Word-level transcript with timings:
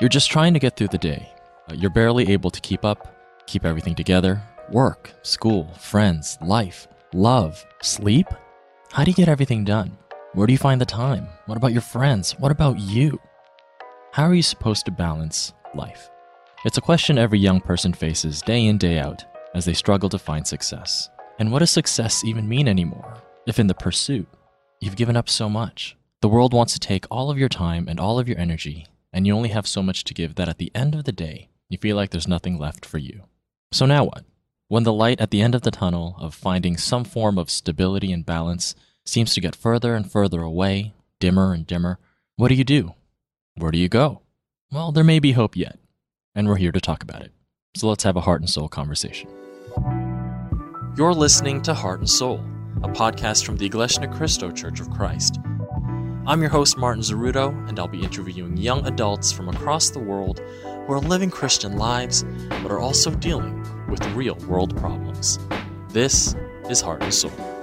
You're 0.00 0.08
just 0.08 0.28
trying 0.28 0.54
to 0.54 0.58
get 0.58 0.76
through 0.76 0.88
the 0.88 0.98
day. 0.98 1.32
Uh, 1.70 1.74
You're 1.74 1.90
barely 1.90 2.28
able 2.32 2.50
to 2.50 2.60
keep 2.60 2.84
up, 2.84 3.14
keep 3.46 3.64
everything 3.64 3.94
together 3.94 4.42
work, 4.72 5.12
school, 5.22 5.70
friends, 5.78 6.38
life, 6.40 6.88
love, 7.12 7.64
sleep. 7.82 8.26
How 8.90 9.04
do 9.04 9.10
you 9.10 9.14
get 9.14 9.28
everything 9.28 9.62
done? 9.62 9.96
Where 10.32 10.46
do 10.46 10.52
you 10.52 10.58
find 10.58 10.80
the 10.80 10.86
time? 10.86 11.28
What 11.46 11.56
about 11.58 11.72
your 11.72 11.82
friends? 11.82 12.32
What 12.38 12.50
about 12.50 12.80
you? 12.80 13.20
How 14.12 14.24
are 14.24 14.34
you 14.34 14.42
supposed 14.42 14.86
to 14.86 14.90
balance 14.90 15.52
life? 15.74 16.08
It's 16.64 16.78
a 16.78 16.80
question 16.80 17.18
every 17.18 17.38
young 17.38 17.60
person 17.60 17.92
faces 17.92 18.40
day 18.40 18.64
in, 18.64 18.78
day 18.78 18.98
out 18.98 19.22
as 19.54 19.66
they 19.66 19.74
struggle 19.74 20.08
to 20.08 20.18
find 20.18 20.46
success. 20.46 21.10
And 21.38 21.52
what 21.52 21.58
does 21.58 21.70
success 21.70 22.24
even 22.24 22.48
mean 22.48 22.66
anymore 22.66 23.22
if 23.46 23.58
in 23.60 23.66
the 23.66 23.74
pursuit 23.74 24.26
you've 24.80 24.96
given 24.96 25.16
up 25.16 25.28
so 25.28 25.48
much? 25.48 25.94
The 26.22 26.28
world 26.28 26.54
wants 26.54 26.72
to 26.72 26.80
take 26.80 27.04
all 27.10 27.30
of 27.30 27.38
your 27.38 27.50
time 27.50 27.86
and 27.86 28.00
all 28.00 28.18
of 28.18 28.28
your 28.28 28.38
energy, 28.38 28.86
and 29.14 29.28
you 29.28 29.34
only 29.34 29.50
have 29.50 29.66
so 29.66 29.80
much 29.80 30.02
to 30.02 30.12
give 30.12 30.34
that 30.34 30.48
at 30.48 30.58
the 30.58 30.72
end 30.74 30.92
of 30.92 31.04
the 31.04 31.12
day, 31.12 31.48
you 31.68 31.78
feel 31.78 31.94
like 31.94 32.10
there's 32.10 32.26
nothing 32.26 32.58
left 32.58 32.84
for 32.84 32.98
you. 32.98 33.22
So 33.70 33.86
now 33.86 34.04
what? 34.04 34.24
When 34.66 34.82
the 34.82 34.92
light 34.92 35.20
at 35.20 35.30
the 35.30 35.40
end 35.40 35.54
of 35.54 35.62
the 35.62 35.70
tunnel 35.70 36.16
of 36.18 36.34
finding 36.34 36.76
some 36.76 37.04
form 37.04 37.38
of 37.38 37.48
stability 37.48 38.10
and 38.12 38.26
balance 38.26 38.74
seems 39.06 39.32
to 39.34 39.40
get 39.40 39.54
further 39.54 39.94
and 39.94 40.10
further 40.10 40.42
away, 40.42 40.94
dimmer 41.20 41.52
and 41.52 41.64
dimmer, 41.64 42.00
what 42.34 42.48
do 42.48 42.56
you 42.56 42.64
do? 42.64 42.94
Where 43.54 43.70
do 43.70 43.78
you 43.78 43.88
go? 43.88 44.22
Well, 44.72 44.90
there 44.90 45.04
may 45.04 45.20
be 45.20 45.30
hope 45.30 45.56
yet, 45.56 45.78
and 46.34 46.48
we're 46.48 46.56
here 46.56 46.72
to 46.72 46.80
talk 46.80 47.04
about 47.04 47.22
it. 47.22 47.30
So 47.76 47.88
let's 47.88 48.02
have 48.02 48.16
a 48.16 48.22
heart 48.22 48.40
and 48.40 48.50
soul 48.50 48.68
conversation. 48.68 49.28
You're 50.96 51.14
listening 51.14 51.62
to 51.62 51.74
Heart 51.74 52.00
and 52.00 52.10
Soul, 52.10 52.44
a 52.82 52.88
podcast 52.88 53.46
from 53.46 53.58
the 53.58 53.66
Iglesia 53.66 54.08
Cristo 54.08 54.50
Church 54.50 54.80
of 54.80 54.90
Christ. 54.90 55.38
I'm 56.26 56.40
your 56.40 56.48
host, 56.48 56.78
Martin 56.78 57.02
Zaruto, 57.02 57.50
and 57.68 57.78
I'll 57.78 57.86
be 57.86 58.02
interviewing 58.02 58.56
young 58.56 58.86
adults 58.86 59.30
from 59.30 59.50
across 59.50 59.90
the 59.90 59.98
world 59.98 60.40
who 60.64 60.92
are 60.94 60.98
living 60.98 61.28
Christian 61.28 61.76
lives 61.76 62.24
but 62.62 62.70
are 62.70 62.80
also 62.80 63.10
dealing 63.10 63.62
with 63.90 64.02
real 64.14 64.36
world 64.48 64.74
problems. 64.74 65.38
This 65.90 66.34
is 66.70 66.80
Heart 66.80 67.02
and 67.02 67.12
Soul. 67.12 67.53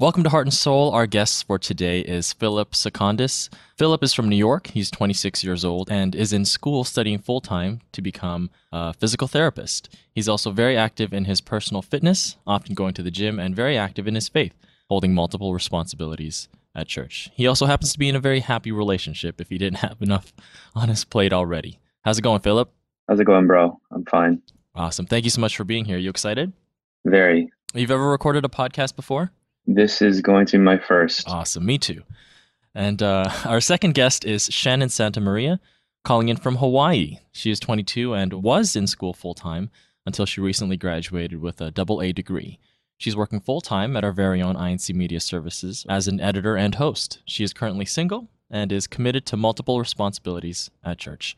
Welcome 0.00 0.24
to 0.24 0.28
Heart 0.28 0.48
and 0.48 0.54
Soul. 0.54 0.90
Our 0.90 1.06
guest 1.06 1.46
for 1.46 1.56
today 1.56 2.00
is 2.00 2.32
Philip 2.32 2.72
Secondus. 2.72 3.48
Philip 3.78 4.02
is 4.02 4.12
from 4.12 4.28
New 4.28 4.36
York. 4.36 4.66
He's 4.66 4.90
26 4.90 5.44
years 5.44 5.64
old 5.64 5.88
and 5.88 6.16
is 6.16 6.32
in 6.32 6.44
school 6.44 6.82
studying 6.82 7.20
full 7.20 7.40
time 7.40 7.80
to 7.92 8.02
become 8.02 8.50
a 8.72 8.92
physical 8.92 9.28
therapist. 9.28 9.96
He's 10.12 10.28
also 10.28 10.50
very 10.50 10.76
active 10.76 11.12
in 11.12 11.26
his 11.26 11.40
personal 11.40 11.80
fitness, 11.80 12.36
often 12.44 12.74
going 12.74 12.92
to 12.94 13.04
the 13.04 13.10
gym, 13.12 13.38
and 13.38 13.54
very 13.54 13.78
active 13.78 14.08
in 14.08 14.16
his 14.16 14.28
faith, 14.28 14.52
holding 14.88 15.14
multiple 15.14 15.54
responsibilities 15.54 16.48
at 16.74 16.88
church. 16.88 17.30
He 17.32 17.46
also 17.46 17.66
happens 17.66 17.92
to 17.92 17.98
be 17.98 18.08
in 18.08 18.16
a 18.16 18.20
very 18.20 18.40
happy 18.40 18.72
relationship 18.72 19.40
if 19.40 19.48
he 19.48 19.58
didn't 19.58 19.78
have 19.78 20.02
enough 20.02 20.32
on 20.74 20.88
his 20.88 21.04
plate 21.04 21.32
already. 21.32 21.78
How's 22.04 22.18
it 22.18 22.22
going, 22.22 22.40
Philip? 22.40 22.68
How's 23.08 23.20
it 23.20 23.26
going, 23.26 23.46
bro? 23.46 23.80
I'm 23.92 24.04
fine. 24.06 24.42
Awesome. 24.74 25.06
Thank 25.06 25.24
you 25.24 25.30
so 25.30 25.40
much 25.40 25.56
for 25.56 25.62
being 25.62 25.84
here. 25.84 25.98
You 25.98 26.10
excited? 26.10 26.52
Very. 27.06 27.52
You've 27.74 27.92
ever 27.92 28.10
recorded 28.10 28.44
a 28.44 28.48
podcast 28.48 28.96
before? 28.96 29.30
This 29.66 30.02
is 30.02 30.20
going 30.20 30.46
to 30.46 30.58
be 30.58 30.62
my 30.62 30.78
first. 30.78 31.28
Awesome. 31.28 31.64
Me 31.64 31.78
too. 31.78 32.02
And 32.74 33.02
uh, 33.02 33.30
our 33.44 33.60
second 33.60 33.94
guest 33.94 34.24
is 34.24 34.46
Shannon 34.46 34.88
Santa 34.88 35.20
Maria, 35.20 35.60
calling 36.04 36.28
in 36.28 36.36
from 36.36 36.56
Hawaii. 36.56 37.18
She 37.32 37.50
is 37.50 37.60
22 37.60 38.14
and 38.14 38.32
was 38.34 38.76
in 38.76 38.86
school 38.86 39.12
full 39.12 39.34
time 39.34 39.70
until 40.06 40.26
she 40.26 40.40
recently 40.40 40.76
graduated 40.76 41.40
with 41.40 41.60
a 41.60 41.70
double 41.70 42.02
A 42.02 42.12
degree. 42.12 42.58
She's 42.98 43.16
working 43.16 43.40
full 43.40 43.60
time 43.60 43.96
at 43.96 44.04
our 44.04 44.12
very 44.12 44.40
own 44.40 44.54
INC 44.54 44.94
Media 44.94 45.20
Services 45.20 45.84
as 45.88 46.06
an 46.06 46.20
editor 46.20 46.56
and 46.56 46.76
host. 46.76 47.20
She 47.24 47.42
is 47.42 47.52
currently 47.52 47.84
single 47.84 48.28
and 48.50 48.70
is 48.70 48.86
committed 48.86 49.26
to 49.26 49.36
multiple 49.36 49.78
responsibilities 49.78 50.70
at 50.84 50.98
church. 50.98 51.36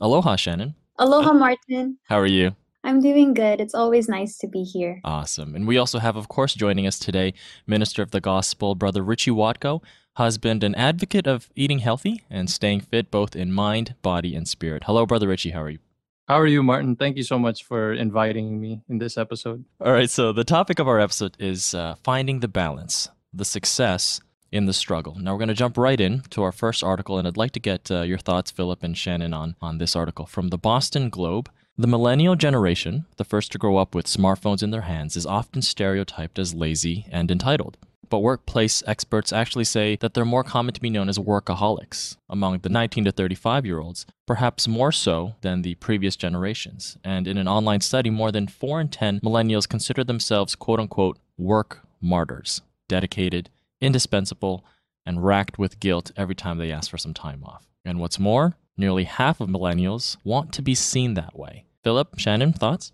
Aloha, 0.00 0.36
Shannon. 0.36 0.74
Aloha, 0.98 1.32
Martin. 1.32 1.98
How 2.04 2.18
are 2.18 2.26
you? 2.26 2.56
I'm 2.88 3.00
doing 3.02 3.34
good. 3.34 3.60
It's 3.60 3.74
always 3.74 4.08
nice 4.08 4.38
to 4.38 4.46
be 4.46 4.62
here. 4.62 5.02
Awesome. 5.04 5.54
And 5.54 5.66
we 5.68 5.76
also 5.76 5.98
have, 5.98 6.16
of 6.16 6.28
course, 6.28 6.54
joining 6.54 6.86
us 6.86 6.98
today, 6.98 7.34
Minister 7.66 8.00
of 8.00 8.12
the 8.12 8.20
Gospel, 8.20 8.74
Brother 8.74 9.02
Richie 9.02 9.30
Watko, 9.30 9.82
husband 10.14 10.64
and 10.64 10.74
advocate 10.74 11.26
of 11.26 11.50
eating 11.54 11.80
healthy 11.80 12.24
and 12.30 12.48
staying 12.48 12.80
fit 12.80 13.10
both 13.10 13.36
in 13.36 13.52
mind, 13.52 13.94
body, 14.00 14.34
and 14.34 14.48
spirit. 14.48 14.84
Hello, 14.86 15.04
Brother 15.04 15.28
Richie. 15.28 15.50
How 15.50 15.60
are 15.60 15.68
you? 15.68 15.80
How 16.28 16.40
are 16.40 16.46
you, 16.46 16.62
Martin? 16.62 16.96
Thank 16.96 17.18
you 17.18 17.24
so 17.24 17.38
much 17.38 17.62
for 17.62 17.92
inviting 17.92 18.58
me 18.58 18.80
in 18.88 18.96
this 18.96 19.18
episode. 19.18 19.66
All 19.82 19.92
right. 19.92 20.08
So, 20.08 20.32
the 20.32 20.42
topic 20.42 20.78
of 20.78 20.88
our 20.88 20.98
episode 20.98 21.36
is 21.38 21.74
uh, 21.74 21.96
finding 22.02 22.40
the 22.40 22.48
balance, 22.48 23.10
the 23.34 23.44
success 23.44 24.22
in 24.50 24.64
the 24.64 24.72
struggle. 24.72 25.14
Now, 25.20 25.34
we're 25.34 25.40
going 25.40 25.48
to 25.48 25.54
jump 25.54 25.76
right 25.76 26.00
in 26.00 26.22
to 26.30 26.42
our 26.42 26.52
first 26.52 26.82
article, 26.82 27.18
and 27.18 27.28
I'd 27.28 27.36
like 27.36 27.52
to 27.52 27.60
get 27.60 27.90
uh, 27.90 28.00
your 28.00 28.16
thoughts, 28.16 28.50
Philip 28.50 28.82
and 28.82 28.96
Shannon, 28.96 29.34
on, 29.34 29.56
on 29.60 29.76
this 29.76 29.94
article 29.94 30.24
from 30.24 30.48
the 30.48 30.56
Boston 30.56 31.10
Globe. 31.10 31.50
The 31.80 31.86
millennial 31.86 32.34
generation, 32.34 33.06
the 33.18 33.24
first 33.24 33.52
to 33.52 33.58
grow 33.58 33.76
up 33.76 33.94
with 33.94 34.06
smartphones 34.06 34.64
in 34.64 34.72
their 34.72 34.80
hands, 34.80 35.16
is 35.16 35.24
often 35.24 35.62
stereotyped 35.62 36.36
as 36.36 36.52
lazy 36.52 37.06
and 37.08 37.30
entitled. 37.30 37.76
But 38.10 38.18
workplace 38.18 38.82
experts 38.84 39.32
actually 39.32 39.62
say 39.62 39.94
that 40.00 40.12
they're 40.12 40.24
more 40.24 40.42
common 40.42 40.74
to 40.74 40.80
be 40.80 40.90
known 40.90 41.08
as 41.08 41.20
workaholics 41.20 42.16
among 42.28 42.58
the 42.58 42.68
19 42.68 43.04
to 43.04 43.12
35 43.12 43.64
year 43.64 43.78
olds, 43.78 44.06
perhaps 44.26 44.66
more 44.66 44.90
so 44.90 45.36
than 45.42 45.62
the 45.62 45.76
previous 45.76 46.16
generations. 46.16 46.98
And 47.04 47.28
in 47.28 47.38
an 47.38 47.46
online 47.46 47.80
study, 47.80 48.10
more 48.10 48.32
than 48.32 48.48
4 48.48 48.80
in 48.80 48.88
10 48.88 49.20
millennials 49.20 49.68
consider 49.68 50.02
themselves 50.02 50.56
quote 50.56 50.80
unquote 50.80 51.20
work 51.36 51.86
martyrs, 52.00 52.60
dedicated, 52.88 53.50
indispensable, 53.80 54.64
and 55.06 55.24
racked 55.24 55.60
with 55.60 55.78
guilt 55.78 56.10
every 56.16 56.34
time 56.34 56.58
they 56.58 56.72
ask 56.72 56.90
for 56.90 56.98
some 56.98 57.14
time 57.14 57.44
off. 57.44 57.68
And 57.84 58.00
what's 58.00 58.18
more, 58.18 58.56
nearly 58.76 59.04
half 59.04 59.40
of 59.40 59.48
millennials 59.48 60.16
want 60.24 60.52
to 60.54 60.62
be 60.62 60.74
seen 60.74 61.14
that 61.14 61.38
way. 61.38 61.66
Philip, 61.84 62.18
Shannon, 62.18 62.52
thoughts? 62.52 62.92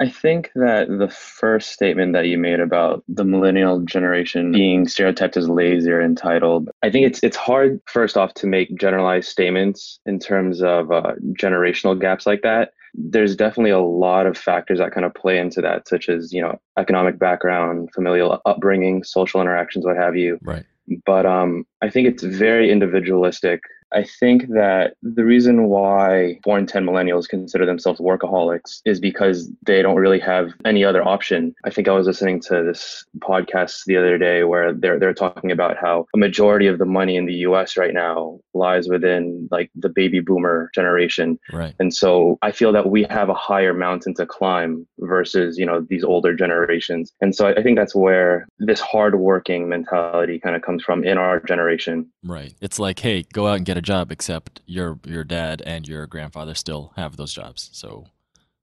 I 0.00 0.08
think 0.08 0.50
that 0.56 0.88
the 0.88 1.08
first 1.08 1.70
statement 1.70 2.14
that 2.14 2.26
you 2.26 2.36
made 2.36 2.58
about 2.58 3.04
the 3.06 3.24
millennial 3.24 3.80
generation 3.80 4.50
being 4.50 4.88
stereotyped 4.88 5.36
as 5.36 5.48
lazy 5.48 5.90
or 5.90 6.02
entitled, 6.02 6.68
I 6.82 6.90
think 6.90 7.06
it's 7.06 7.20
it's 7.22 7.36
hard 7.36 7.80
first 7.86 8.16
off 8.16 8.34
to 8.34 8.46
make 8.48 8.76
generalized 8.76 9.28
statements 9.28 10.00
in 10.04 10.18
terms 10.18 10.62
of 10.62 10.90
uh, 10.90 11.14
generational 11.38 11.98
gaps 11.98 12.26
like 12.26 12.42
that. 12.42 12.72
There's 12.92 13.36
definitely 13.36 13.70
a 13.70 13.80
lot 13.80 14.26
of 14.26 14.36
factors 14.36 14.78
that 14.78 14.92
kind 14.92 15.06
of 15.06 15.14
play 15.14 15.38
into 15.38 15.60
that, 15.60 15.86
such 15.86 16.08
as 16.08 16.32
you 16.32 16.42
know 16.42 16.60
economic 16.76 17.18
background, 17.18 17.90
familial 17.94 18.42
upbringing, 18.46 19.04
social 19.04 19.40
interactions, 19.40 19.86
what 19.86 19.96
have 19.96 20.16
you. 20.16 20.40
Right. 20.42 20.64
But 21.06 21.24
um, 21.24 21.66
I 21.82 21.88
think 21.88 22.08
it's 22.08 22.24
very 22.24 22.70
individualistic 22.70 23.62
I 23.94 24.04
think 24.04 24.48
that 24.48 24.94
the 25.02 25.24
reason 25.24 25.64
why 25.68 26.38
four 26.42 26.58
in 26.58 26.66
10 26.66 26.84
millennials 26.84 27.28
consider 27.28 27.64
themselves 27.64 28.00
workaholics 28.00 28.80
is 28.84 29.00
because 29.00 29.50
they 29.64 29.82
don't 29.82 29.96
really 29.96 30.20
have 30.20 30.52
any 30.64 30.84
other 30.84 31.06
option. 31.06 31.54
I 31.64 31.70
think 31.70 31.88
I 31.88 31.92
was 31.92 32.06
listening 32.06 32.40
to 32.42 32.64
this 32.64 33.04
podcast 33.18 33.84
the 33.86 33.96
other 33.96 34.18
day 34.18 34.44
where 34.44 34.72
they're, 34.72 34.98
they're 34.98 35.14
talking 35.14 35.50
about 35.50 35.76
how 35.76 36.06
a 36.14 36.18
majority 36.18 36.66
of 36.66 36.78
the 36.78 36.84
money 36.84 37.16
in 37.16 37.26
the 37.26 37.34
US 37.48 37.76
right 37.76 37.94
now 37.94 38.40
lies 38.52 38.88
within 38.88 39.48
like 39.50 39.70
the 39.74 39.88
baby 39.88 40.20
boomer 40.20 40.70
generation. 40.74 41.38
Right. 41.52 41.74
And 41.78 41.94
so 41.94 42.38
I 42.42 42.50
feel 42.50 42.72
that 42.72 42.90
we 42.90 43.06
have 43.10 43.28
a 43.28 43.34
higher 43.34 43.74
mountain 43.74 44.14
to 44.14 44.26
climb 44.26 44.86
versus, 44.98 45.58
you 45.58 45.66
know, 45.66 45.86
these 45.88 46.04
older 46.04 46.34
generations. 46.34 47.12
And 47.20 47.34
so 47.34 47.48
I 47.48 47.62
think 47.62 47.78
that's 47.78 47.94
where 47.94 48.46
this 48.58 48.80
hardworking 48.80 49.68
mentality 49.68 50.40
kind 50.40 50.56
of 50.56 50.62
comes 50.62 50.82
from 50.82 51.04
in 51.04 51.18
our 51.18 51.40
generation. 51.40 52.10
Right. 52.24 52.54
It's 52.60 52.78
like, 52.78 52.98
hey, 52.98 53.24
go 53.32 53.46
out 53.46 53.56
and 53.56 53.66
get 53.66 53.76
a 53.76 53.82
job, 53.84 54.10
except 54.10 54.60
your 54.66 54.98
your 55.04 55.24
dad 55.24 55.62
and 55.64 55.86
your 55.86 56.06
grandfather 56.06 56.54
still 56.54 56.92
have 56.96 57.16
those 57.16 57.32
jobs. 57.32 57.70
So 57.72 58.06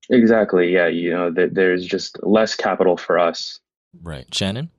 exactly, 0.10 0.74
yeah, 0.74 0.88
you 0.88 1.12
know, 1.12 1.32
that 1.32 1.54
there's 1.54 1.86
just 1.86 2.22
less 2.24 2.56
capital 2.56 2.98
for 2.98 3.18
us. 3.18 3.60
Right, 4.02 4.34
Shannon. 4.34 4.70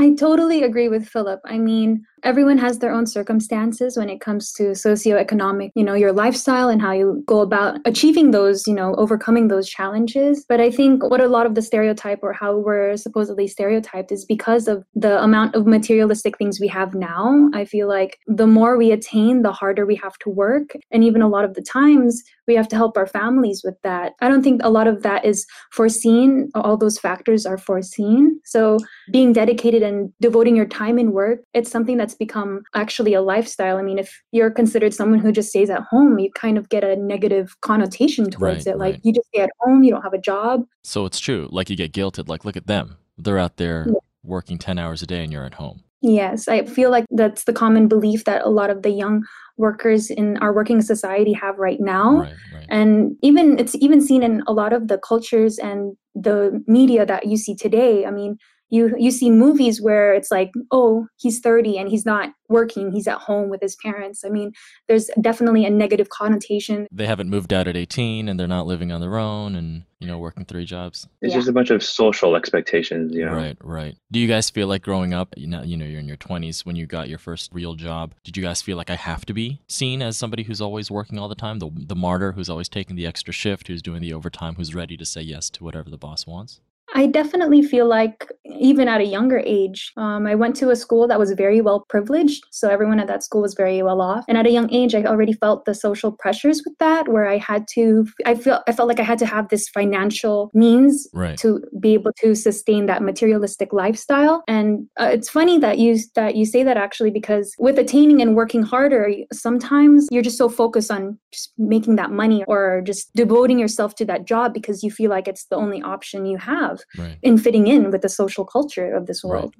I 0.00 0.14
totally 0.14 0.62
agree 0.62 0.88
with 0.88 1.08
Philip. 1.08 1.40
I 1.44 1.58
mean, 1.58 2.06
everyone 2.22 2.58
has 2.58 2.78
their 2.78 2.92
own 2.92 3.04
circumstances 3.06 3.96
when 3.96 4.08
it 4.08 4.20
comes 4.20 4.52
to 4.52 4.70
socioeconomic, 4.70 5.70
you 5.74 5.82
know, 5.82 5.94
your 5.94 6.12
lifestyle 6.12 6.68
and 6.68 6.80
how 6.80 6.92
you 6.92 7.22
go 7.26 7.40
about 7.40 7.80
achieving 7.84 8.30
those, 8.30 8.66
you 8.68 8.74
know, 8.74 8.94
overcoming 8.94 9.48
those 9.48 9.68
challenges. 9.68 10.44
But 10.48 10.60
I 10.60 10.70
think 10.70 11.02
what 11.02 11.20
a 11.20 11.26
lot 11.26 11.46
of 11.46 11.56
the 11.56 11.62
stereotype 11.62 12.20
or 12.22 12.32
how 12.32 12.56
we're 12.56 12.96
supposedly 12.96 13.48
stereotyped 13.48 14.12
is 14.12 14.24
because 14.24 14.68
of 14.68 14.84
the 14.94 15.20
amount 15.22 15.56
of 15.56 15.66
materialistic 15.66 16.38
things 16.38 16.60
we 16.60 16.68
have 16.68 16.94
now. 16.94 17.50
I 17.52 17.64
feel 17.64 17.88
like 17.88 18.18
the 18.26 18.46
more 18.46 18.76
we 18.76 18.92
attain, 18.92 19.42
the 19.42 19.52
harder 19.52 19.84
we 19.84 19.96
have 19.96 20.16
to 20.18 20.30
work. 20.30 20.76
And 20.92 21.02
even 21.02 21.22
a 21.22 21.28
lot 21.28 21.44
of 21.44 21.54
the 21.54 21.62
times, 21.62 22.22
we 22.46 22.54
have 22.54 22.68
to 22.68 22.76
help 22.76 22.96
our 22.96 23.06
families 23.06 23.62
with 23.62 23.76
that. 23.82 24.14
I 24.20 24.28
don't 24.28 24.42
think 24.42 24.62
a 24.64 24.70
lot 24.70 24.86
of 24.86 25.02
that 25.02 25.24
is 25.24 25.46
foreseen. 25.70 26.50
All 26.54 26.76
those 26.76 26.98
factors 26.98 27.44
are 27.44 27.58
foreseen. 27.58 28.40
So 28.44 28.78
being 29.12 29.34
dedicated 29.34 29.82
and 29.88 30.12
devoting 30.20 30.54
your 30.54 30.66
time 30.66 30.98
in 30.98 31.12
work, 31.12 31.40
it's 31.54 31.70
something 31.70 31.96
that's 31.96 32.14
become 32.14 32.62
actually 32.74 33.14
a 33.14 33.22
lifestyle. 33.22 33.76
I 33.78 33.82
mean, 33.82 33.98
if 33.98 34.10
you're 34.30 34.50
considered 34.50 34.94
someone 34.94 35.18
who 35.18 35.32
just 35.32 35.48
stays 35.48 35.70
at 35.70 35.82
home, 35.90 36.18
you 36.18 36.30
kind 36.32 36.58
of 36.58 36.68
get 36.68 36.84
a 36.84 36.94
negative 36.96 37.56
connotation 37.62 38.30
towards 38.30 38.66
Right, 38.66 38.74
it. 38.74 38.78
Like 38.78 38.94
right. 38.94 39.00
you 39.04 39.12
just 39.12 39.28
stay 39.28 39.42
at 39.42 39.50
home, 39.60 39.82
you 39.82 39.90
don't 39.90 40.02
have 40.02 40.12
a 40.12 40.20
job. 40.20 40.64
So 40.84 41.06
it's 41.06 41.18
true. 41.18 41.48
Like 41.50 41.70
you 41.70 41.76
get 41.76 41.92
guilted. 41.92 42.28
Like 42.28 42.44
look 42.44 42.56
at 42.56 42.66
them. 42.66 42.96
They're 43.16 43.38
out 43.38 43.56
there 43.56 43.86
Yeah. 43.88 43.94
working 44.22 44.58
ten 44.58 44.78
hours 44.78 45.02
a 45.02 45.06
day, 45.06 45.24
and 45.24 45.32
you're 45.32 45.44
at 45.44 45.54
home. 45.54 45.82
Yes, 46.00 46.46
I 46.46 46.64
feel 46.64 46.90
like 46.92 47.06
that's 47.10 47.42
the 47.44 47.52
common 47.52 47.88
belief 47.88 48.24
that 48.24 48.44
a 48.44 48.48
lot 48.48 48.70
of 48.70 48.82
the 48.82 48.90
young 48.90 49.24
workers 49.56 50.10
in 50.10 50.36
our 50.36 50.54
working 50.54 50.80
society 50.80 51.32
have 51.32 51.58
right 51.58 51.80
now. 51.80 52.20
Right, 52.20 52.34
right. 52.54 52.66
And 52.68 53.16
even 53.22 53.58
it's 53.58 53.74
even 53.76 54.00
seen 54.00 54.22
in 54.22 54.44
a 54.46 54.52
lot 54.52 54.72
of 54.72 54.86
the 54.86 54.98
cultures 54.98 55.58
and 55.58 55.96
the 56.14 56.62
media 56.68 57.04
that 57.04 57.26
you 57.26 57.36
see 57.36 57.56
today. 57.56 58.06
I 58.06 58.12
mean, 58.12 58.36
you 58.70 58.94
you 58.98 59.10
see 59.10 59.30
movies 59.30 59.80
where 59.80 60.12
it's 60.14 60.30
like 60.30 60.50
oh 60.70 61.06
he's 61.16 61.40
30 61.40 61.78
and 61.78 61.88
he's 61.88 62.04
not 62.04 62.30
working 62.48 62.90
he's 62.92 63.06
at 63.08 63.18
home 63.18 63.48
with 63.50 63.60
his 63.60 63.76
parents 63.76 64.24
i 64.24 64.28
mean 64.28 64.52
there's 64.88 65.10
definitely 65.20 65.64
a 65.64 65.70
negative 65.70 66.08
connotation 66.08 66.86
They 66.90 67.06
haven't 67.06 67.28
moved 67.30 67.52
out 67.52 67.68
at 67.68 67.76
18 67.76 68.28
and 68.28 68.38
they're 68.38 68.46
not 68.48 68.66
living 68.66 68.90
on 68.92 69.00
their 69.00 69.18
own 69.18 69.54
and, 69.54 69.84
you 70.00 70.06
know, 70.06 70.18
working 70.18 70.44
three 70.44 70.64
jobs. 70.64 71.06
It's 71.20 71.32
Yeah. 71.32 71.38
just 71.40 71.48
a 71.48 71.52
bunch 71.52 71.70
of 71.70 71.82
social 71.82 72.36
expectations, 72.36 73.14
you 73.14 73.24
know. 73.26 73.32
Right, 73.34 73.56
right. 73.62 73.94
Do 74.10 74.18
you 74.18 74.26
guys 74.28 74.48
feel 74.48 74.66
like 74.68 74.82
growing 74.82 75.12
up, 75.12 75.34
you 75.36 75.46
know, 75.46 75.62
you 75.62 75.76
know, 75.76 75.84
you're 75.84 76.00
in 76.00 76.08
your 76.08 76.16
20s 76.16 76.64
when 76.64 76.76
you 76.76 76.86
got 76.86 77.08
your 77.08 77.18
first 77.18 77.50
real 77.52 77.74
job, 77.74 78.14
did 78.24 78.36
you 78.36 78.42
guys 78.42 78.62
feel 78.62 78.76
like 78.76 78.90
I 78.90 78.94
have 78.96 79.26
to 79.26 79.34
be 79.34 79.60
seen 79.68 80.00
as 80.02 80.16
somebody 80.16 80.44
who's 80.44 80.60
always 80.60 80.90
working 80.90 81.18
all 81.18 81.28
the 81.28 81.34
time, 81.34 81.58
the 81.58 81.70
the 81.74 81.96
martyr 81.96 82.32
who's 82.32 82.48
always 82.48 82.68
taking 82.68 82.96
the 82.96 83.06
extra 83.06 83.32
shift, 83.32 83.68
who's 83.68 83.82
doing 83.82 84.00
the 84.00 84.12
overtime, 84.14 84.54
who's 84.54 84.74
ready 84.74 84.96
to 84.96 85.04
say 85.04 85.20
yes 85.20 85.50
to 85.50 85.64
whatever 85.64 85.90
the 85.90 85.98
boss 85.98 86.26
wants? 86.26 86.60
I 86.94 87.06
definitely 87.06 87.62
feel 87.62 87.86
like, 87.86 88.26
even 88.58 88.88
at 88.88 89.00
a 89.00 89.04
younger 89.04 89.42
age, 89.44 89.92
um, 89.96 90.26
I 90.26 90.34
went 90.34 90.56
to 90.56 90.70
a 90.70 90.76
school 90.76 91.06
that 91.08 91.18
was 91.18 91.32
very 91.32 91.60
well 91.60 91.84
privileged. 91.88 92.44
So 92.50 92.68
everyone 92.68 93.00
at 93.00 93.06
that 93.08 93.22
school 93.22 93.42
was 93.42 93.54
very 93.54 93.82
well 93.82 94.00
off. 94.00 94.24
And 94.28 94.38
at 94.38 94.46
a 94.46 94.50
young 94.50 94.72
age, 94.72 94.94
I 94.94 95.04
already 95.04 95.32
felt 95.32 95.64
the 95.64 95.74
social 95.74 96.12
pressures 96.12 96.62
with 96.64 96.76
that, 96.78 97.08
where 97.08 97.28
I 97.28 97.38
had 97.38 97.66
to, 97.74 98.06
I 98.26 98.34
feel, 98.34 98.62
I 98.66 98.72
felt 98.72 98.88
like 98.88 99.00
I 99.00 99.04
had 99.04 99.18
to 99.18 99.26
have 99.26 99.48
this 99.48 99.68
financial 99.68 100.50
means 100.54 101.08
Right. 101.12 101.38
to 101.38 101.60
be 101.80 101.94
able 101.94 102.12
to 102.20 102.34
sustain 102.34 102.86
that 102.86 103.02
materialistic 103.02 103.72
lifestyle. 103.72 104.42
And 104.48 104.86
uh, 105.00 105.10
it's 105.12 105.28
funny 105.28 105.58
that 105.58 105.78
you 105.78 105.98
that 106.14 106.36
you 106.36 106.44
say 106.44 106.62
that 106.62 106.76
actually, 106.76 107.10
because 107.10 107.54
with 107.58 107.78
attaining 107.78 108.22
and 108.22 108.34
working 108.34 108.62
harder, 108.62 109.10
sometimes 109.32 110.08
you're 110.10 110.22
just 110.22 110.38
so 110.38 110.48
focused 110.48 110.90
on 110.90 111.18
just 111.32 111.52
making 111.58 111.96
that 111.96 112.10
money 112.10 112.44
or 112.46 112.82
just 112.84 113.12
devoting 113.14 113.58
yourself 113.58 113.94
to 113.96 114.04
that 114.06 114.24
job 114.26 114.52
because 114.54 114.82
you 114.82 114.90
feel 114.90 115.10
like 115.10 115.28
it's 115.28 115.44
the 115.46 115.56
only 115.56 115.82
option 115.82 116.26
you 116.26 116.38
have 116.38 116.80
Right. 116.96 117.18
in 117.22 117.38
fitting 117.38 117.66
in 117.66 117.90
with 117.90 118.02
the 118.02 118.08
social 118.08 118.37
culture 118.44 118.92
of 118.94 119.06
this 119.06 119.22
Right. 119.24 119.30
world. 119.30 119.54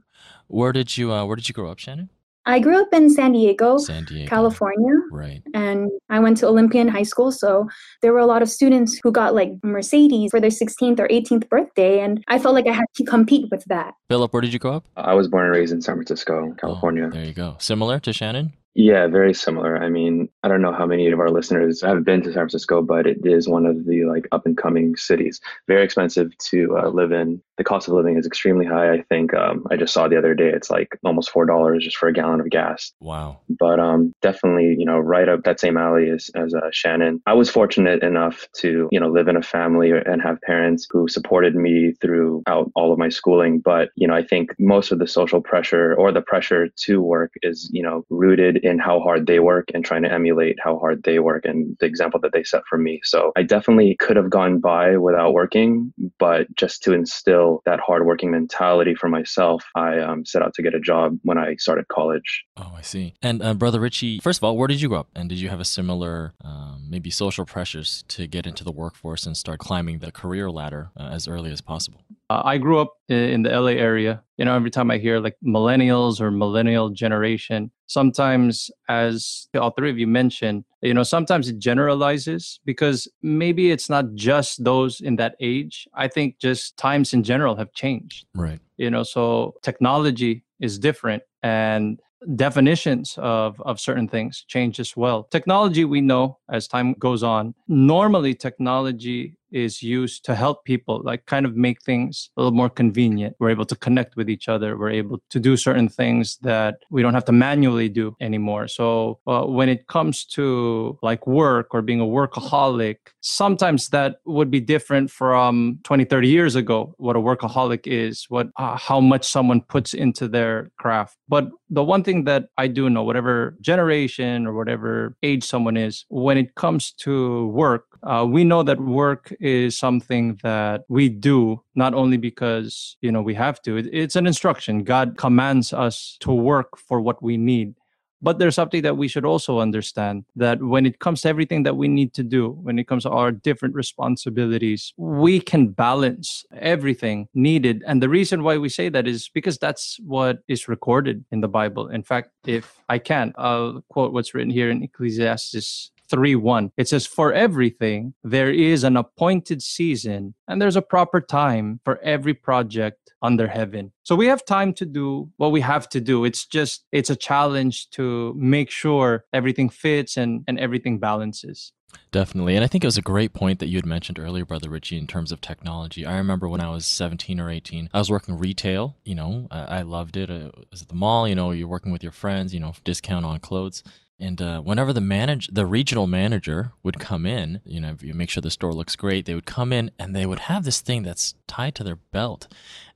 Where 0.48 0.72
did 0.72 0.96
you 0.96 1.12
uh 1.12 1.24
where 1.24 1.36
did 1.36 1.48
you 1.48 1.52
grow 1.54 1.70
up, 1.70 1.78
Shannon? 1.78 2.10
I 2.46 2.60
grew 2.60 2.80
up 2.80 2.88
in 2.94 3.10
San 3.10 3.32
Diego, 3.32 3.76
San 3.76 4.04
Diego. 4.04 4.26
California, 4.30 4.94
Right. 5.12 5.42
and 5.52 5.90
I 6.08 6.18
went 6.18 6.38
to 6.38 6.46
Olympian 6.46 6.88
High 6.88 7.02
School. 7.02 7.30
So 7.30 7.68
there 8.00 8.10
were 8.14 8.20
a 8.20 8.24
lot 8.26 8.40
of 8.40 8.48
students 8.48 8.98
who 9.02 9.12
got 9.12 9.34
like 9.34 9.52
Mercedes 9.62 10.30
for 10.30 10.40
their 10.40 10.48
16th 10.50 10.98
or 10.98 11.06
18th 11.08 11.46
birthday. 11.50 12.00
And 12.00 12.24
I 12.26 12.38
felt 12.38 12.54
like 12.54 12.66
I 12.66 12.72
had 12.72 12.86
to 12.96 13.04
compete 13.04 13.50
with 13.50 13.64
that. 13.66 13.92
Philip, 14.08 14.32
where 14.32 14.40
did 14.40 14.54
you 14.54 14.58
grow 14.58 14.72
up? 14.76 14.86
I 14.96 15.12
was 15.12 15.28
born 15.28 15.44
and 15.44 15.52
raised 15.54 15.74
in 15.74 15.82
San 15.82 15.96
Francisco, 15.96 16.48
Oh, 16.50 16.54
California. 16.54 17.10
there 17.12 17.24
you 17.26 17.34
go. 17.34 17.56
Similar 17.58 17.98
to 18.00 18.14
Shannon? 18.14 18.54
Yeah, 18.74 19.08
very 19.08 19.34
similar. 19.34 19.76
I 19.76 19.88
mean, 19.88 20.28
I 20.44 20.48
don't 20.48 20.62
know 20.62 20.72
how 20.72 20.86
many 20.86 21.10
of 21.10 21.18
our 21.18 21.30
listeners 21.30 21.82
have 21.82 22.04
been 22.04 22.22
to 22.22 22.28
San 22.28 22.34
Francisco, 22.34 22.80
but 22.80 23.06
it 23.06 23.18
is 23.24 23.48
one 23.48 23.66
of 23.66 23.86
the 23.86 24.04
like 24.04 24.28
up 24.30 24.46
and 24.46 24.56
coming 24.56 24.94
cities. 24.94 25.40
Very 25.66 25.82
expensive 25.82 26.30
to 26.50 26.78
uh, 26.78 26.88
live 26.88 27.10
in. 27.10 27.42
The 27.56 27.64
cost 27.64 27.88
of 27.88 27.94
living 27.94 28.16
is 28.16 28.26
extremely 28.26 28.64
high. 28.66 28.92
I 28.92 29.02
think 29.08 29.34
um, 29.34 29.66
I 29.70 29.76
just 29.76 29.92
saw 29.92 30.06
the 30.06 30.16
other 30.16 30.32
day 30.32 30.50
it's 30.50 30.70
like 30.70 30.96
almost 31.04 31.30
four 31.30 31.44
dollars 31.44 31.84
just 31.84 31.96
for 31.96 32.08
a 32.08 32.12
gallon 32.12 32.40
of 32.40 32.50
gas. 32.50 32.92
Wow. 33.00 33.40
But 33.48 33.80
um, 33.80 34.12
definitely, 34.22 34.76
you 34.78 34.84
know, 34.84 34.98
right 34.98 35.28
up 35.28 35.42
that 35.42 35.58
same 35.58 35.76
alley 35.76 36.10
as 36.10 36.30
as 36.36 36.54
uh, 36.54 36.68
Shannon. 36.70 37.20
I 37.26 37.32
was 37.32 37.50
fortunate 37.50 38.04
enough 38.04 38.46
to 38.58 38.88
you 38.92 39.00
know 39.00 39.08
live 39.08 39.26
in 39.26 39.36
a 39.36 39.42
family 39.42 39.90
and 39.90 40.22
have 40.22 40.40
parents 40.42 40.86
who 40.88 41.08
supported 41.08 41.56
me 41.56 41.94
throughout 42.00 42.70
all 42.76 42.92
of 42.92 42.98
my 42.98 43.08
schooling. 43.08 43.58
But 43.58 43.88
you 43.96 44.06
know, 44.06 44.14
I 44.14 44.22
think 44.22 44.54
most 44.60 44.92
of 44.92 45.00
the 45.00 45.08
social 45.08 45.40
pressure 45.40 45.94
or 45.94 46.12
the 46.12 46.22
pressure 46.22 46.68
to 46.84 47.00
work 47.02 47.32
is 47.42 47.68
you 47.72 47.82
know 47.82 48.04
rooted 48.08 48.57
in 48.64 48.78
how 48.78 49.00
hard 49.00 49.26
they 49.26 49.40
work 49.40 49.68
and 49.74 49.84
trying 49.84 50.02
to 50.02 50.12
emulate 50.12 50.56
how 50.62 50.78
hard 50.78 51.02
they 51.02 51.18
work 51.18 51.44
and 51.44 51.76
the 51.80 51.86
example 51.86 52.20
that 52.20 52.32
they 52.32 52.42
set 52.42 52.62
for 52.68 52.78
me. 52.78 53.00
So 53.04 53.32
I 53.36 53.42
definitely 53.42 53.96
could 53.98 54.16
have 54.16 54.30
gone 54.30 54.60
by 54.60 54.96
without 54.96 55.32
working, 55.32 55.92
but 56.18 56.54
just 56.56 56.82
to 56.84 56.92
instill 56.92 57.62
that 57.64 57.80
hardworking 57.80 58.30
mentality 58.30 58.94
for 58.94 59.08
myself, 59.08 59.64
I 59.74 59.98
um, 59.98 60.24
set 60.24 60.42
out 60.42 60.54
to 60.54 60.62
get 60.62 60.74
a 60.74 60.80
job 60.80 61.18
when 61.22 61.38
I 61.38 61.56
started 61.56 61.88
college. 61.88 62.44
Oh, 62.56 62.72
I 62.76 62.82
see. 62.82 63.14
And 63.22 63.42
uh, 63.42 63.54
brother 63.54 63.80
Richie, 63.80 64.20
first 64.20 64.38
of 64.40 64.44
all, 64.44 64.56
where 64.56 64.68
did 64.68 64.80
you 64.80 64.88
grow 64.88 65.00
up? 65.00 65.08
And 65.14 65.28
did 65.28 65.38
you 65.38 65.48
have 65.48 65.60
a 65.60 65.64
similar, 65.64 66.34
um, 66.44 66.86
maybe 66.88 67.10
social 67.10 67.44
pressures 67.44 68.04
to 68.08 68.26
get 68.26 68.46
into 68.46 68.64
the 68.64 68.72
workforce 68.72 69.26
and 69.26 69.36
start 69.36 69.58
climbing 69.58 69.98
the 69.98 70.12
career 70.12 70.50
ladder 70.50 70.90
uh, 70.96 71.08
as 71.12 71.28
early 71.28 71.50
as 71.50 71.60
possible? 71.60 72.02
Uh, 72.30 72.42
I 72.44 72.58
grew 72.58 72.78
up 72.78 72.92
in 73.08 73.42
the 73.42 73.50
LA 73.50 73.72
area. 73.72 74.22
You 74.36 74.44
know, 74.44 74.54
every 74.54 74.70
time 74.70 74.90
I 74.90 74.98
hear 74.98 75.18
like 75.18 75.36
millennials 75.44 76.20
or 76.20 76.30
millennial 76.30 76.90
generation, 76.90 77.70
sometimes, 77.86 78.70
as 78.88 79.48
all 79.58 79.70
three 79.70 79.90
of 79.90 79.98
you 79.98 80.06
mentioned, 80.06 80.64
you 80.82 80.92
know, 80.92 81.02
sometimes 81.02 81.48
it 81.48 81.58
generalizes 81.58 82.60
because 82.66 83.08
maybe 83.22 83.70
it's 83.70 83.88
not 83.88 84.14
just 84.14 84.62
those 84.62 85.00
in 85.00 85.16
that 85.16 85.36
age. 85.40 85.88
I 85.94 86.08
think 86.08 86.38
just 86.38 86.76
times 86.76 87.14
in 87.14 87.22
general 87.22 87.56
have 87.56 87.72
changed. 87.72 88.26
Right. 88.34 88.60
You 88.76 88.90
know, 88.90 89.04
so 89.04 89.54
technology 89.62 90.44
is 90.60 90.78
different 90.78 91.22
and 91.42 91.98
definitions 92.34 93.14
of, 93.18 93.60
of 93.62 93.80
certain 93.80 94.08
things 94.08 94.44
change 94.48 94.80
as 94.80 94.96
well. 94.96 95.24
Technology, 95.30 95.84
we 95.84 96.00
know 96.00 96.38
as 96.50 96.66
time 96.66 96.94
goes 96.94 97.22
on, 97.22 97.54
normally 97.68 98.34
technology 98.34 99.37
is 99.50 99.82
used 99.82 100.24
to 100.26 100.34
help 100.34 100.64
people, 100.64 101.00
like 101.04 101.26
kind 101.26 101.46
of 101.46 101.56
make 101.56 101.82
things 101.82 102.30
a 102.36 102.42
little 102.42 102.56
more 102.56 102.70
convenient. 102.70 103.36
We're 103.38 103.50
able 103.50 103.66
to 103.66 103.76
connect 103.76 104.16
with 104.16 104.28
each 104.28 104.48
other. 104.48 104.76
We're 104.76 104.90
able 104.90 105.22
to 105.30 105.40
do 105.40 105.56
certain 105.56 105.88
things 105.88 106.38
that 106.42 106.82
we 106.90 107.02
don't 107.02 107.14
have 107.14 107.24
to 107.26 107.32
manually 107.32 107.88
do 107.88 108.16
anymore. 108.20 108.68
So 108.68 109.18
uh, 109.26 109.44
when 109.44 109.68
it 109.68 109.86
comes 109.86 110.24
to 110.36 110.98
like 111.02 111.26
work 111.26 111.68
or 111.74 111.82
being 111.82 112.00
a 112.00 112.06
workaholic, 112.06 112.96
sometimes 113.20 113.88
that 113.90 114.16
would 114.24 114.50
be 114.50 114.60
different 114.60 115.10
from 115.10 115.78
20, 115.84 116.04
30 116.04 116.28
years 116.28 116.54
ago, 116.54 116.94
what 116.98 117.16
a 117.16 117.20
workaholic 117.20 117.86
is, 117.86 118.26
what 118.28 118.48
uh, 118.56 118.76
how 118.76 119.00
much 119.00 119.26
someone 119.26 119.60
puts 119.60 119.94
into 119.94 120.28
their 120.28 120.70
craft. 120.78 121.16
But 121.28 121.50
the 121.70 121.84
one 121.84 122.02
thing 122.02 122.24
that 122.24 122.48
I 122.56 122.68
do 122.68 122.88
know, 122.88 123.02
whatever 123.02 123.56
generation 123.60 124.46
or 124.46 124.54
whatever 124.54 125.16
age 125.22 125.44
someone 125.44 125.76
is, 125.76 126.04
when 126.08 126.38
it 126.38 126.54
comes 126.54 126.92
to 126.92 127.48
work, 127.48 127.84
uh, 128.02 128.26
we 128.28 128.44
know 128.44 128.62
that 128.62 128.80
work 128.80 129.32
is 129.40 129.78
something 129.78 130.38
that 130.42 130.84
we 130.88 131.08
do 131.08 131.62
not 131.74 131.94
only 131.94 132.16
because 132.16 132.96
you 133.00 133.12
know 133.12 133.22
we 133.22 133.34
have 133.34 133.60
to. 133.62 133.76
It, 133.76 133.86
it's 133.92 134.16
an 134.16 134.26
instruction. 134.26 134.84
God 134.84 135.16
commands 135.16 135.72
us 135.72 136.16
to 136.20 136.32
work 136.32 136.78
for 136.78 137.00
what 137.00 137.22
we 137.22 137.36
need. 137.36 137.74
But 138.20 138.38
there's 138.38 138.56
something 138.56 138.82
that 138.82 138.96
we 138.96 139.06
should 139.06 139.24
also 139.24 139.60
understand 139.60 140.24
that 140.34 140.60
when 140.60 140.86
it 140.86 140.98
comes 140.98 141.20
to 141.20 141.28
everything 141.28 141.62
that 141.62 141.76
we 141.76 141.86
need 141.86 142.14
to 142.14 142.24
do, 142.24 142.50
when 142.50 142.78
it 142.78 142.88
comes 142.88 143.04
to 143.04 143.10
our 143.10 143.30
different 143.30 143.76
responsibilities, 143.76 144.92
we 144.96 145.38
can 145.38 145.68
balance 145.68 146.44
everything 146.52 147.28
needed. 147.34 147.84
And 147.86 148.02
the 148.02 148.08
reason 148.08 148.42
why 148.42 148.58
we 148.58 148.70
say 148.70 148.88
that 148.88 149.06
is 149.06 149.30
because 149.32 149.58
that's 149.58 150.00
what 150.04 150.40
is 150.48 150.66
recorded 150.66 151.24
in 151.30 151.42
the 151.42 151.48
Bible. 151.48 151.86
In 151.88 152.02
fact, 152.02 152.30
if 152.44 152.82
I 152.88 152.98
can, 152.98 153.32
I'll 153.38 153.84
quote 153.88 154.12
what's 154.12 154.34
written 154.34 154.50
here 154.50 154.70
in 154.70 154.82
Ecclesiastes 154.82 155.92
3 156.10 156.36
1. 156.36 156.72
It 156.76 156.88
says, 156.88 157.06
For 157.06 157.32
everything, 157.32 158.14
there 158.22 158.50
is 158.50 158.84
an 158.84 158.96
appointed 158.96 159.62
season, 159.62 160.34
and 160.46 160.60
there's 160.60 160.76
a 160.76 160.82
proper 160.82 161.20
time 161.20 161.80
for 161.84 161.98
every 162.00 162.34
project 162.34 163.12
under 163.22 163.48
heaven. 163.48 163.92
So 164.04 164.14
we 164.14 164.26
have 164.26 164.44
time 164.44 164.72
to 164.74 164.86
do 164.86 165.30
what 165.36 165.52
we 165.52 165.60
have 165.60 165.88
to 165.90 166.00
do. 166.00 166.24
It's 166.24 166.46
just, 166.46 166.84
it's 166.92 167.10
a 167.10 167.16
challenge 167.16 167.90
to 167.90 168.34
make 168.36 168.70
sure 168.70 169.24
everything 169.32 169.68
fits 169.68 170.16
and, 170.16 170.44
and 170.46 170.58
everything 170.58 170.98
balances. 170.98 171.72
Definitely. 172.10 172.54
And 172.54 172.64
I 172.64 172.68
think 172.68 172.84
it 172.84 172.86
was 172.86 172.98
a 172.98 173.02
great 173.02 173.32
point 173.32 173.58
that 173.58 173.68
you 173.68 173.76
had 173.76 173.86
mentioned 173.86 174.18
earlier, 174.18 174.44
Brother 174.44 174.70
Richie, 174.70 174.98
in 174.98 175.06
terms 175.06 175.32
of 175.32 175.40
technology. 175.40 176.06
I 176.06 176.16
remember 176.16 176.48
when 176.48 176.60
I 176.60 176.70
was 176.70 176.86
17 176.86 177.40
or 177.40 177.50
18, 177.50 177.90
I 177.92 177.98
was 177.98 178.10
working 178.10 178.38
retail. 178.38 178.96
You 179.04 179.14
know, 179.14 179.48
I, 179.50 179.78
I 179.78 179.82
loved 179.82 180.16
it. 180.16 180.30
Uh, 180.30 180.50
I 180.54 180.62
was 180.70 180.82
at 180.82 180.88
the 180.88 180.94
mall, 180.94 181.28
you 181.28 181.34
know, 181.34 181.50
you're 181.50 181.68
working 181.68 181.92
with 181.92 182.02
your 182.02 182.12
friends, 182.12 182.54
you 182.54 182.60
know, 182.60 182.74
discount 182.84 183.24
on 183.24 183.40
clothes. 183.40 183.82
And 184.20 184.42
uh, 184.42 184.60
whenever 184.60 184.92
the 184.92 185.00
manage, 185.00 185.48
the 185.48 185.66
regional 185.66 186.06
manager 186.06 186.72
would 186.82 186.98
come 186.98 187.24
in, 187.24 187.60
you 187.64 187.80
know, 187.80 187.96
you 188.00 188.14
make 188.14 188.30
sure 188.30 188.40
the 188.40 188.50
store 188.50 188.74
looks 188.74 188.96
great. 188.96 189.26
They 189.26 189.34
would 189.34 189.46
come 189.46 189.72
in 189.72 189.92
and 189.98 190.14
they 190.14 190.26
would 190.26 190.40
have 190.40 190.64
this 190.64 190.80
thing 190.80 191.04
that's 191.04 191.34
tied 191.48 191.74
to 191.76 191.84
their 191.84 191.96
belt, 191.96 192.46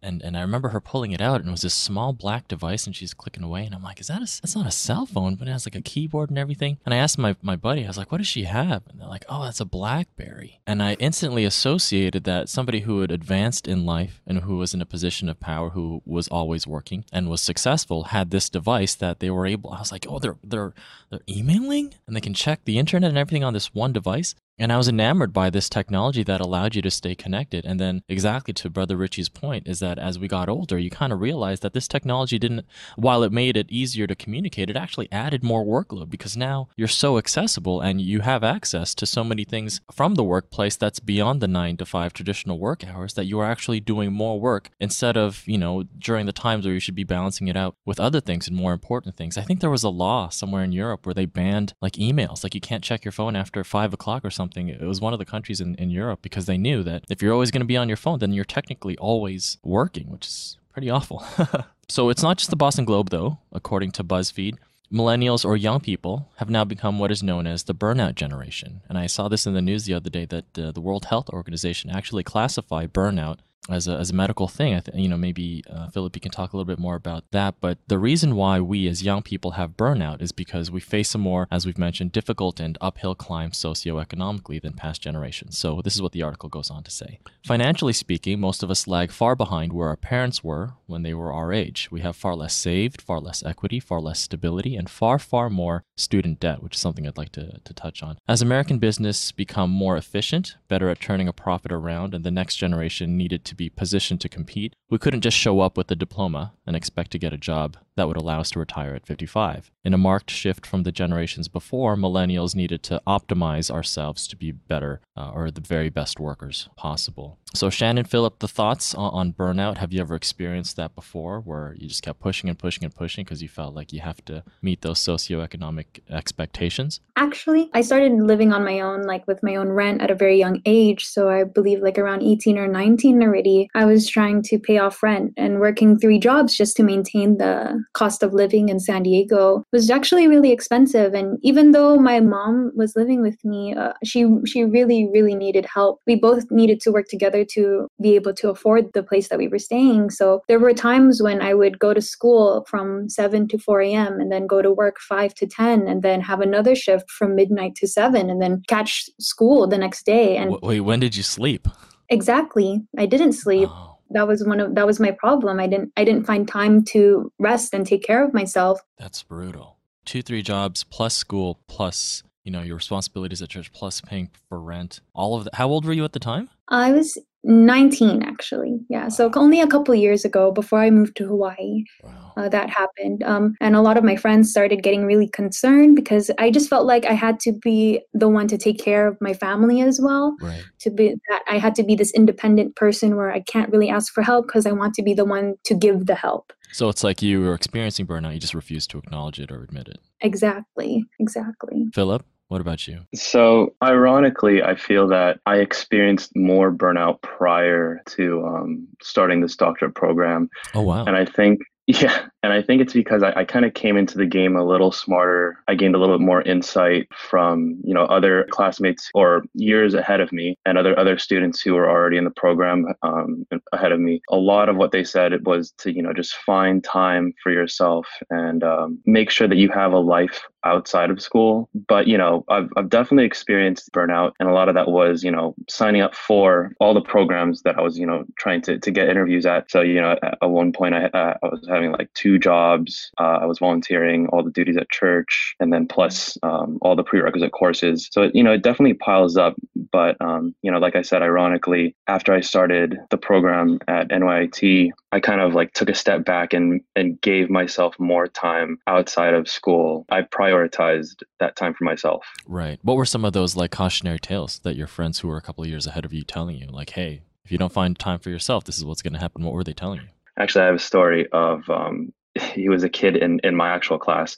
and 0.02 0.22
and 0.22 0.36
I 0.36 0.40
remember 0.42 0.68
her 0.70 0.80
pulling 0.80 1.12
it 1.12 1.20
out, 1.20 1.40
and 1.40 1.48
it 1.48 1.52
was 1.52 1.62
this 1.62 1.74
small 1.74 2.12
black 2.12 2.48
device, 2.48 2.86
and 2.86 2.94
she's 2.94 3.14
clicking 3.14 3.42
away, 3.42 3.64
and 3.64 3.74
I'm 3.74 3.82
like, 3.82 4.00
is 4.00 4.08
that 4.08 4.18
a? 4.18 4.40
That's 4.40 4.54
not 4.54 4.66
a 4.66 4.70
cell 4.70 5.06
phone, 5.06 5.36
but 5.36 5.48
it 5.48 5.52
has 5.52 5.66
like 5.66 5.74
a 5.74 5.80
keyboard 5.80 6.30
and 6.30 6.38
everything. 6.38 6.78
And 6.84 6.92
I 6.92 6.98
asked 6.98 7.18
my 7.18 7.36
my 7.42 7.56
buddy, 7.56 7.84
I 7.84 7.88
was 7.88 7.98
like, 7.98 8.12
what 8.12 8.18
does 8.18 8.26
she 8.26 8.44
have? 8.44 8.82
And 8.88 9.00
they're 9.00 9.08
like, 9.08 9.24
oh, 9.28 9.44
that's 9.44 9.60
a 9.60 9.64
BlackBerry. 9.64 10.60
And 10.66 10.82
I 10.82 10.94
instantly 10.94 11.44
associated 11.44 12.24
that 12.24 12.48
somebody 12.48 12.80
who 12.80 13.00
had 13.00 13.10
advanced 13.10 13.66
in 13.66 13.86
life 13.86 14.20
and 14.26 14.40
who 14.40 14.58
was 14.58 14.74
in 14.74 14.82
a 14.82 14.86
position 14.86 15.28
of 15.28 15.40
power, 15.40 15.70
who 15.70 16.02
was 16.04 16.28
always 16.28 16.66
working 16.66 17.04
and 17.12 17.28
was 17.28 17.40
successful, 17.40 18.04
had 18.04 18.30
this 18.30 18.50
device 18.50 18.94
that 18.96 19.20
they 19.20 19.30
were 19.30 19.46
able. 19.46 19.70
I 19.70 19.78
was 19.78 19.92
like, 19.92 20.06
oh, 20.08 20.18
they're 20.18 20.38
they're 20.42 20.74
they're 21.10 21.20
emailing 21.28 21.94
and 22.06 22.16
they 22.16 22.20
can 22.20 22.34
check 22.34 22.64
the 22.64 22.78
internet 22.78 23.08
and 23.08 23.18
everything 23.18 23.44
on 23.44 23.54
this 23.54 23.74
one 23.74 23.92
device. 23.92 24.34
And 24.58 24.72
I 24.72 24.76
was 24.76 24.88
enamored 24.88 25.32
by 25.32 25.48
this 25.48 25.68
technology 25.68 26.22
that 26.24 26.40
allowed 26.40 26.76
you 26.76 26.82
to 26.82 26.90
stay 26.90 27.14
connected. 27.14 27.64
And 27.64 27.80
then, 27.80 28.02
exactly 28.08 28.52
to 28.54 28.68
Brother 28.70 28.96
Richie's 28.96 29.30
point, 29.30 29.66
is 29.66 29.80
that 29.80 29.98
as 29.98 30.18
we 30.18 30.28
got 30.28 30.48
older, 30.48 30.78
you 30.78 30.90
kind 30.90 31.12
of 31.12 31.20
realized 31.20 31.62
that 31.62 31.72
this 31.72 31.88
technology 31.88 32.38
didn't, 32.38 32.66
while 32.96 33.22
it 33.22 33.32
made 33.32 33.56
it 33.56 33.70
easier 33.70 34.06
to 34.06 34.14
communicate, 34.14 34.68
it 34.68 34.76
actually 34.76 35.10
added 35.10 35.42
more 35.42 35.64
workload 35.64 36.10
because 36.10 36.36
now 36.36 36.68
you're 36.76 36.86
so 36.86 37.16
accessible 37.16 37.80
and 37.80 38.02
you 38.02 38.20
have 38.20 38.44
access 38.44 38.94
to 38.94 39.06
so 39.06 39.24
many 39.24 39.44
things 39.44 39.80
from 39.90 40.16
the 40.16 40.24
workplace 40.24 40.76
that's 40.76 41.00
beyond 41.00 41.40
the 41.40 41.48
nine 41.48 41.78
to 41.78 41.86
five 41.86 42.12
traditional 42.12 42.58
work 42.58 42.86
hours 42.86 43.14
that 43.14 43.24
you 43.24 43.38
are 43.38 43.50
actually 43.50 43.80
doing 43.80 44.12
more 44.12 44.38
work 44.38 44.70
instead 44.78 45.16
of, 45.16 45.42
you 45.46 45.58
know, 45.58 45.84
during 45.98 46.26
the 46.26 46.32
times 46.32 46.66
where 46.66 46.74
you 46.74 46.80
should 46.80 46.94
be 46.94 47.04
balancing 47.04 47.48
it 47.48 47.56
out 47.56 47.74
with 47.86 47.98
other 47.98 48.20
things 48.20 48.48
and 48.48 48.56
more 48.56 48.74
important 48.74 49.16
things. 49.16 49.38
I 49.38 49.42
think 49.42 49.60
there 49.60 49.70
was 49.70 49.82
a 49.82 49.88
law 49.88 50.28
somewhere 50.28 50.62
in 50.62 50.72
Europe 50.72 51.06
where 51.06 51.14
they 51.14 51.26
banned 51.26 51.72
like 51.80 51.94
emails, 51.94 52.44
like 52.44 52.54
you 52.54 52.60
can't 52.60 52.84
check 52.84 53.02
your 53.04 53.12
phone 53.12 53.34
after 53.34 53.64
five 53.64 53.94
o'clock 53.94 54.24
or 54.24 54.30
something. 54.30 54.41
It 54.50 54.80
was 54.80 55.00
one 55.00 55.12
of 55.12 55.18
the 55.18 55.24
countries 55.24 55.60
in, 55.60 55.74
in 55.76 55.90
Europe 55.90 56.20
because 56.22 56.46
they 56.46 56.58
knew 56.58 56.82
that 56.82 57.04
if 57.08 57.22
you're 57.22 57.32
always 57.32 57.50
going 57.50 57.60
to 57.60 57.66
be 57.66 57.76
on 57.76 57.88
your 57.88 57.96
phone, 57.96 58.18
then 58.18 58.32
you're 58.32 58.44
technically 58.44 58.96
always 58.98 59.58
working, 59.62 60.10
which 60.10 60.26
is 60.26 60.58
pretty 60.72 60.90
awful. 60.90 61.24
so 61.88 62.08
it's 62.08 62.22
not 62.22 62.38
just 62.38 62.50
the 62.50 62.56
Boston 62.56 62.84
Globe, 62.84 63.10
though, 63.10 63.38
according 63.52 63.92
to 63.92 64.04
BuzzFeed. 64.04 64.56
Millennials 64.92 65.44
or 65.44 65.56
young 65.56 65.80
people 65.80 66.28
have 66.36 66.50
now 66.50 66.64
become 66.64 66.98
what 66.98 67.10
is 67.10 67.22
known 67.22 67.46
as 67.46 67.62
the 67.62 67.74
burnout 67.74 68.14
generation. 68.14 68.82
And 68.88 68.98
I 68.98 69.06
saw 69.06 69.28
this 69.28 69.46
in 69.46 69.54
the 69.54 69.62
news 69.62 69.86
the 69.86 69.94
other 69.94 70.10
day 70.10 70.26
that 70.26 70.58
uh, 70.58 70.70
the 70.70 70.82
World 70.82 71.06
Health 71.06 71.30
Organization 71.30 71.90
actually 71.90 72.22
classified 72.22 72.92
burnout 72.92 73.38
as 73.68 73.86
a, 73.86 73.96
as 73.96 74.10
a 74.10 74.14
medical 74.14 74.48
thing. 74.48 74.74
I 74.74 74.82
you 74.94 75.08
know, 75.08 75.16
maybe 75.16 75.62
uh, 75.70 75.88
Philip, 75.88 76.16
you 76.16 76.20
can 76.20 76.32
talk 76.32 76.52
a 76.52 76.56
little 76.56 76.66
bit 76.66 76.78
more 76.78 76.96
about 76.96 77.24
that. 77.30 77.56
But 77.60 77.78
the 77.86 77.98
reason 77.98 78.34
why 78.34 78.60
we 78.60 78.88
as 78.88 79.02
young 79.02 79.22
people 79.22 79.52
have 79.52 79.76
burnout 79.76 80.20
is 80.20 80.32
because 80.32 80.70
we 80.70 80.80
face 80.80 81.14
a 81.14 81.18
more, 81.18 81.46
as 81.50 81.64
we've 81.64 81.78
mentioned, 81.78 82.12
difficult 82.12 82.58
and 82.58 82.76
uphill 82.80 83.14
climb 83.14 83.52
socioeconomically 83.52 84.60
than 84.60 84.72
past 84.72 85.00
generations. 85.00 85.56
So 85.56 85.80
this 85.82 85.94
is 85.94 86.02
what 86.02 86.12
the 86.12 86.22
article 86.22 86.48
goes 86.48 86.70
on 86.70 86.82
to 86.84 86.90
say. 86.90 87.20
Financially 87.46 87.92
speaking, 87.92 88.40
most 88.40 88.62
of 88.62 88.70
us 88.70 88.86
lag 88.88 89.12
far 89.12 89.36
behind 89.36 89.72
where 89.72 89.88
our 89.88 89.96
parents 89.96 90.42
were 90.42 90.74
when 90.86 91.02
they 91.02 91.14
were 91.14 91.32
our 91.32 91.52
age. 91.52 91.88
We 91.90 92.00
have 92.00 92.16
far 92.16 92.34
less 92.34 92.54
saved, 92.54 93.00
far 93.00 93.20
less 93.20 93.42
equity, 93.44 93.80
far 93.80 94.00
less 94.00 94.20
stability, 94.20 94.76
and 94.76 94.90
far, 94.90 95.18
far 95.18 95.48
more 95.48 95.84
student 96.02 96.40
debt, 96.40 96.62
which 96.62 96.74
is 96.74 96.80
something 96.80 97.06
I'd 97.06 97.16
like 97.16 97.32
to, 97.32 97.60
to 97.64 97.74
touch 97.74 98.02
on. 98.02 98.18
As 98.28 98.42
American 98.42 98.78
business 98.78 99.32
become 99.32 99.70
more 99.70 99.96
efficient, 99.96 100.56
better 100.68 100.88
at 100.88 101.00
turning 101.00 101.28
a 101.28 101.32
profit 101.32 101.72
around, 101.72 102.14
and 102.14 102.24
the 102.24 102.30
next 102.30 102.56
generation 102.56 103.16
needed 103.16 103.44
to 103.46 103.54
be 103.54 103.70
positioned 103.70 104.20
to 104.22 104.28
compete, 104.28 104.74
we 104.90 104.98
couldn't 104.98 105.22
just 105.22 105.36
show 105.36 105.60
up 105.60 105.76
with 105.76 105.90
a 105.90 105.96
diploma 105.96 106.52
and 106.66 106.76
expect 106.76 107.10
to 107.12 107.18
get 107.18 107.32
a 107.32 107.38
job 107.38 107.76
that 107.96 108.08
would 108.08 108.16
allow 108.16 108.40
us 108.40 108.50
to 108.50 108.58
retire 108.58 108.94
at 108.94 109.06
55. 109.06 109.70
In 109.84 109.92
a 109.92 109.98
marked 109.98 110.30
shift 110.30 110.64
from 110.64 110.84
the 110.84 110.92
generations 110.92 111.48
before, 111.48 111.96
millennials 111.96 112.54
needed 112.54 112.82
to 112.84 113.02
optimize 113.06 113.70
ourselves 113.70 114.26
to 114.28 114.36
be 114.36 114.52
better 114.52 115.00
uh, 115.16 115.30
or 115.30 115.50
the 115.50 115.60
very 115.60 115.90
best 115.90 116.18
workers 116.18 116.68
possible. 116.76 117.38
So, 117.54 117.68
Shannon, 117.68 118.06
Philip, 118.06 118.38
the 118.38 118.48
thoughts 118.48 118.94
on, 118.94 119.12
on 119.12 119.32
burnout. 119.32 119.76
Have 119.76 119.92
you 119.92 120.00
ever 120.00 120.14
experienced 120.14 120.76
that 120.76 120.94
before 120.94 121.40
where 121.40 121.74
you 121.76 121.86
just 121.86 122.02
kept 122.02 122.20
pushing 122.20 122.48
and 122.48 122.58
pushing 122.58 122.84
and 122.84 122.94
pushing 122.94 123.24
because 123.24 123.42
you 123.42 123.48
felt 123.48 123.74
like 123.74 123.92
you 123.92 124.00
have 124.00 124.24
to 124.24 124.42
meet 124.62 124.80
those 124.80 125.00
socioeconomic 125.00 126.00
expectations? 126.08 127.00
Actually, 127.16 127.68
I 127.74 127.82
started 127.82 128.12
living 128.12 128.54
on 128.54 128.64
my 128.64 128.80
own, 128.80 129.02
like 129.02 129.26
with 129.26 129.42
my 129.42 129.56
own 129.56 129.68
rent 129.68 130.00
at 130.00 130.10
a 130.10 130.14
very 130.14 130.38
young 130.38 130.62
age. 130.64 131.04
So, 131.04 131.28
I 131.28 131.44
believe 131.44 131.80
like 131.80 131.98
around 131.98 132.22
18 132.22 132.56
or 132.56 132.68
19 132.68 133.22
already, 133.22 133.68
I 133.74 133.84
was 133.84 134.08
trying 134.08 134.42
to 134.44 134.58
pay 134.58 134.78
off 134.78 135.02
rent 135.02 135.34
and 135.36 135.60
working 135.60 135.98
three 135.98 136.18
jobs 136.18 136.51
just 136.56 136.76
to 136.76 136.82
maintain 136.82 137.38
the 137.38 137.82
cost 137.94 138.22
of 138.22 138.34
living 138.34 138.68
in 138.68 138.80
San 138.80 139.02
Diego 139.02 139.64
was 139.72 139.90
actually 139.90 140.28
really 140.28 140.52
expensive. 140.52 141.14
And 141.14 141.38
even 141.42 141.72
though 141.72 141.96
my 141.96 142.20
mom 142.20 142.72
was 142.74 142.96
living 142.96 143.22
with 143.22 143.42
me, 143.44 143.74
uh, 143.74 143.92
she 144.04 144.26
she 144.46 144.64
really 144.64 145.08
really 145.12 145.34
needed 145.34 145.66
help. 145.66 146.00
We 146.06 146.16
both 146.16 146.50
needed 146.50 146.80
to 146.82 146.92
work 146.92 147.08
together 147.08 147.44
to 147.52 147.88
be 148.00 148.14
able 148.14 148.34
to 148.34 148.50
afford 148.50 148.92
the 148.92 149.02
place 149.02 149.28
that 149.28 149.38
we 149.38 149.48
were 149.48 149.58
staying. 149.58 150.10
So 150.10 150.42
there 150.48 150.58
were 150.58 150.74
times 150.74 151.22
when 151.22 151.40
I 151.42 151.54
would 151.54 151.78
go 151.78 151.94
to 151.94 152.00
school 152.00 152.66
from 152.68 153.08
7 153.08 153.48
to 153.48 153.58
4 153.58 153.80
a.m. 153.82 154.20
and 154.20 154.30
then 154.30 154.46
go 154.46 154.62
to 154.62 154.72
work 154.72 154.98
5 155.00 155.34
to 155.34 155.46
10 155.46 155.88
and 155.88 156.02
then 156.02 156.20
have 156.20 156.40
another 156.40 156.74
shift 156.74 157.10
from 157.10 157.34
midnight 157.34 157.74
to 157.76 157.86
7 157.86 158.30
and 158.30 158.40
then 158.40 158.62
catch 158.68 159.08
school 159.20 159.66
the 159.66 159.78
next 159.78 160.04
day. 160.06 160.36
And 160.36 160.56
wait, 160.62 160.80
when 160.80 161.00
did 161.00 161.16
you 161.16 161.22
sleep? 161.22 161.68
Exactly. 162.08 162.82
I 162.98 163.06
didn't 163.06 163.32
sleep. 163.32 163.68
Oh 163.70 163.91
that 164.12 164.26
was 164.26 164.44
one 164.44 164.60
of 164.60 164.74
that 164.74 164.86
was 164.86 165.00
my 165.00 165.10
problem. 165.10 165.60
I 165.60 165.66
didn't 165.66 165.92
i 165.96 166.04
didn't 166.04 166.26
find 166.26 166.46
time 166.46 166.84
to 166.86 167.32
rest 167.38 167.74
and 167.74 167.86
take 167.86 168.02
care 168.02 168.24
of 168.24 168.34
myself. 168.34 168.80
That's 168.98 169.22
brutal. 169.22 169.78
Two 170.04 170.22
three 170.22 170.42
jobs 170.42 170.84
plus 170.84 171.16
school 171.16 171.60
plus 171.68 172.22
you 172.44 172.50
know 172.50 172.62
your 172.62 172.76
responsibilities 172.76 173.42
at 173.42 173.48
church 173.50 173.72
plus 173.72 174.00
paying 174.00 174.30
for 174.48 174.60
rent. 174.60 175.00
All 175.14 175.36
of 175.36 175.44
that 175.44 175.54
how 175.54 175.68
old 175.68 175.84
were 175.84 175.92
you 175.92 176.04
at 176.04 176.12
the 176.12 176.20
time? 176.20 176.48
I 176.68 176.92
was 176.92 177.18
19 177.44 178.22
actually. 178.22 178.80
Yeah 178.88 179.08
so 179.08 179.30
only 179.34 179.60
a 179.60 179.66
couple 179.66 179.94
years 179.94 180.24
ago 180.24 180.52
before 180.52 180.80
i 180.80 180.90
moved 180.90 181.16
to 181.16 181.26
hawaii 181.26 181.84
wow. 182.02 182.32
uh, 182.36 182.48
that 182.48 182.70
happened. 182.70 183.22
Um, 183.22 183.54
and 183.60 183.74
a 183.74 183.80
lot 183.80 183.96
of 183.96 184.04
my 184.04 184.16
friends 184.16 184.50
started 184.50 184.82
getting 184.82 185.04
really 185.04 185.28
concerned 185.28 185.96
because 185.96 186.30
i 186.38 186.50
just 186.50 186.68
felt 186.68 186.86
like 186.86 187.04
i 187.06 187.12
had 187.12 187.40
to 187.40 187.52
be 187.52 188.00
the 188.12 188.28
one 188.28 188.48
to 188.48 188.58
take 188.58 188.78
care 188.82 189.06
of 189.06 189.20
my 189.20 189.34
family 189.34 189.80
as 189.80 190.00
well. 190.00 190.36
Right. 190.40 190.62
to 190.80 190.90
be 190.90 191.14
that 191.28 191.42
i 191.48 191.58
had 191.58 191.74
to 191.76 191.82
be 191.82 191.94
this 191.94 192.12
independent 192.12 192.76
person 192.76 193.16
where 193.16 193.32
i 193.32 193.40
can't 193.40 193.70
really 193.70 193.88
ask 193.88 194.12
for 194.12 194.22
help 194.22 194.46
because 194.46 194.66
i 194.66 194.72
want 194.72 194.94
to 194.94 195.02
be 195.02 195.14
the 195.14 195.24
one 195.24 195.54
to 195.64 195.74
give 195.74 196.06
the 196.06 196.14
help. 196.14 196.52
So 196.72 196.88
it's 196.88 197.04
like 197.04 197.20
you 197.20 197.42
were 197.42 197.54
experiencing 197.54 198.06
burnout 198.06 198.34
you 198.34 198.40
just 198.40 198.54
refused 198.54 198.90
to 198.90 198.98
acknowledge 198.98 199.38
it 199.38 199.50
or 199.50 199.62
admit 199.62 199.88
it. 199.88 199.98
Exactly. 200.20 201.04
Exactly. 201.18 201.88
Philip 201.92 202.24
what 202.48 202.60
about 202.60 202.86
you? 202.86 203.00
So, 203.14 203.74
ironically, 203.82 204.62
I 204.62 204.74
feel 204.74 205.08
that 205.08 205.40
I 205.46 205.56
experienced 205.56 206.32
more 206.36 206.72
burnout 206.72 207.22
prior 207.22 208.02
to 208.08 208.44
um, 208.44 208.88
starting 209.00 209.40
this 209.40 209.56
doctorate 209.56 209.94
program. 209.94 210.50
Oh, 210.74 210.82
wow. 210.82 211.04
And 211.04 211.16
I 211.16 211.24
think 211.24 211.60
yeah, 211.88 212.26
and 212.44 212.52
I 212.52 212.62
think 212.62 212.80
it's 212.80 212.92
because 212.92 213.24
I, 213.24 213.32
I 213.40 213.44
kind 213.44 213.64
of 213.64 213.74
came 213.74 213.96
into 213.96 214.16
the 214.16 214.24
game 214.26 214.54
a 214.54 214.64
little 214.64 214.92
smarter. 214.92 215.58
I 215.66 215.74
gained 215.74 215.96
a 215.96 215.98
little 215.98 216.16
bit 216.16 216.24
more 216.24 216.40
insight 216.42 217.08
from 217.12 217.80
you 217.82 217.92
know 217.92 218.04
other 218.04 218.46
classmates 218.50 219.10
or 219.14 219.42
years 219.54 219.92
ahead 219.94 220.20
of 220.20 220.30
me 220.30 220.56
and 220.64 220.78
other 220.78 220.96
other 220.96 221.18
students 221.18 221.60
who 221.60 221.74
were 221.74 221.90
already 221.90 222.18
in 222.18 222.24
the 222.24 222.30
program 222.30 222.86
um, 223.02 223.44
ahead 223.72 223.90
of 223.90 223.98
me. 223.98 224.22
A 224.30 224.36
lot 224.36 224.68
of 224.68 224.76
what 224.76 224.92
they 224.92 225.02
said 225.02 225.32
it 225.32 225.42
was 225.42 225.72
to 225.78 225.92
you 225.92 226.02
know 226.02 226.12
just 226.12 226.36
find 226.46 226.84
time 226.84 227.32
for 227.42 227.50
yourself 227.50 228.06
and 228.30 228.62
um, 228.62 229.00
make 229.04 229.30
sure 229.30 229.48
that 229.48 229.58
you 229.58 229.68
have 229.70 229.92
a 229.92 229.98
life 229.98 230.40
outside 230.64 231.10
of 231.10 231.20
school. 231.20 231.68
But 231.88 232.06
you 232.06 232.18
know 232.18 232.44
I've 232.48 232.70
I've 232.76 232.88
definitely 232.88 233.24
experienced 233.24 233.92
burnout, 233.92 234.32
and 234.38 234.48
a 234.48 234.52
lot 234.52 234.68
of 234.68 234.74
that 234.74 234.88
was 234.88 235.22
you 235.22 235.30
know 235.30 235.54
signing 235.68 236.00
up 236.00 236.14
for 236.14 236.72
all 236.80 236.94
the 236.94 237.00
programs 237.00 237.62
that 237.62 237.78
I 237.78 237.82
was 237.82 237.98
you 237.98 238.06
know 238.06 238.24
trying 238.36 238.62
to 238.62 238.78
to 238.78 238.90
get 238.90 239.08
interviews 239.08 239.46
at. 239.46 239.70
So 239.70 239.80
you 239.80 240.00
know 240.00 240.12
at, 240.22 240.38
at 240.42 240.50
one 240.50 240.72
point 240.72 240.94
I 240.94 241.06
uh, 241.06 241.34
I 241.42 241.46
was 241.46 241.66
having 241.68 241.92
like 241.92 242.12
two 242.14 242.38
jobs. 242.38 243.10
Uh, 243.18 243.38
I 243.42 243.46
was 243.46 243.58
volunteering, 243.58 244.26
all 244.28 244.42
the 244.42 244.50
duties 244.50 244.76
at 244.76 244.90
church, 244.90 245.54
and 245.60 245.72
then 245.72 245.86
plus 245.86 246.36
um, 246.42 246.78
all 246.82 246.96
the 246.96 247.04
prerequisite 247.04 247.52
courses. 247.52 248.08
So 248.12 248.30
you 248.34 248.42
know, 248.42 248.52
it 248.52 248.62
definitely 248.62 248.94
piles 248.94 249.36
up. 249.36 249.54
But 249.90 250.16
um, 250.20 250.54
you 250.62 250.70
know, 250.70 250.78
like 250.78 250.96
I 250.96 251.02
said, 251.02 251.22
ironically, 251.22 251.94
after 252.06 252.32
I 252.32 252.40
started 252.40 252.98
the 253.10 253.18
program 253.18 253.78
at 253.88 254.08
NYIT, 254.08 254.90
I 255.12 255.20
kind 255.20 255.42
of 255.42 255.52
like 255.52 255.74
took 255.74 255.90
a 255.90 255.94
step 255.94 256.24
back 256.24 256.54
and 256.54 256.80
and 256.96 257.20
gave 257.20 257.50
myself 257.50 257.98
more 257.98 258.26
time 258.26 258.78
outside 258.86 259.34
of 259.34 259.48
school. 259.48 260.06
I 260.10 260.22
prioritized 260.22 261.22
that 261.38 261.54
time 261.54 261.74
for 261.74 261.84
myself. 261.84 262.26
Right. 262.46 262.78
What 262.82 262.96
were 262.96 263.04
some 263.04 263.24
of 263.24 263.34
those 263.34 263.54
like 263.54 263.70
cautionary 263.70 264.18
tales 264.18 264.58
that 264.60 264.76
your 264.76 264.86
friends 264.86 265.18
who 265.18 265.28
were 265.28 265.36
a 265.36 265.42
couple 265.42 265.64
of 265.64 265.70
years 265.70 265.86
ahead 265.86 266.06
of 266.06 266.12
you 266.12 266.24
telling 266.24 266.56
you? 266.56 266.66
Like, 266.68 266.90
hey, 266.90 267.22
if 267.44 267.52
you 267.52 267.58
don't 267.58 267.72
find 267.72 267.98
time 267.98 268.20
for 268.20 268.30
yourself, 268.30 268.64
this 268.64 268.78
is 268.78 268.84
what's 268.84 269.02
going 269.02 269.12
to 269.12 269.18
happen. 269.18 269.44
What 269.44 269.52
were 269.52 269.64
they 269.64 269.74
telling 269.74 270.00
you? 270.00 270.08
Actually, 270.38 270.62
I 270.62 270.66
have 270.66 270.76
a 270.76 270.80
story 270.80 271.28
of 271.32 271.68
um, 271.68 272.12
he 272.54 272.68
was 272.68 272.82
a 272.82 272.88
kid 272.88 273.16
in, 273.16 273.40
in 273.44 273.54
my 273.54 273.68
actual 273.68 273.98
class. 273.98 274.36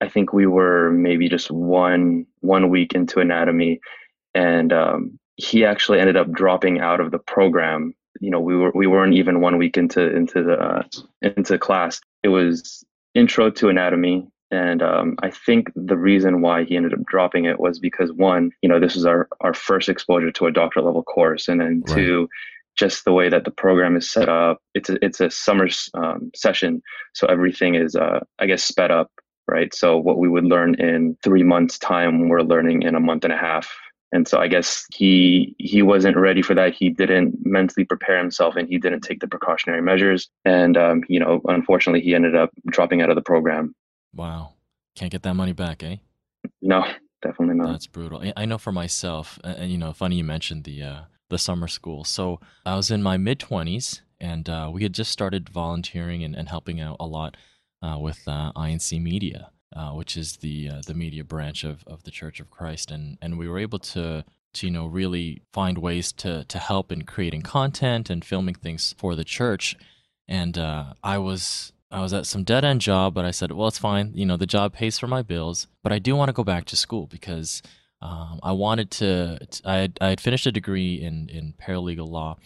I 0.00 0.08
think 0.08 0.32
we 0.32 0.46
were 0.46 0.90
maybe 0.90 1.28
just 1.28 1.50
one 1.50 2.26
one 2.40 2.70
week 2.70 2.94
into 2.94 3.20
anatomy, 3.20 3.80
and 4.34 4.72
um, 4.72 5.18
he 5.36 5.64
actually 5.64 6.00
ended 6.00 6.16
up 6.16 6.32
dropping 6.32 6.80
out 6.80 7.00
of 7.00 7.10
the 7.10 7.18
program. 7.18 7.94
You 8.20 8.30
know, 8.30 8.40
we 8.40 8.56
were 8.56 8.70
we 8.74 8.86
weren't 8.86 9.14
even 9.14 9.40
one 9.40 9.58
week 9.58 9.76
into 9.76 10.14
into 10.14 10.42
the 10.42 10.58
uh, 10.58 10.82
into 11.22 11.58
class. 11.58 12.00
It 12.22 12.28
was 12.28 12.84
intro 13.14 13.50
to 13.50 13.68
anatomy, 13.68 14.28
and 14.50 14.82
um, 14.82 15.16
I 15.22 15.30
think 15.30 15.70
the 15.74 15.96
reason 15.96 16.42
why 16.42 16.64
he 16.64 16.76
ended 16.76 16.92
up 16.92 17.04
dropping 17.06 17.44
it 17.46 17.60
was 17.60 17.78
because 17.78 18.12
one, 18.12 18.50
you 18.62 18.68
know, 18.68 18.80
this 18.80 18.94
was 18.94 19.06
our 19.06 19.28
our 19.40 19.54
first 19.54 19.88
exposure 19.88 20.30
to 20.32 20.46
a 20.46 20.52
doctor 20.52 20.82
level 20.82 21.02
course, 21.02 21.48
and 21.48 21.60
then 21.60 21.82
right. 21.86 21.96
two, 21.96 22.28
just 22.76 23.04
the 23.04 23.12
way 23.12 23.28
that 23.28 23.44
the 23.44 23.50
program 23.50 23.96
is 23.96 24.10
set 24.10 24.28
up. 24.28 24.58
It's 24.74 24.90
a, 24.90 25.04
it's 25.04 25.20
a 25.20 25.30
summer 25.30 25.68
um, 25.94 26.30
session, 26.34 26.82
so 27.14 27.26
everything 27.26 27.74
is, 27.74 27.94
uh, 27.96 28.20
I 28.38 28.46
guess, 28.46 28.62
sped 28.62 28.90
up, 28.90 29.10
right? 29.48 29.72
So 29.74 29.96
what 29.96 30.18
we 30.18 30.28
would 30.28 30.44
learn 30.44 30.74
in 30.80 31.16
three 31.22 31.42
months' 31.42 31.78
time, 31.78 32.28
we're 32.28 32.42
learning 32.42 32.82
in 32.82 32.94
a 32.94 33.00
month 33.00 33.24
and 33.24 33.32
a 33.32 33.36
half. 33.36 33.70
And 34.12 34.26
so 34.26 34.38
I 34.38 34.48
guess 34.48 34.86
he 34.92 35.54
he 35.58 35.82
wasn't 35.82 36.16
ready 36.16 36.42
for 36.42 36.54
that. 36.54 36.74
He 36.74 36.90
didn't 36.90 37.34
mentally 37.44 37.84
prepare 37.84 38.18
himself, 38.18 38.56
and 38.56 38.68
he 38.68 38.78
didn't 38.78 39.02
take 39.02 39.20
the 39.20 39.28
precautionary 39.28 39.82
measures. 39.82 40.28
And 40.44 40.76
um, 40.76 41.04
you 41.08 41.20
know, 41.20 41.40
unfortunately, 41.46 42.00
he 42.00 42.14
ended 42.14 42.34
up 42.34 42.50
dropping 42.66 43.02
out 43.02 43.10
of 43.10 43.16
the 43.16 43.22
program. 43.22 43.74
Wow, 44.14 44.54
can't 44.96 45.12
get 45.12 45.22
that 45.22 45.34
money 45.34 45.52
back, 45.52 45.82
eh? 45.82 45.96
No, 46.60 46.84
definitely 47.22 47.54
not. 47.54 47.70
That's 47.72 47.86
brutal. 47.86 48.22
I- 48.36 48.44
know 48.46 48.58
for 48.58 48.72
myself, 48.72 49.38
and, 49.44 49.70
you 49.70 49.78
know, 49.78 49.92
funny 49.92 50.16
you 50.16 50.24
mentioned 50.24 50.64
the 50.64 50.82
uh, 50.82 51.00
the 51.28 51.38
summer 51.38 51.68
school. 51.68 52.04
So 52.04 52.40
I 52.66 52.74
was 52.74 52.90
in 52.90 53.02
my 53.02 53.16
mid 53.16 53.38
twenties, 53.38 54.02
and 54.20 54.48
uh, 54.48 54.70
we 54.72 54.82
had 54.82 54.92
just 54.92 55.12
started 55.12 55.48
volunteering 55.48 56.24
and, 56.24 56.34
and 56.34 56.48
helping 56.48 56.80
out 56.80 56.96
a 56.98 57.06
lot 57.06 57.36
uh, 57.82 57.96
with 57.98 58.20
uh, 58.26 58.52
INC 58.56 59.00
Media, 59.00 59.50
uh, 59.74 59.90
which 59.90 60.16
is 60.16 60.38
the 60.38 60.68
uh, 60.68 60.82
the 60.86 60.94
media 60.94 61.24
branch 61.24 61.64
of, 61.64 61.84
of 61.86 62.02
the 62.04 62.10
Church 62.10 62.40
of 62.40 62.50
Christ, 62.50 62.90
and 62.90 63.18
and 63.22 63.38
we 63.38 63.48
were 63.48 63.58
able 63.58 63.78
to 63.78 64.24
to 64.54 64.66
you 64.66 64.72
know 64.72 64.86
really 64.86 65.42
find 65.52 65.78
ways 65.78 66.12
to 66.12 66.44
to 66.44 66.58
help 66.58 66.90
in 66.90 67.02
creating 67.02 67.42
content 67.42 68.10
and 68.10 68.24
filming 68.24 68.54
things 68.54 68.94
for 68.98 69.14
the 69.14 69.24
church, 69.24 69.76
and 70.28 70.58
uh, 70.58 70.94
I 71.02 71.18
was 71.18 71.72
I 71.90 72.00
was 72.00 72.12
at 72.12 72.26
some 72.26 72.44
dead 72.44 72.64
end 72.64 72.80
job, 72.80 73.14
but 73.14 73.24
I 73.24 73.32
said, 73.32 73.52
well, 73.52 73.68
it's 73.68 73.78
fine. 73.78 74.12
You 74.14 74.24
know, 74.24 74.36
the 74.36 74.46
job 74.46 74.72
pays 74.72 74.98
for 74.98 75.08
my 75.08 75.22
bills, 75.22 75.66
but 75.82 75.92
I 75.92 75.98
do 75.98 76.14
want 76.14 76.28
to 76.28 76.32
go 76.32 76.44
back 76.44 76.64
to 76.66 76.76
school 76.76 77.06
because 77.06 77.62
um, 78.00 78.38
I 78.42 78.52
wanted 78.52 78.90
to. 78.92 79.38
I 79.64 79.76
had, 79.76 79.98
I 80.00 80.08
had 80.08 80.20
finished 80.20 80.46
a 80.46 80.52
degree 80.52 80.94
in 81.00 81.28
in 81.28 81.54
paralegal 81.60 82.08
law, 82.08 82.36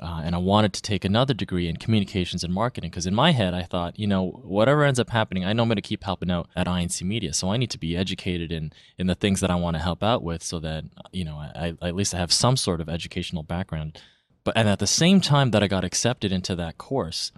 uh, 0.00 0.22
and 0.24 0.34
I 0.34 0.38
wanted 0.38 0.72
to 0.74 0.82
take 0.82 1.04
another 1.04 1.34
degree 1.34 1.68
in 1.68 1.76
communications 1.76 2.42
and 2.42 2.52
marketing 2.52 2.90
because 2.90 3.06
in 3.06 3.14
my 3.14 3.32
head 3.32 3.52
I 3.52 3.62
thought, 3.62 3.98
you 3.98 4.06
know, 4.06 4.30
whatever 4.42 4.84
ends 4.84 4.98
up 4.98 5.10
happening, 5.10 5.44
I 5.44 5.52
know 5.52 5.64
I'm 5.64 5.68
going 5.68 5.76
to 5.76 5.82
keep 5.82 6.04
helping 6.04 6.30
out 6.30 6.48
at 6.56 6.66
INC 6.66 7.02
Media, 7.02 7.34
so 7.34 7.50
I 7.50 7.58
need 7.58 7.70
to 7.70 7.78
be 7.78 7.96
educated 7.96 8.50
in 8.50 8.72
in 8.96 9.06
the 9.06 9.14
things 9.14 9.40
that 9.40 9.50
I 9.50 9.56
want 9.56 9.76
to 9.76 9.82
help 9.82 10.02
out 10.02 10.22
with, 10.22 10.42
so 10.42 10.58
that 10.60 10.84
you 11.12 11.24
know, 11.24 11.36
I, 11.36 11.74
I 11.80 11.88
at 11.88 11.94
least 11.94 12.14
I 12.14 12.18
have 12.18 12.32
some 12.32 12.56
sort 12.56 12.80
of 12.80 12.88
educational 12.88 13.42
background. 13.42 14.00
But 14.44 14.56
and 14.56 14.68
at 14.68 14.78
the 14.78 14.86
same 14.86 15.20
time 15.20 15.50
that 15.50 15.62
I 15.62 15.68
got 15.68 15.84
accepted 15.84 16.32
into 16.32 16.56
that 16.56 16.78
course, 16.78 17.30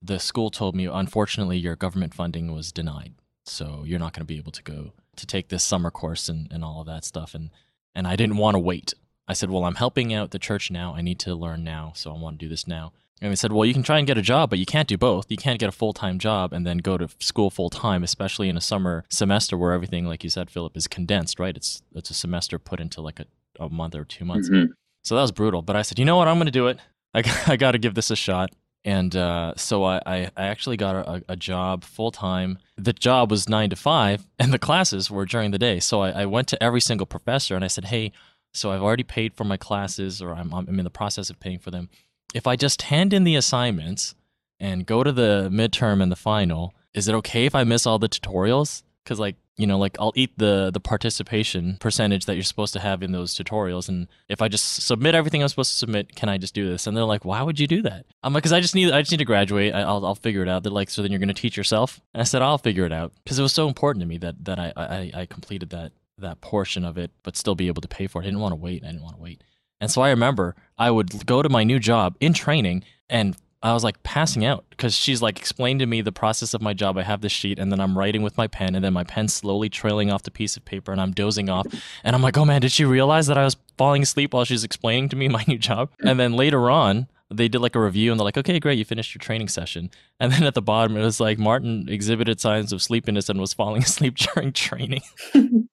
the 0.00 0.18
school 0.18 0.50
told 0.50 0.74
me, 0.74 0.86
unfortunately, 0.86 1.58
your 1.58 1.76
government 1.76 2.14
funding 2.14 2.52
was 2.52 2.72
denied, 2.72 3.14
so 3.44 3.82
you're 3.84 3.98
not 3.98 4.14
going 4.14 4.26
to 4.26 4.32
be 4.32 4.38
able 4.38 4.52
to 4.52 4.62
go 4.62 4.92
to 5.16 5.26
take 5.26 5.48
this 5.48 5.64
summer 5.64 5.90
course 5.90 6.28
and, 6.28 6.50
and 6.50 6.64
all 6.64 6.80
of 6.80 6.86
that 6.86 7.04
stuff. 7.04 7.34
And 7.34 7.50
and 7.94 8.06
I 8.06 8.16
didn't 8.16 8.38
want 8.38 8.54
to 8.54 8.60
wait. 8.60 8.94
I 9.28 9.34
said, 9.34 9.50
well, 9.50 9.64
I'm 9.64 9.74
helping 9.76 10.12
out 10.14 10.30
the 10.30 10.38
church 10.38 10.70
now. 10.70 10.94
I 10.94 11.02
need 11.02 11.18
to 11.20 11.34
learn 11.34 11.62
now, 11.62 11.92
so 11.94 12.10
I 12.12 12.18
want 12.18 12.38
to 12.38 12.44
do 12.44 12.48
this 12.48 12.66
now. 12.66 12.92
And 13.20 13.30
they 13.30 13.36
said, 13.36 13.52
well, 13.52 13.64
you 13.66 13.74
can 13.74 13.82
try 13.82 13.98
and 13.98 14.06
get 14.06 14.16
a 14.16 14.22
job, 14.22 14.48
but 14.48 14.58
you 14.58 14.64
can't 14.66 14.88
do 14.88 14.96
both. 14.96 15.26
You 15.28 15.36
can't 15.36 15.58
get 15.58 15.68
a 15.68 15.72
full 15.72 15.92
time 15.92 16.18
job 16.18 16.52
and 16.52 16.66
then 16.66 16.78
go 16.78 16.96
to 16.96 17.08
school 17.18 17.50
full 17.50 17.68
time, 17.68 18.02
especially 18.04 18.48
in 18.48 18.56
a 18.56 18.60
summer 18.60 19.04
semester 19.10 19.58
where 19.58 19.72
everything, 19.72 20.06
like 20.06 20.22
you 20.24 20.30
said, 20.30 20.50
Philip, 20.50 20.76
is 20.76 20.86
condensed, 20.86 21.38
right? 21.40 21.56
It's 21.56 21.82
it's 21.94 22.10
a 22.10 22.14
semester 22.14 22.58
put 22.58 22.80
into 22.80 23.00
like 23.00 23.18
a, 23.20 23.26
a 23.58 23.68
month 23.68 23.94
or 23.96 24.04
two 24.04 24.24
months. 24.24 24.48
Mhm. 24.48 24.68
So 25.02 25.16
that 25.16 25.22
was 25.22 25.32
brutal. 25.32 25.62
But 25.62 25.74
I 25.76 25.82
said, 25.82 25.98
you 25.98 26.04
know 26.04 26.16
what? 26.16 26.28
I'm 26.28 26.36
going 26.36 26.46
to 26.46 26.52
do 26.52 26.68
it. 26.68 26.78
I, 27.12 27.22
I 27.52 27.56
got 27.56 27.72
to 27.72 27.78
give 27.78 27.94
this 27.94 28.10
a 28.10 28.16
shot. 28.16 28.50
And 28.84 29.16
uh, 29.16 29.54
so 29.56 29.82
I, 29.84 30.00
I, 30.06 30.30
I 30.36 30.46
actually 30.46 30.76
got 30.76 30.94
a, 30.94 31.24
a 31.28 31.36
job 31.36 31.82
full 31.82 32.12
time. 32.12 32.58
The 32.76 32.92
job 32.92 33.30
was 33.32 33.48
nine 33.48 33.70
to 33.70 33.76
five, 33.76 34.26
and 34.38 34.52
the 34.52 34.58
classes 34.58 35.10
were 35.10 35.26
during 35.26 35.50
the 35.50 35.58
day. 35.58 35.80
So 35.80 36.00
I, 36.02 36.22
I 36.22 36.26
went 36.26 36.46
to 36.48 36.62
every 36.62 36.80
single 36.80 37.06
professor 37.06 37.56
and 37.56 37.64
I 37.64 37.68
said, 37.68 37.86
hey, 37.86 38.12
so 38.52 38.70
I've 38.72 38.82
already 38.82 39.04
paid 39.04 39.34
for 39.34 39.44
my 39.44 39.56
classes, 39.56 40.20
or 40.22 40.34
I'm, 40.34 40.52
I'm 40.52 40.78
in 40.78 40.84
the 40.84 40.90
process 40.90 41.30
of 41.30 41.40
paying 41.40 41.58
for 41.58 41.70
them. 41.70 41.88
If 42.34 42.46
I 42.46 42.56
just 42.56 42.82
hand 42.82 43.12
in 43.12 43.24
the 43.24 43.36
assignments 43.36 44.14
and 44.60 44.86
go 44.86 45.02
to 45.02 45.12
the 45.12 45.48
midterm 45.52 46.02
and 46.02 46.10
the 46.10 46.16
final, 46.16 46.74
is 46.94 47.08
it 47.08 47.14
okay 47.16 47.46
if 47.46 47.54
I 47.54 47.64
miss 47.64 47.86
all 47.86 47.98
the 47.98 48.08
tutorials? 48.08 48.82
Because 49.04 49.18
like 49.18 49.36
you 49.58 49.66
know, 49.66 49.76
like 49.76 49.96
I'll 49.98 50.12
eat 50.14 50.38
the 50.38 50.70
the 50.72 50.78
participation 50.78 51.78
percentage 51.80 52.26
that 52.26 52.36
you're 52.36 52.44
supposed 52.44 52.72
to 52.74 52.80
have 52.80 53.02
in 53.02 53.10
those 53.10 53.34
tutorials, 53.34 53.88
and 53.88 54.06
if 54.28 54.40
I 54.40 54.46
just 54.46 54.84
submit 54.86 55.16
everything 55.16 55.42
I'm 55.42 55.48
supposed 55.48 55.72
to 55.72 55.78
submit, 55.78 56.14
can 56.14 56.28
I 56.28 56.38
just 56.38 56.54
do 56.54 56.68
this? 56.68 56.86
And 56.86 56.96
they're 56.96 57.04
like, 57.04 57.24
why 57.24 57.42
would 57.42 57.58
you 57.58 57.66
do 57.66 57.82
that? 57.82 58.06
I'm 58.22 58.32
like, 58.32 58.44
because 58.44 58.52
I 58.52 58.60
just 58.60 58.76
need 58.76 58.92
I 58.92 59.02
just 59.02 59.10
need 59.10 59.18
to 59.18 59.24
graduate. 59.24 59.74
I, 59.74 59.80
I'll 59.80 60.06
I'll 60.06 60.14
figure 60.14 60.42
it 60.42 60.48
out. 60.48 60.62
They're 60.62 60.70
like, 60.70 60.90
so 60.90 61.02
then 61.02 61.10
you're 61.10 61.18
gonna 61.18 61.34
teach 61.34 61.56
yourself? 61.56 62.00
And 62.14 62.20
I 62.20 62.24
said, 62.24 62.40
I'll 62.40 62.58
figure 62.58 62.86
it 62.86 62.92
out 62.92 63.12
because 63.24 63.38
it 63.38 63.42
was 63.42 63.52
so 63.52 63.66
important 63.66 64.00
to 64.02 64.06
me 64.06 64.16
that 64.18 64.44
that 64.44 64.60
I 64.60 64.72
I, 64.76 65.10
I 65.22 65.26
completed 65.26 65.70
that 65.70 65.90
that 66.18 66.40
portion 66.40 66.84
of 66.84 66.98
it, 66.98 67.10
but 67.22 67.36
still 67.36 67.54
be 67.54 67.68
able 67.68 67.82
to 67.82 67.88
pay 67.88 68.06
for 68.06 68.20
it. 68.20 68.24
I 68.24 68.26
didn't 68.26 68.40
want 68.40 68.52
to 68.52 68.56
wait. 68.56 68.84
I 68.84 68.88
didn't 68.88 69.02
want 69.02 69.16
to 69.16 69.22
wait. 69.22 69.42
And 69.80 69.90
so 69.90 70.02
I 70.02 70.10
remember 70.10 70.56
I 70.76 70.90
would 70.90 71.26
go 71.26 71.42
to 71.42 71.48
my 71.48 71.64
new 71.64 71.78
job 71.78 72.16
in 72.20 72.32
training 72.32 72.84
and 73.08 73.36
I 73.60 73.72
was 73.72 73.82
like 73.82 74.02
passing 74.04 74.44
out 74.44 74.64
because 74.70 74.94
she's 74.94 75.20
like 75.20 75.38
explained 75.38 75.80
to 75.80 75.86
me 75.86 76.00
the 76.00 76.12
process 76.12 76.54
of 76.54 76.62
my 76.62 76.74
job. 76.74 76.96
I 76.96 77.02
have 77.02 77.22
this 77.22 77.32
sheet 77.32 77.58
and 77.58 77.72
then 77.72 77.80
I'm 77.80 77.98
writing 77.98 78.22
with 78.22 78.36
my 78.36 78.46
pen 78.46 78.76
and 78.76 78.84
then 78.84 78.92
my 78.92 79.02
pen 79.02 79.26
slowly 79.26 79.68
trailing 79.68 80.12
off 80.12 80.22
the 80.22 80.30
piece 80.30 80.56
of 80.56 80.64
paper 80.64 80.92
and 80.92 81.00
I'm 81.00 81.12
dozing 81.12 81.48
off. 81.48 81.66
And 82.04 82.14
I'm 82.14 82.22
like, 82.22 82.38
oh 82.38 82.44
man, 82.44 82.60
did 82.60 82.70
she 82.70 82.84
realize 82.84 83.26
that 83.26 83.38
I 83.38 83.44
was 83.44 83.56
falling 83.76 84.02
asleep 84.02 84.32
while 84.32 84.44
she's 84.44 84.62
explaining 84.62 85.08
to 85.10 85.16
me 85.16 85.28
my 85.28 85.44
new 85.48 85.58
job? 85.58 85.90
And 86.00 86.20
then 86.20 86.34
later 86.34 86.70
on, 86.70 87.08
they 87.30 87.48
did 87.48 87.60
like 87.60 87.74
a 87.74 87.80
review 87.80 88.10
and 88.10 88.18
they're 88.18 88.24
like, 88.24 88.38
okay, 88.38 88.58
great, 88.58 88.78
you 88.78 88.84
finished 88.84 89.14
your 89.14 89.20
training 89.20 89.48
session. 89.48 89.90
And 90.18 90.32
then 90.32 90.44
at 90.44 90.54
the 90.54 90.62
bottom, 90.62 90.96
it 90.96 91.02
was 91.02 91.20
like 91.20 91.38
Martin 91.38 91.86
exhibited 91.88 92.40
signs 92.40 92.72
of 92.72 92.82
sleepiness 92.82 93.28
and 93.28 93.40
was 93.40 93.52
falling 93.52 93.82
asleep 93.84 94.16
during 94.16 94.52
training. 94.52 95.02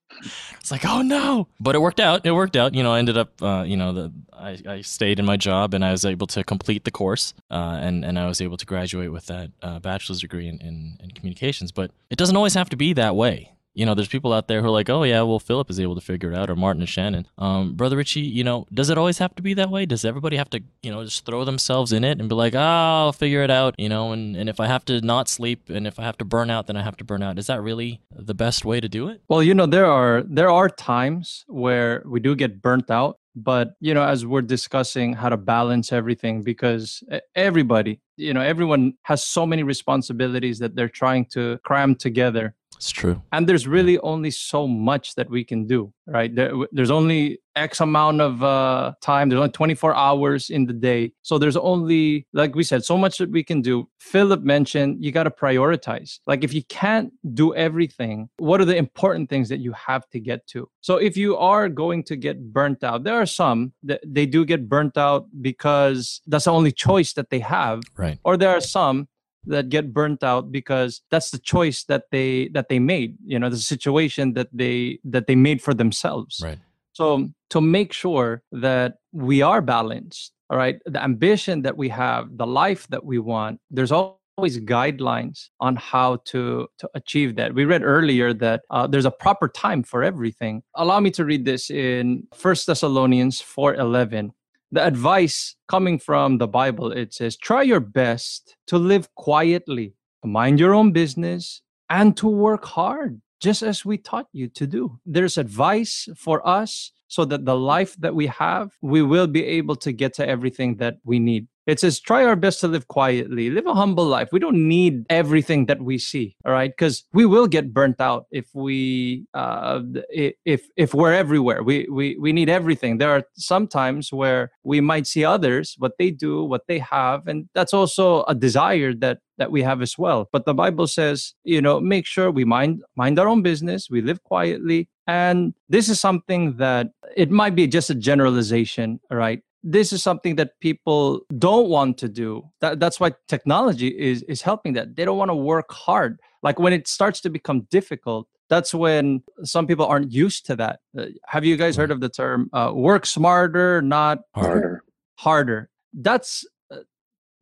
It's 0.59 0.71
like, 0.71 0.85
oh 0.85 1.01
no! 1.01 1.47
But 1.59 1.75
it 1.75 1.81
worked 1.81 1.99
out. 1.99 2.25
It 2.25 2.31
worked 2.31 2.55
out. 2.55 2.73
You 2.73 2.83
know, 2.83 2.93
I 2.93 2.99
ended 2.99 3.17
up, 3.17 3.41
uh, 3.41 3.63
you 3.67 3.75
know, 3.75 3.91
the 3.91 4.13
I, 4.33 4.57
I 4.67 4.81
stayed 4.81 5.19
in 5.19 5.25
my 5.25 5.37
job 5.37 5.73
and 5.73 5.83
I 5.83 5.91
was 5.91 6.05
able 6.05 6.27
to 6.27 6.43
complete 6.43 6.85
the 6.85 6.91
course, 6.91 7.33
uh, 7.51 7.79
and 7.81 8.05
and 8.05 8.17
I 8.17 8.27
was 8.27 8.41
able 8.41 8.57
to 8.57 8.65
graduate 8.65 9.11
with 9.11 9.25
that 9.27 9.51
uh, 9.61 9.79
bachelor's 9.79 10.21
degree 10.21 10.47
in, 10.47 10.59
in 10.61 10.97
in 11.03 11.11
communications. 11.11 11.71
But 11.71 11.91
it 12.09 12.17
doesn't 12.17 12.35
always 12.35 12.53
have 12.53 12.69
to 12.69 12.77
be 12.77 12.93
that 12.93 13.15
way. 13.15 13.51
You 13.75 13.85
know, 13.85 13.93
there's 13.93 14.07
people 14.07 14.33
out 14.33 14.47
there 14.47 14.61
who 14.61 14.67
are 14.67 14.71
like, 14.71 14.89
oh 14.89 15.03
yeah, 15.03 15.21
well 15.21 15.39
Philip 15.39 15.69
is 15.69 15.79
able 15.79 15.95
to 15.95 16.01
figure 16.01 16.31
it 16.31 16.37
out, 16.37 16.49
or 16.49 16.55
Martin 16.55 16.81
and 16.81 16.89
Shannon. 16.89 17.27
Um, 17.37 17.75
Brother 17.75 17.97
Richie, 17.97 18.21
you 18.21 18.43
know, 18.43 18.65
does 18.73 18.89
it 18.89 18.97
always 18.97 19.17
have 19.19 19.35
to 19.35 19.41
be 19.41 19.53
that 19.55 19.69
way? 19.69 19.85
Does 19.85 20.05
everybody 20.05 20.37
have 20.37 20.49
to, 20.51 20.63
you 20.81 20.91
know, 20.91 21.03
just 21.03 21.25
throw 21.25 21.45
themselves 21.45 21.91
in 21.91 22.03
it 22.03 22.19
and 22.19 22.29
be 22.29 22.35
like, 22.35 22.55
oh, 22.55 22.59
I'll 22.59 23.13
figure 23.13 23.43
it 23.43 23.51
out, 23.51 23.75
you 23.77 23.89
know? 23.89 24.11
And 24.11 24.35
and 24.35 24.49
if 24.49 24.59
I 24.59 24.67
have 24.67 24.85
to 24.85 25.01
not 25.01 25.27
sleep 25.27 25.69
and 25.69 25.85
if 25.85 25.99
I 25.99 26.03
have 26.03 26.17
to 26.19 26.25
burn 26.25 26.49
out, 26.49 26.67
then 26.67 26.77
I 26.77 26.83
have 26.83 26.97
to 26.97 27.03
burn 27.03 27.21
out. 27.21 27.37
Is 27.37 27.47
that 27.47 27.61
really 27.61 28.01
the 28.11 28.33
best 28.33 28.65
way 28.65 28.79
to 28.79 28.87
do 28.87 29.09
it? 29.09 29.21
Well, 29.27 29.43
you 29.43 29.53
know, 29.53 29.65
there 29.65 29.85
are 29.85 30.23
there 30.25 30.49
are 30.49 30.69
times 30.69 31.43
where 31.47 32.01
we 32.05 32.19
do 32.19 32.35
get 32.35 32.61
burnt 32.61 32.89
out, 32.89 33.19
but 33.35 33.75
you 33.81 33.93
know, 33.93 34.03
as 34.03 34.25
we're 34.25 34.41
discussing 34.41 35.13
how 35.13 35.29
to 35.29 35.37
balance 35.37 35.91
everything, 35.91 36.43
because 36.43 37.03
everybody, 37.35 37.99
you 38.15 38.33
know, 38.33 38.41
everyone 38.41 38.93
has 39.03 39.23
so 39.23 39.45
many 39.45 39.63
responsibilities 39.63 40.59
that 40.59 40.75
they're 40.75 40.89
trying 40.89 41.25
to 41.25 41.59
cram 41.63 41.95
together 41.95 42.55
It's 42.75 42.91
true. 42.91 43.21
and 43.31 43.47
there's 43.47 43.67
really 43.67 43.97
only 43.99 44.31
so 44.31 44.67
much 44.67 45.15
that 45.15 45.29
we 45.29 45.43
can 45.43 45.65
do 45.67 45.91
right? 46.07 46.35
There, 46.35 46.51
there's 46.71 46.91
only 46.91 47.39
x 47.55 47.79
amount 47.79 48.21
of 48.21 48.43
uh, 48.43 48.93
time. 49.01 49.27
There's 49.29 49.39
only 49.39 49.51
24 49.51 49.95
hours 49.95 50.49
in 50.51 50.65
the 50.67 50.73
day. 50.73 51.13
So 51.23 51.39
there's 51.39 51.57
only 51.57 52.27
like 52.33 52.53
we 52.53 52.63
said 52.63 52.83
so 52.85 52.95
much 52.97 53.17
that 53.17 53.31
we 53.31 53.43
can 53.43 53.61
do. 53.61 53.87
Philip 53.99 54.41
mentioned 54.43 55.03
you 55.03 55.11
got 55.11 55.23
to 55.23 55.31
prioritize. 55.31 56.19
Like 56.27 56.43
if 56.43 56.53
you 56.53 56.63
can't 56.65 57.11
do 57.33 57.55
everything 57.55 58.29
what 58.37 58.61
are 58.61 58.65
the 58.65 58.75
important 58.75 59.29
things 59.29 59.49
that 59.49 59.59
you 59.59 59.71
have 59.73 60.07
to 60.11 60.19
get 60.19 60.45
to? 60.47 60.69
So 60.81 60.97
if 60.97 61.17
you 61.17 61.37
are 61.37 61.69
going 61.69 62.03
to 62.03 62.15
get 62.15 62.53
burnt 62.53 62.83
out 62.83 63.03
there 63.03 63.15
are 63.15 63.25
some 63.25 63.73
that 63.83 64.01
they 64.05 64.25
do 64.27 64.45
get 64.45 64.69
burnt 64.69 64.95
out 64.97 65.25
because 65.41 66.21
that's 66.27 66.45
the 66.45 66.51
only 66.51 66.71
choice 66.71 67.13
that 67.13 67.29
they 67.31 67.39
have 67.39 67.81
Right. 67.97 68.19
or 68.23 68.37
there 68.37 68.49
are 68.55 68.61
some 68.61 69.07
that 69.47 69.69
get 69.69 69.93
burnt 69.93 70.23
out 70.23 70.51
because 70.51 71.01
that's 71.11 71.31
the 71.31 71.39
choice 71.39 71.83
that 71.85 72.05
they 72.11 72.49
that 72.49 72.69
they 72.69 72.79
made 72.79 73.17
you 73.25 73.39
know 73.39 73.49
the 73.49 73.57
situation 73.57 74.33
that 74.33 74.49
they 74.51 74.99
that 75.03 75.27
they 75.27 75.35
made 75.35 75.61
for 75.61 75.73
themselves. 75.73 76.41
Right. 76.43 76.59
so 76.93 77.29
to 77.49 77.61
make 77.61 77.93
sure 77.93 78.43
that 78.51 78.95
we 79.11 79.41
are 79.41 79.61
balanced 79.61 80.31
all 80.49 80.57
right 80.57 80.77
the 80.85 81.01
ambition 81.03 81.61
that 81.63 81.77
we 81.77 81.89
have 81.89 82.37
the 82.37 82.47
life 82.47 82.87
that 82.87 83.03
we 83.03 83.19
want 83.19 83.59
there's 83.69 83.91
always 83.91 84.59
guidelines 84.59 85.49
on 85.59 85.75
how 85.75 86.17
to 86.25 86.67
to 86.77 86.89
achieve 86.93 87.35
that. 87.37 87.53
We 87.53 87.65
read 87.65 87.83
earlier 87.83 88.33
that 88.33 88.63
uh, 88.69 88.87
there's 88.87 89.05
a 89.05 89.11
proper 89.11 89.47
time 89.47 89.83
for 89.83 90.03
everything. 90.03 90.63
Allow 90.75 90.99
me 90.99 91.11
to 91.11 91.25
read 91.25 91.45
this 91.45 91.69
in 91.69 92.27
first 92.33 92.67
thessalonians 92.67 93.41
4.11 93.41 94.31
the 94.75 94.85
advice 94.85 95.55
coming 95.67 95.97
from 95.97 96.37
the 96.37 96.47
bible 96.47 96.91
it 96.91 97.13
says 97.13 97.35
try 97.37 97.61
your 97.61 97.79
best 97.79 98.55
to 98.67 98.77
live 98.77 99.13
quietly 99.15 99.93
to 100.21 100.27
mind 100.27 100.59
your 100.59 100.73
own 100.73 100.91
business 100.91 101.61
and 101.89 102.15
to 102.17 102.27
work 102.27 102.65
hard 102.65 103.21
just 103.45 103.61
as 103.61 103.85
we 103.85 103.97
taught 103.97 104.27
you 104.31 104.47
to 104.49 104.65
do. 104.65 104.99
There's 105.05 105.37
advice 105.37 106.09
for 106.15 106.45
us 106.47 106.91
so 107.07 107.25
that 107.25 107.45
the 107.45 107.55
life 107.55 107.95
that 107.99 108.15
we 108.15 108.27
have 108.27 108.71
we 108.81 109.01
will 109.01 109.27
be 109.27 109.43
able 109.45 109.75
to 109.75 109.91
get 109.91 110.13
to 110.15 110.27
everything 110.27 110.77
that 110.77 110.95
we 111.03 111.19
need. 111.19 111.47
It 111.67 111.79
says 111.79 111.99
try 111.99 112.23
our 112.23 112.35
best 112.35 112.59
to 112.59 112.67
live 112.67 112.87
quietly. 112.87 113.49
Live 113.49 113.65
a 113.65 113.73
humble 113.73 114.05
life. 114.05 114.29
We 114.31 114.39
don't 114.39 114.67
need 114.67 115.03
everything 115.09 115.65
that 115.65 115.81
we 115.81 115.97
see 115.97 116.35
all 116.45 116.51
right? 116.51 116.71
Because 116.71 117.03
we 117.13 117.25
will 117.25 117.47
get 117.47 117.73
burnt 117.73 117.99
out 117.99 118.25
if 118.31 118.47
we 118.53 119.25
uh 119.33 119.81
if 120.09 120.67
if 120.75 120.93
we're 120.93 121.13
everywhere. 121.13 121.63
We 121.63 121.87
we 121.89 122.17
we 122.17 122.33
need 122.33 122.49
everything. 122.49 122.97
There 122.97 123.11
are 123.11 123.23
some 123.35 123.67
times 123.67 124.13
where 124.13 124.51
we 124.63 124.81
might 124.81 125.07
see 125.07 125.25
others 125.25 125.75
what 125.77 125.93
they 125.97 126.11
do 126.11 126.43
what 126.43 126.67
they 126.67 126.79
have 126.79 127.27
and 127.27 127.49
that's 127.53 127.73
also 127.73 128.23
a 128.23 128.35
desire 128.35 128.93
that 128.95 129.19
that 129.37 129.51
we 129.51 129.63
have 129.63 129.81
as 129.81 129.97
well. 129.97 130.29
But 130.31 130.45
the 130.45 130.53
bible 130.53 130.87
says 130.87 131.33
you 131.43 131.61
know 131.61 131.79
make 131.79 132.05
sure 132.05 132.29
we 132.29 132.45
mind 132.45 132.83
mind 132.95 133.19
our 133.19 133.27
own 133.27 133.41
business. 133.41 133.89
We 133.89 134.01
live 134.01 134.23
quietly 134.23 134.89
and 135.07 135.53
this 135.69 135.89
is 135.89 135.99
something 135.99 136.57
that 136.57 136.87
it 137.15 137.31
might 137.31 137.55
be 137.55 137.67
just 137.67 137.89
a 137.89 137.95
generalization 137.95 138.99
right 139.11 139.41
this 139.67 139.91
is 139.91 140.03
something 140.03 140.35
that 140.35 140.51
people 140.59 141.21
don't 141.39 141.69
want 141.69 141.97
to 141.97 142.07
do 142.07 142.43
that, 142.61 142.79
that's 142.79 142.99
why 142.99 143.11
technology 143.27 143.87
is 143.87 144.23
is 144.23 144.41
helping 144.41 144.73
that 144.73 144.95
they 144.95 145.05
don't 145.05 145.17
want 145.17 145.29
to 145.29 145.35
work 145.35 145.71
hard 145.71 146.19
like 146.43 146.59
when 146.59 146.73
it 146.73 146.87
starts 146.87 147.21
to 147.21 147.29
become 147.29 147.61
difficult 147.71 148.27
that's 148.49 148.73
when 148.73 149.23
some 149.43 149.65
people 149.65 149.85
aren't 149.85 150.11
used 150.11 150.45
to 150.47 150.55
that. 150.57 150.79
Uh, 150.97 151.05
have 151.25 151.43
you 151.43 151.57
guys 151.57 151.75
heard 151.75 151.91
of 151.91 151.99
the 151.99 152.09
term 152.09 152.49
uh, 152.53 152.71
work 152.73 153.05
smarter, 153.05 153.81
not 153.81 154.19
Harder. 154.35 154.51
Harder. 154.51 154.83
harder? 155.17 155.69
That's 155.93 156.45
uh, 156.71 156.79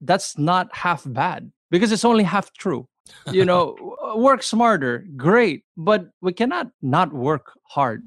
that's 0.01 0.37
not 0.37 0.73
half 0.75 1.03
bad 1.05 1.51
because 1.71 1.91
it's 1.91 2.05
only 2.05 2.23
half 2.23 2.53
true. 2.53 2.87
You 3.31 3.45
know, 3.45 3.75
work 4.15 4.43
smarter, 4.43 5.05
great, 5.15 5.63
but 5.75 6.09
we 6.21 6.33
cannot 6.33 6.71
not 6.81 7.13
work 7.13 7.51
hard 7.63 8.03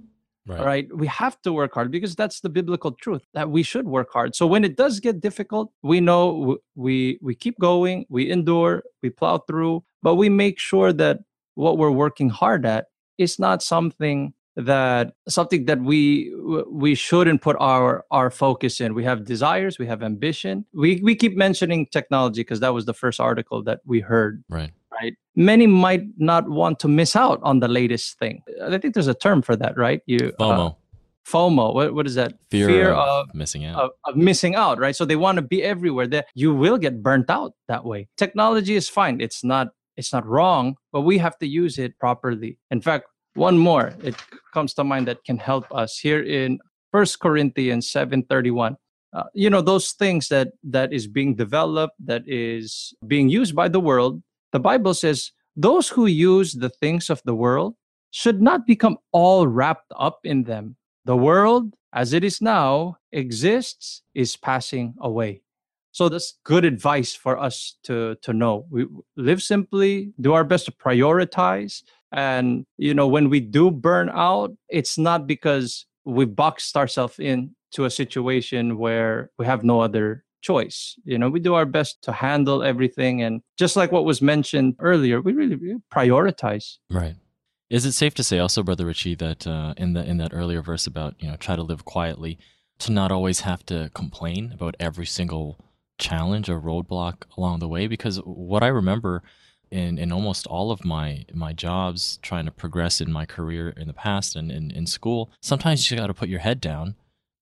Right. 0.49 0.65
right 0.65 0.97
we 0.97 1.09
have 1.09 1.43
to 1.43 1.53
work 1.53 1.75
hard 1.75 1.91
because 1.91 2.15
that's 2.15 2.39
the 2.39 2.49
biblical 2.49 2.93
truth 2.93 3.23
that 3.35 3.51
we 3.51 3.65
should 3.65 3.85
work 3.85 4.13
hard 4.13 4.37
so 4.37 4.47
when 4.47 4.63
it 4.63 4.77
does 4.77 5.01
get 5.01 5.21
difficult 5.21 5.73
we 5.83 5.99
know 6.01 6.59
we 6.77 7.19
we 7.21 7.35
keep 7.35 7.59
going 7.59 8.07
we 8.09 8.31
endure 8.31 8.85
we 9.03 9.11
plow 9.11 9.39
through 9.39 9.83
but 10.05 10.15
we 10.15 10.29
make 10.29 10.61
sure 10.61 10.93
that 10.93 11.19
what 11.57 11.79
we're 11.79 11.91
working 11.91 12.29
hard 12.29 12.65
at 12.65 12.87
is 13.19 13.41
not 13.41 13.61
something 13.61 14.33
that 14.57 15.13
something 15.29 15.67
that 15.67 15.81
we 15.81 16.35
we 16.71 16.95
shouldn't 16.95 17.43
put 17.43 17.57
our 17.61 18.05
our 18.11 18.31
focus 18.31 18.81
in 18.81 18.95
we 18.95 19.05
have 19.05 19.25
desires 19.25 19.79
we 19.79 19.87
have 19.87 20.03
ambition 20.03 20.65
we 20.73 20.99
we 21.03 21.15
keep 21.15 21.37
mentioning 21.37 21.87
technology 21.87 22.41
because 22.41 22.61
that 22.61 22.73
was 22.73 22.87
the 22.87 22.95
first 22.95 23.21
article 23.21 23.63
that 23.63 23.81
we 23.85 24.01
heard 24.01 24.43
Right. 24.49 24.73
right? 24.91 25.15
Many 25.35 25.67
might 25.67 26.05
not 26.17 26.49
want 26.49 26.81
to 26.81 26.89
miss 26.89 27.15
out 27.15 27.39
on 27.43 27.61
the 27.61 27.69
latest 27.69 28.19
thing. 28.19 28.43
I 28.63 28.79
think 28.79 28.95
there's 28.95 29.09
a 29.09 29.15
term 29.15 29.43
for 29.43 29.55
that, 29.57 29.77
right? 29.77 30.01
You 30.07 30.33
uh, 30.41 30.45
FOMO. 30.45 30.77
FOMO. 31.27 31.75
What, 31.75 31.95
what 31.95 32.07
is 32.07 32.15
that? 32.15 32.33
fear, 32.51 32.93
of, 32.93 33.29
of, 33.29 33.35
missing 33.35 33.67
out. 33.67 33.79
of 33.79 33.91
of 34.07 34.17
missing 34.17 34.55
out, 34.55 34.79
right? 34.79 34.97
So 34.97 35.05
they 35.05 35.17
want 35.17 35.37
to 35.37 35.43
be 35.43 35.63
everywhere. 35.63 36.07
That 36.07 36.27
you 36.35 36.55
will 36.55 36.79
get 36.79 37.03
burnt 37.03 37.29
out 37.29 37.53
that 37.69 37.85
way. 37.85 38.09
Technology 38.17 38.75
is 38.77 38.89
fine. 38.89 39.21
It's 39.21 39.45
not. 39.45 39.69
It's 39.99 40.13
not 40.13 40.25
wrong, 40.27 40.77
but 40.93 41.03
we 41.03 41.19
have 41.19 41.37
to 41.39 41.47
use 41.47 41.79
it 41.79 41.99
properly. 41.99 42.59
In 42.71 42.81
fact, 42.81 43.07
one 43.37 43.59
more 43.59 43.95
it 44.03 44.17
comes 44.53 44.75
to 44.75 44.85
mind 44.85 45.07
that 45.09 45.25
can 45.25 45.39
help 45.39 45.67
us 45.75 45.99
here 45.99 46.23
in 46.23 46.59
First 46.93 47.21
Corinthians 47.21 47.91
seven 47.91 48.23
thirty 48.23 48.51
one. 48.51 48.77
Uh, 49.13 49.25
you 49.35 49.51
know 49.51 49.63
those 49.63 49.93
things 49.93 50.29
that 50.29 50.49
that 50.65 50.93
is 50.93 51.07
being 51.07 51.35
developed, 51.35 51.95
that 52.05 52.23
is 52.27 52.95
being 53.07 53.29
used 53.29 53.55
by 53.55 53.69
the 53.69 53.81
world. 53.81 54.23
The 54.53 54.61
Bible 54.61 54.95
says 54.95 55.33
those 55.57 55.89
who 55.89 56.07
use 56.07 56.53
the 56.53 56.71
things 56.71 57.11
of 57.11 57.23
the 57.25 57.35
world 57.35 57.75
should 58.11 58.41
not 58.41 58.67
become 58.67 58.99
all 59.13 59.47
wrapped 59.47 59.93
up 59.99 60.21
in 60.25 60.45
them. 60.45 60.77
The 61.05 61.17
world, 61.17 61.75
as 61.93 62.13
it 62.13 62.25
is 62.25 62.41
now, 62.41 62.99
exists, 63.13 64.03
is 64.15 64.37
passing 64.37 64.95
away. 65.01 65.43
So 65.93 66.09
that's 66.09 66.39
good 66.45 66.65
advice 66.65 67.15
for 67.15 67.39
us 67.39 67.77
to 67.85 68.17
to 68.23 68.33
know. 68.33 68.67
We 68.71 68.87
live 69.17 69.43
simply, 69.43 70.13
do 70.21 70.35
our 70.35 70.45
best 70.45 70.67
to 70.67 70.73
prioritize, 70.73 71.83
and 72.13 72.65
you 72.79 72.95
know 72.95 73.09
when 73.09 73.31
we 73.31 73.41
do 73.41 73.71
burn 73.71 74.11
out, 74.13 74.53
it's 74.69 74.99
not 74.99 75.27
because 75.27 75.87
we 76.05 76.25
boxed 76.25 76.77
ourselves 76.77 77.19
in 77.19 77.55
to 77.73 77.85
a 77.85 77.91
situation 77.91 78.79
where 78.79 79.31
we 79.39 79.47
have 79.47 79.65
no 79.65 79.81
other 79.81 80.25
choice. 80.43 80.95
You 81.05 81.19
know, 81.19 81.29
we 81.29 81.41
do 81.41 81.55
our 81.55 81.67
best 81.67 82.03
to 82.03 82.13
handle 82.13 82.63
everything, 82.63 83.23
and 83.23 83.43
just 83.59 83.77
like 83.77 83.93
what 83.93 84.05
was 84.05 84.23
mentioned 84.23 84.77
earlier, 84.81 85.21
we 85.21 85.33
really, 85.33 85.57
really 85.57 85.81
prioritize. 85.93 86.77
Right. 86.91 87.17
Is 87.69 87.85
it 87.85 87.93
safe 87.93 88.15
to 88.15 88.23
say 88.23 88.39
also, 88.39 88.63
Brother 88.63 88.87
Richie, 88.87 89.17
that 89.17 89.47
uh, 89.47 89.75
in 89.77 89.95
the 89.95 90.05
in 90.05 90.19
that 90.19 90.33
earlier 90.33 90.63
verse 90.63 90.87
about 90.87 91.15
you 91.19 91.29
know 91.29 91.37
try 91.37 91.57
to 91.57 91.63
live 91.63 91.85
quietly, 91.85 92.39
to 92.79 92.93
not 92.93 93.11
always 93.11 93.41
have 93.41 93.67
to 93.67 93.91
complain 93.95 94.53
about 94.53 94.77
every 94.79 95.07
single 95.07 95.59
challenge 95.99 96.49
or 96.49 96.61
roadblock 96.61 97.25
along 97.37 97.59
the 97.59 97.69
way? 97.69 97.89
Because 97.89 98.19
what 98.19 98.63
I 98.63 98.69
remember 98.69 99.23
in 99.71 99.99
in 99.99 100.13
almost 100.13 100.47
all 100.47 100.71
of 100.71 100.85
my 100.85 101.25
my 101.33 101.53
jobs, 101.53 102.19
trying 102.23 102.45
to 102.47 102.51
progress 102.53 103.01
in 103.01 103.11
my 103.13 103.27
career 103.27 103.71
in 103.71 103.87
the 103.87 103.93
past 103.95 104.37
and 104.37 104.51
in, 104.53 104.71
in 104.71 104.87
school, 104.87 105.31
sometimes 105.41 105.81
you 105.91 105.97
just 105.97 106.01
got 106.01 106.07
to 106.09 106.15
put 106.15 106.29
your 106.29 106.41
head 106.41 106.61
down 106.61 106.95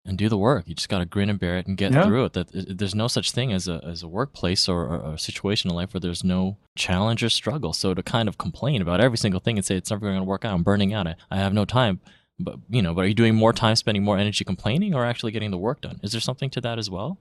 and 0.07 0.19
do 0.19 0.29
the 0.29 0.37
work. 0.37 0.65
You 0.69 0.75
just 0.75 0.89
got 0.91 0.99
to 0.99 1.07
grin 1.07 1.31
and 1.31 1.39
bear 1.41 1.57
it 1.59 1.67
and 1.67 1.77
get 1.79 1.93
Yeah. 1.93 2.05
through 2.05 2.25
it. 2.27 2.33
That 2.35 2.49
there's 2.79 2.95
no 2.95 3.09
such 3.09 3.31
thing 3.31 3.53
as 3.53 3.69
a 3.69 3.81
as 3.85 4.03
a 4.03 4.09
workplace 4.09 4.69
or, 4.69 4.87
or 4.87 5.15
a 5.15 5.19
situation 5.19 5.71
in 5.71 5.77
life 5.77 5.95
where 5.95 6.01
there's 6.01 6.25
no 6.25 6.57
challenge 6.77 7.23
or 7.23 7.29
struggle. 7.31 7.73
So 7.73 7.95
to 7.95 8.03
kind 8.03 8.29
of 8.29 8.37
complain 8.39 8.83
about 8.83 9.01
every 9.01 9.19
single 9.19 9.41
thing 9.41 9.57
and 9.57 9.65
say 9.65 9.77
it's 9.77 9.91
never 9.91 10.07
going 10.07 10.19
to 10.19 10.25
work 10.25 10.45
out, 10.45 10.55
I'm 10.55 10.63
burning 10.63 10.93
out, 10.93 11.07
I, 11.07 11.15
I 11.31 11.37
have 11.37 11.53
no 11.55 11.65
time. 11.65 12.01
But 12.39 12.57
you 12.69 12.83
know, 12.83 12.93
but 12.95 13.05
are 13.05 13.09
you 13.09 13.15
doing 13.15 13.35
more 13.35 13.53
time 13.53 13.77
spending 13.77 14.03
more 14.03 14.19
energy 14.19 14.45
complaining 14.45 14.95
or 14.95 15.05
actually 15.05 15.33
getting 15.33 15.51
the 15.53 15.59
work 15.59 15.81
done? 15.83 16.01
Is 16.03 16.13
there 16.13 16.21
something 16.21 16.51
to 16.51 16.61
that 16.63 16.79
as 16.79 16.91
well? 16.91 17.19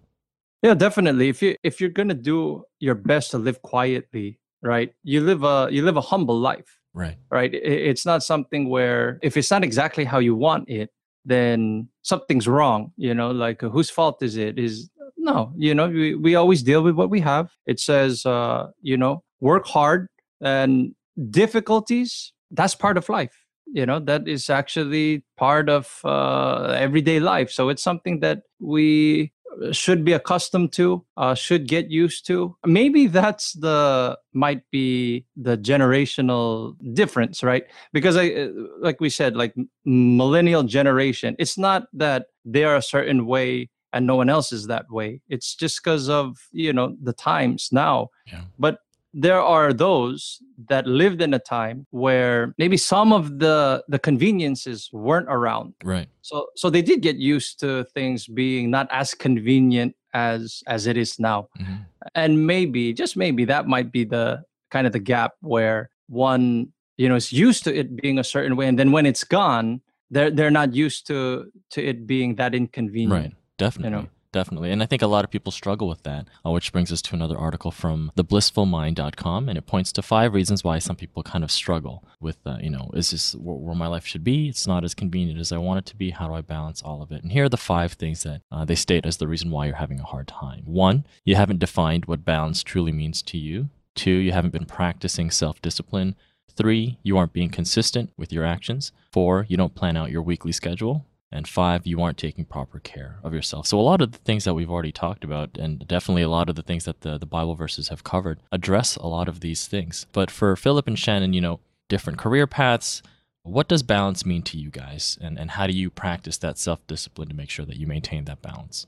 Yeah, 0.61 0.73
definitely. 0.73 1.29
If 1.29 1.41
you 1.41 1.55
if 1.61 1.79
you're 1.79 1.89
gonna 1.89 2.13
do 2.13 2.63
your 2.79 2.95
best 2.95 3.31
to 3.31 3.37
live 3.37 3.61
quietly, 3.61 4.39
right? 4.63 4.93
You 5.03 5.21
live 5.21 5.43
a 5.43 5.67
you 5.71 5.83
live 5.83 5.97
a 5.97 6.01
humble 6.01 6.39
life, 6.39 6.79
Right. 6.93 7.17
right? 7.29 7.53
It's 7.53 8.05
not 8.05 8.23
something 8.23 8.69
where 8.69 9.19
if 9.21 9.37
it's 9.37 9.51
not 9.51 9.63
exactly 9.63 10.05
how 10.05 10.19
you 10.19 10.35
want 10.35 10.69
it, 10.69 10.89
then 11.25 11.89
something's 12.01 12.47
wrong. 12.47 12.91
You 12.97 13.13
know, 13.13 13.31
like 13.31 13.61
uh, 13.63 13.69
whose 13.69 13.89
fault 13.89 14.23
is 14.23 14.37
it? 14.37 14.57
Is 14.57 14.89
no, 15.17 15.53
you 15.57 15.73
know, 15.75 15.87
we, 15.87 16.15
we 16.15 16.35
always 16.35 16.63
deal 16.63 16.83
with 16.83 16.95
what 16.95 17.09
we 17.09 17.19
have. 17.21 17.51
It 17.65 17.79
says, 17.79 18.25
uh, 18.25 18.67
you 18.81 18.97
know, 18.97 19.23
work 19.39 19.65
hard 19.67 20.07
and 20.41 20.93
difficulties. 21.29 22.33
That's 22.51 22.75
part 22.75 22.97
of 22.97 23.09
life. 23.09 23.35
You 23.67 23.85
know, 23.85 23.99
that 23.99 24.27
is 24.27 24.49
actually 24.49 25.23
part 25.37 25.69
of 25.69 25.99
uh, 26.03 26.75
everyday 26.77 27.19
life. 27.19 27.49
So 27.49 27.69
it's 27.69 27.81
something 27.81 28.19
that 28.19 28.41
we 28.59 29.31
should 29.71 30.03
be 30.03 30.13
accustomed 30.13 30.71
to 30.73 31.05
uh, 31.17 31.35
should 31.35 31.67
get 31.67 31.89
used 31.89 32.25
to. 32.27 32.55
Maybe 32.65 33.07
that's 33.07 33.53
the 33.53 34.17
might 34.33 34.63
be 34.71 35.25
the 35.35 35.57
generational 35.57 36.75
difference 36.93 37.43
right? 37.43 37.63
Because 37.91 38.17
i 38.17 38.29
uh, 38.29 38.49
like 38.79 38.99
we 38.99 39.09
said 39.09 39.35
like 39.35 39.53
millennial 39.85 40.63
generation 40.63 41.35
it's 41.39 41.57
not 41.57 41.83
that 41.93 42.25
they 42.45 42.63
are 42.63 42.75
a 42.75 42.81
certain 42.81 43.25
way 43.25 43.69
and 43.93 44.07
no 44.07 44.15
one 44.15 44.27
else 44.27 44.51
is 44.51 44.67
that 44.67 44.89
way. 44.89 45.21
It's 45.29 45.55
just 45.55 45.81
because 45.81 46.09
of 46.09 46.37
you 46.51 46.73
know 46.73 46.97
the 47.01 47.13
times 47.13 47.69
now. 47.71 48.09
Yeah. 48.25 48.41
but 48.57 48.79
there 49.13 49.39
are 49.41 49.71
those 49.73 50.39
that 50.69 50.87
lived 50.87 51.21
in 51.21 51.33
a 51.33 51.39
time 51.39 51.85
where 51.91 52.53
maybe 52.57 52.77
some 52.77 53.13
of 53.13 53.39
the 53.39 53.83
the 53.87 53.99
conveniences 53.99 54.89
weren't 54.91 55.27
around 55.29 55.73
Right. 55.83 56.07
so 56.21 56.47
so 56.55 56.69
they 56.69 56.81
did 56.81 57.01
get 57.01 57.17
used 57.17 57.59
to 57.59 57.83
things 57.93 58.27
being 58.27 58.71
not 58.71 58.87
as 58.91 59.13
convenient 59.13 59.95
as 60.13 60.63
as 60.67 60.87
it 60.87 60.97
is 60.97 61.19
now 61.19 61.47
Mhm. 61.59 61.85
and 62.15 62.47
maybe 62.47 62.93
just 62.93 63.15
maybe 63.15 63.45
that 63.45 63.67
might 63.67 63.91
be 63.91 64.03
the 64.03 64.43
kind 64.71 64.87
of 64.87 64.93
the 64.93 64.99
gap 65.13 65.33
where 65.41 65.89
one 66.07 66.73
you 66.97 67.07
know 67.09 67.15
is 67.15 67.31
used 67.31 67.63
to 67.65 67.71
it 67.79 67.95
being 68.01 68.17
a 68.19 68.23
certain 68.23 68.55
way 68.55 68.67
and 68.67 68.77
then 68.79 68.91
when 68.91 69.05
it's 69.05 69.23
gone 69.23 69.81
they're 70.09 70.31
they're 70.31 70.51
not 70.61 70.73
used 70.73 71.05
to 71.07 71.45
to 71.69 71.79
it 71.83 72.05
being 72.07 72.35
that 72.35 72.53
inconvenient 72.55 73.11
Right. 73.23 73.33
Definitely. 73.57 74.09
Definitely. 74.33 74.71
And 74.71 74.81
I 74.81 74.87
think 74.87 75.03
a 75.03 75.07
lot 75.07 75.23
of 75.23 75.29
people 75.29 75.51
struggle 75.51 75.87
with 75.87 76.01
that, 76.03 76.27
uh, 76.43 76.49
which 76.49 76.73
brings 76.73 76.91
us 76.91 77.03
to 77.03 77.15
another 77.15 77.37
article 77.37 77.69
from 77.69 78.11
theblissfulmind.com. 78.17 79.47
And 79.47 79.57
it 79.59 79.67
points 79.67 79.91
to 79.93 80.01
five 80.01 80.33
reasons 80.33 80.63
why 80.63 80.79
some 80.79 80.95
people 80.95 81.21
kind 81.21 81.43
of 81.43 81.51
struggle 81.51 82.03
with, 82.19 82.37
uh, 82.43 82.57
you 82.59 82.71
know, 82.71 82.89
is 82.95 83.11
this 83.11 83.33
wh- 83.33 83.61
where 83.61 83.75
my 83.75 83.85
life 83.85 84.07
should 84.07 84.23
be? 84.23 84.49
It's 84.49 84.65
not 84.65 84.83
as 84.83 84.95
convenient 84.95 85.39
as 85.39 85.51
I 85.51 85.59
want 85.59 85.77
it 85.77 85.85
to 85.85 85.95
be. 85.95 86.09
How 86.09 86.27
do 86.27 86.33
I 86.33 86.41
balance 86.41 86.81
all 86.81 87.03
of 87.03 87.11
it? 87.11 87.21
And 87.21 87.31
here 87.31 87.45
are 87.45 87.49
the 87.49 87.57
five 87.57 87.93
things 87.93 88.23
that 88.23 88.41
uh, 88.51 88.65
they 88.65 88.73
state 88.75 89.05
as 89.05 89.17
the 89.17 89.27
reason 89.27 89.51
why 89.51 89.67
you're 89.67 89.75
having 89.75 89.99
a 89.99 90.03
hard 90.05 90.27
time. 90.27 90.63
One, 90.65 91.05
you 91.23 91.35
haven't 91.35 91.59
defined 91.59 92.05
what 92.05 92.25
balance 92.25 92.63
truly 92.63 92.91
means 92.91 93.21
to 93.21 93.37
you. 93.37 93.69
Two, 93.93 94.09
you 94.09 94.31
haven't 94.31 94.51
been 94.51 94.65
practicing 94.65 95.29
self 95.29 95.61
discipline. 95.61 96.15
Three, 96.55 96.97
you 97.03 97.17
aren't 97.19 97.33
being 97.33 97.49
consistent 97.49 98.11
with 98.17 98.33
your 98.33 98.45
actions. 98.45 98.91
Four, 99.11 99.45
you 99.47 99.57
don't 99.57 99.75
plan 99.75 99.95
out 99.95 100.09
your 100.09 100.23
weekly 100.23 100.51
schedule. 100.51 101.05
And 101.33 101.47
five, 101.47 101.87
you 101.87 101.99
aren't 101.99 102.19
taking 102.19 102.45
proper 102.45 102.79
care 102.79 103.17
of 103.23 103.33
yourself. 103.33 103.65
So, 103.65 103.79
a 103.79 103.81
lot 103.81 104.01
of 104.01 104.11
the 104.11 104.19
things 104.19 104.43
that 104.43 104.53
we've 104.53 104.69
already 104.69 104.91
talked 104.91 105.23
about, 105.23 105.57
and 105.57 105.85
definitely 105.87 106.21
a 106.21 106.29
lot 106.29 106.47
of 106.47 106.55
the 106.55 106.61
things 106.61 106.85
that 106.85 107.01
the, 107.01 107.17
the 107.17 107.25
Bible 107.25 107.55
verses 107.55 107.89
have 107.89 108.03
covered, 108.03 108.39
address 108.51 108.95
a 108.95 109.07
lot 109.07 109.27
of 109.27 109.39
these 109.39 109.65
things. 109.65 110.05
But 110.11 110.29
for 110.29 110.55
Philip 110.55 110.85
and 110.85 110.97
Shannon, 110.97 111.33
you 111.33 111.41
know, 111.41 111.59
different 111.89 112.19
career 112.19 112.45
paths, 112.45 113.01
what 113.41 113.67
does 113.67 113.81
balance 113.81 114.25
mean 114.25 114.43
to 114.43 114.57
you 114.59 114.69
guys? 114.69 115.17
And, 115.21 115.37
and 115.39 115.51
how 115.51 115.67
do 115.67 115.73
you 115.73 115.89
practice 115.89 116.37
that 116.37 116.57
self 116.59 116.85
discipline 116.85 117.29
to 117.29 117.35
make 117.35 117.49
sure 117.49 117.65
that 117.65 117.77
you 117.77 117.87
maintain 117.87 118.25
that 118.25 118.43
balance? 118.43 118.85